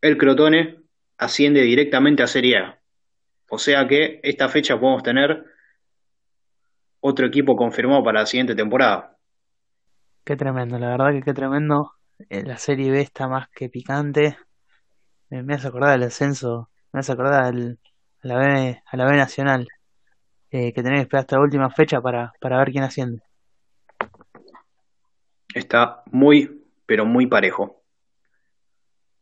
[0.00, 0.77] el Crotone
[1.18, 2.80] asciende directamente a Serie A.
[3.50, 5.44] O sea que esta fecha podemos tener
[7.00, 9.16] otro equipo confirmado para la siguiente temporada.
[10.24, 11.92] Qué tremendo, la verdad que qué tremendo.
[12.28, 14.36] Eh, La Serie B está más que picante.
[15.30, 17.78] Me, me hace acordar del ascenso, me hace acordar al-
[18.22, 19.68] a la B, a la B Nacional.
[20.50, 23.22] Eh, que tenés que esperar hasta la última fecha para, para ver quién asciende.
[25.54, 27.82] Está muy, pero muy parejo.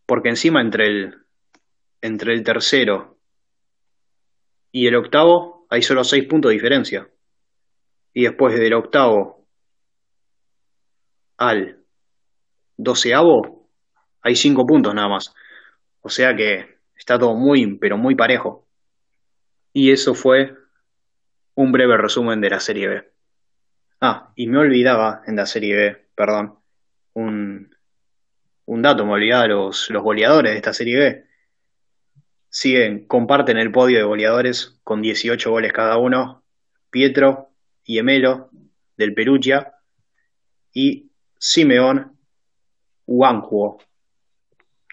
[0.07, 1.26] Porque encima entre el,
[2.01, 3.17] entre el tercero
[4.73, 7.09] y el octavo hay solo seis puntos de diferencia.
[8.13, 9.47] Y después del octavo
[11.39, 11.79] al
[12.77, 13.69] doceavo
[14.23, 15.35] hay cinco puntos nada más.
[16.01, 18.67] O sea que está todo muy, pero muy parejo.
[19.73, 20.55] Y eso fue
[21.55, 23.13] un breve resumen de la Serie B.
[24.01, 26.59] Ah, y me olvidaba en la Serie B, perdón,
[27.15, 27.75] un,
[28.67, 31.26] un dato, me olvidaba los, los goleadores de esta Serie B.
[32.59, 36.43] Siguen, comparten el podio de goleadores con 18 goles cada uno,
[36.89, 37.51] Pietro
[37.85, 38.49] y Emelo
[38.97, 39.75] del Perugia
[40.73, 42.17] y Simeón
[43.07, 43.79] Wankuo,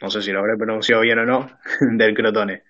[0.02, 2.64] no sé si lo habré pronunciado bien o no, del Crotone.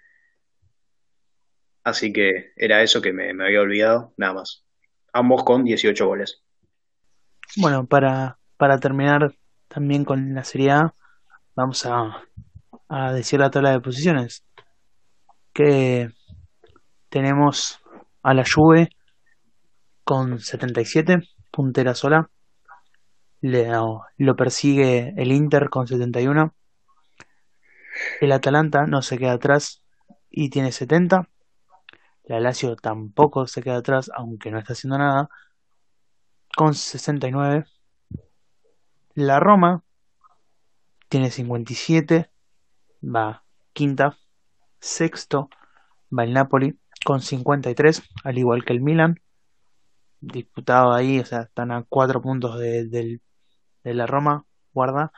[1.84, 4.64] Así que era eso que me, me había olvidado, nada más.
[5.11, 6.44] Ambos con 18 goles.
[7.57, 9.34] Bueno, para, para terminar
[9.70, 10.94] también con la Serie A,
[11.56, 12.28] vamos a,
[12.90, 14.45] a decir la tabla de posiciones.
[15.53, 16.09] Que
[17.09, 17.80] tenemos
[18.23, 18.89] a la Juve
[20.03, 21.19] con 77,
[21.51, 22.30] puntera sola.
[23.41, 23.69] Le,
[24.17, 26.53] lo persigue el Inter con 71.
[28.21, 29.84] El Atalanta no se queda atrás
[30.30, 31.30] y tiene 70.
[32.25, 35.30] La Lazio tampoco se queda atrás, aunque no está haciendo nada,
[36.55, 37.65] con 69.
[39.15, 39.84] La Roma
[41.09, 42.31] tiene 57,
[43.03, 43.43] va
[43.73, 44.17] quinta.
[44.84, 45.49] Sexto
[46.11, 49.22] va el Napoli con 53, al igual que el Milan.
[50.19, 55.14] Disputado ahí, o sea, están a 4 puntos de, de la Roma, guarda.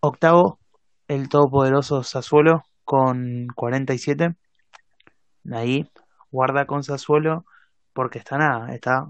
[0.00, 0.60] Octavo,
[1.08, 4.36] el todopoderoso Sassuolo con 47.
[5.50, 5.90] Ahí
[6.30, 7.46] guarda con Sassuolo
[7.94, 9.08] porque está nada, está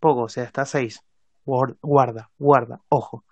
[0.00, 1.04] poco, o sea, está a 6.
[1.44, 3.24] Guarda, guarda, ojo.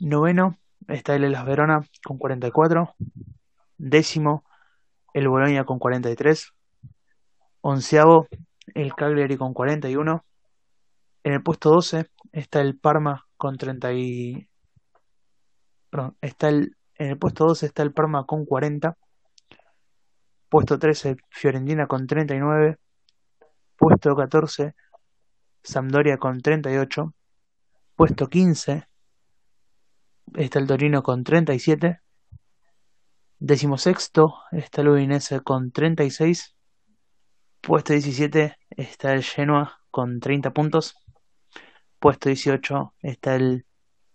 [0.00, 2.94] Noveno está el Elas Verona con 44.
[3.78, 4.44] Décimo,
[5.14, 6.52] el Bologna con 43.
[7.60, 8.28] Onceavo,
[8.74, 10.24] el Cagliari con 41.
[11.24, 14.48] En el puesto 12 está el Parma con 30 y...
[15.90, 16.76] Perdón, está el...
[16.96, 18.96] en el puesto 12 está el Parma con 40.
[20.48, 22.76] Puesto 13, Fiorentina con 39.
[23.76, 24.74] Puesto 14,
[25.62, 27.14] Sampdoria con 38.
[27.96, 28.86] Puesto 15,
[30.36, 32.00] está el Torino con 37.
[33.38, 36.54] Décimo sexto está el Udinese con 36.
[37.60, 40.96] Puesto 17 está el Genoa con 30 puntos.
[41.98, 43.66] Puesto 18 está el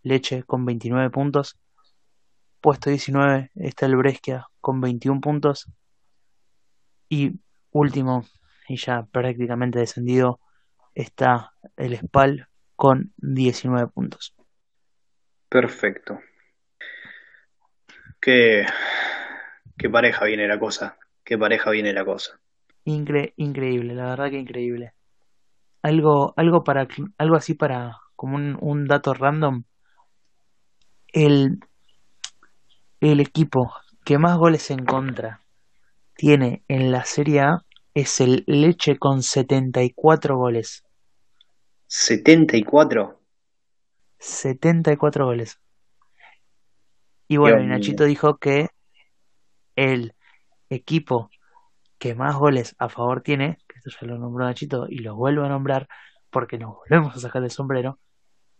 [0.04, 1.58] Leche con 29 puntos.
[2.62, 5.70] Puesto 19 está el Brescia con 21 puntos.
[7.10, 7.40] Y
[7.72, 8.26] último,
[8.68, 10.40] y ya prácticamente descendido,
[10.94, 14.37] está el Spal con 19 puntos.
[15.50, 16.20] Perfecto.
[18.20, 18.66] Qué,
[19.78, 20.98] qué pareja viene la cosa.
[21.24, 22.40] Qué pareja viene la cosa.
[22.86, 24.94] increíble, la verdad que increíble.
[25.82, 26.88] Algo, algo para,
[27.18, 29.64] algo así para, como un, un dato random.
[31.08, 31.60] El,
[33.00, 35.42] el equipo que más goles en contra
[36.16, 40.84] tiene en la Serie A es el Leche con 74 goles.
[41.90, 43.17] ¿74?
[44.20, 45.60] 74 goles.
[47.28, 48.70] Y bueno, Nachito dijo que
[49.76, 50.14] el
[50.70, 51.30] equipo
[52.00, 55.44] que más goles a favor tiene, que esto ya lo nombró Nachito y lo vuelvo
[55.44, 55.88] a nombrar
[56.30, 58.00] porque nos volvemos a sacar el sombrero,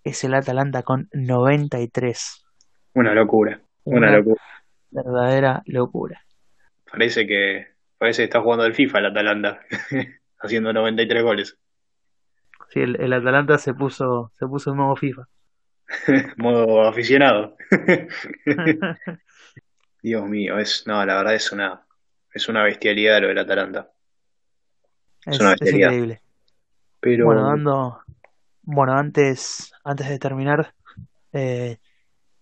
[0.04, 2.46] es el Atalanta con 93.
[2.94, 4.42] Una locura, una, locura.
[4.90, 6.22] Verdadera locura.
[6.90, 7.68] Parece que
[7.98, 9.60] parece que está jugando el FIFA el Atalanta,
[10.40, 11.58] haciendo 93 goles.
[12.70, 15.28] Sí, el, el Atalanta se puso se puso en modo FIFA.
[16.38, 17.56] modo aficionado.
[20.02, 21.82] Dios mío, es, no, la verdad es una,
[22.34, 23.92] es una bestialidad lo del Atalanta.
[25.26, 25.90] Es, una bestialidad.
[25.90, 26.22] increíble.
[27.00, 27.26] Pero...
[27.26, 28.00] Bueno, dando,
[28.62, 30.74] bueno, antes, antes de terminar,
[31.34, 31.78] eh,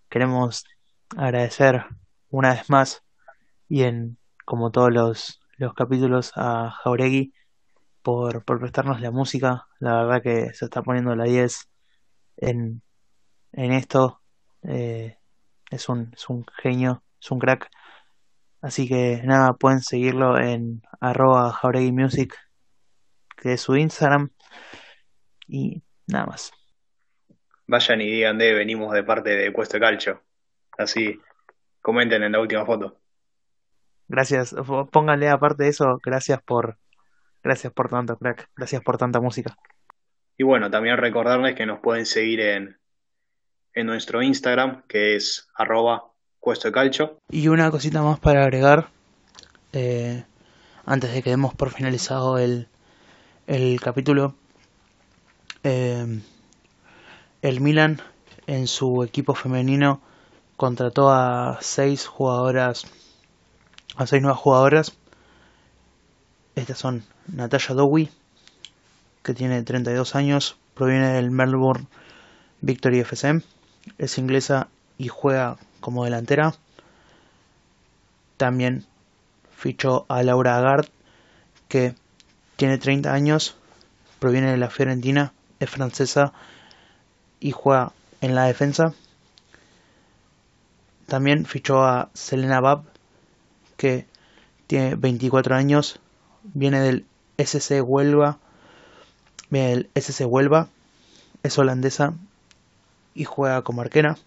[0.10, 0.66] queremos
[1.16, 1.86] agradecer
[2.30, 3.04] una vez más
[3.68, 7.34] y en como todos los, los capítulos a Jauregui
[8.02, 9.68] por, por prestarnos la música.
[9.80, 11.68] La verdad que se está poniendo la 10
[12.38, 12.82] en,
[13.56, 14.22] en esto.
[14.64, 15.18] Eh,
[15.72, 17.70] es, un, es un genio, es un crack.
[18.62, 22.36] Así que nada, pueden seguirlo en arroba Jauregui Music,
[23.38, 24.30] que es su Instagram.
[25.48, 26.52] Y nada más.
[27.68, 30.22] Vayan y digan de venimos de parte de Cuesto Calcho.
[30.78, 31.20] Así
[31.82, 33.00] comenten en la última foto.
[34.08, 34.56] Gracias,
[34.92, 36.78] pónganle aparte de eso, gracias por
[37.44, 38.50] gracias por tanto, crack.
[38.56, 39.56] Gracias por tanta música.
[40.38, 42.78] Y bueno, también recordarles que nos pueden seguir en
[43.76, 46.06] en nuestro Instagram, que es arroba
[46.40, 47.20] cuesto de calcho.
[47.30, 48.88] Y una cosita más para agregar,
[49.74, 50.24] eh,
[50.86, 52.70] antes de que demos por finalizado el,
[53.48, 54.34] el capítulo.
[55.64, 56.22] Eh,
[57.42, 58.02] el Milan
[58.48, 60.02] en su equipo femenino
[60.56, 62.86] contrató a seis jugadoras,
[63.98, 64.98] a seis nuevas jugadoras.
[66.56, 68.10] Estas son Natalia Dowie,
[69.22, 71.88] que tiene 32 años, proviene del Melbourne
[72.62, 73.42] Victory FC
[73.98, 74.68] es inglesa
[74.98, 76.54] y juega como delantera.
[78.38, 78.86] También
[79.56, 80.88] fichó a Laura Agard,
[81.68, 81.96] que
[82.56, 83.56] tiene 30 años,
[84.20, 86.34] proviene de la Fiorentina, es francesa
[87.40, 87.92] y juega
[88.22, 88.94] en la defensa.
[91.08, 92.84] También fichó a Selena Bab,
[93.78, 94.06] que
[94.68, 96.00] tiene 24 años,
[96.44, 97.06] viene del
[97.38, 98.40] SC Huelva,
[99.50, 100.68] viene del SC Huelva,
[101.44, 102.14] es holandesa
[103.16, 104.18] y juega como arquera.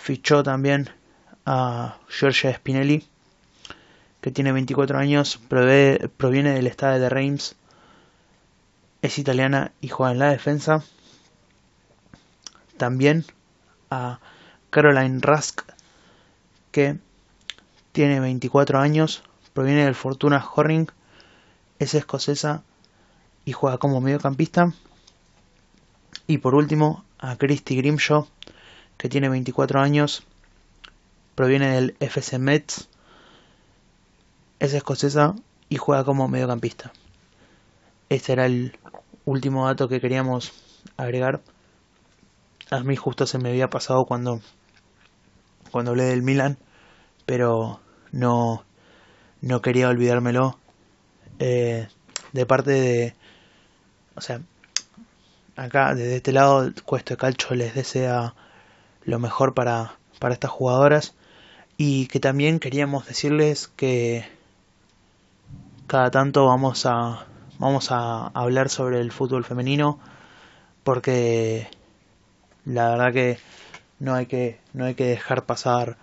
[0.00, 0.90] Fichó también
[1.46, 3.04] a Giorgia Spinelli,
[4.20, 7.56] que tiene 24 años, proviene del estado de Reims,
[9.02, 10.84] es italiana y juega en la defensa.
[12.76, 13.24] También
[13.90, 14.20] a
[14.70, 15.62] Caroline Rusk,
[16.70, 16.98] que
[17.92, 19.22] tiene 24 años,
[19.52, 20.86] proviene del Fortuna Horning,
[21.78, 22.62] es escocesa
[23.44, 24.72] y juega como mediocampista.
[26.30, 28.24] Y por último, a Christy Grimshaw,
[28.96, 30.22] que tiene 24 años,
[31.34, 32.88] proviene del FC Metz,
[34.60, 35.34] es escocesa
[35.68, 36.92] y juega como mediocampista.
[38.10, 38.78] Este era el
[39.24, 40.52] último dato que queríamos
[40.96, 41.40] agregar.
[42.70, 44.40] A mí justo se me había pasado cuando,
[45.72, 46.58] cuando hablé del Milan,
[47.26, 47.80] pero
[48.12, 48.62] no,
[49.40, 50.60] no quería olvidármelo.
[51.40, 51.88] Eh,
[52.32, 53.14] de parte de...
[54.14, 54.42] O sea,
[55.60, 58.34] acá desde este lado Cuesto de Calcho les desea
[59.04, 61.14] lo mejor para, para estas jugadoras.
[61.76, 64.26] Y que también queríamos decirles que
[65.86, 67.26] cada tanto vamos a
[67.58, 69.98] vamos a hablar sobre el fútbol femenino
[70.82, 71.68] porque
[72.64, 73.38] la verdad que
[73.98, 75.98] no hay que no hay que dejar pasar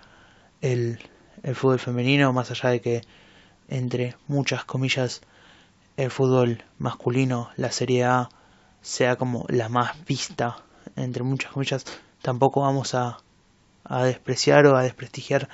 [0.61, 0.99] el,
[1.41, 3.01] el fútbol femenino más allá de que
[3.69, 5.21] entre muchas comillas
[5.95, 8.29] el fútbol masculino la Serie A
[8.87, 10.55] sea como la más vista
[10.95, 11.83] entre muchas comillas
[12.21, 13.17] tampoco vamos a,
[13.83, 15.49] a despreciar o a desprestigiar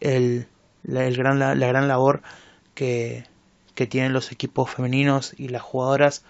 [0.00, 0.48] el,
[0.84, 2.22] el gran, la, gran labor
[2.74, 3.24] que,
[3.76, 6.24] que tienen los equipos femeninos y las jugadoras,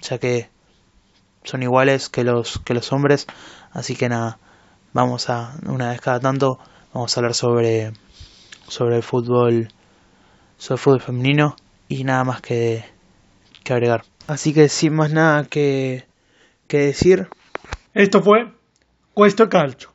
[0.00, 0.48] ya que
[1.44, 3.26] son iguales que los, que los hombres,
[3.72, 4.38] así que nada,
[4.94, 6.58] vamos a, una vez cada tanto,
[6.94, 7.92] vamos a hablar sobre,
[8.68, 9.68] sobre el fútbol,
[10.56, 11.56] sobre el fútbol femenino
[11.88, 12.84] y nada más que,
[13.62, 14.13] que agregar.
[14.26, 16.04] Así que sin más nada que,
[16.66, 17.28] que decir.
[17.92, 18.52] Esto fue
[19.12, 19.90] Cuesto Calcio.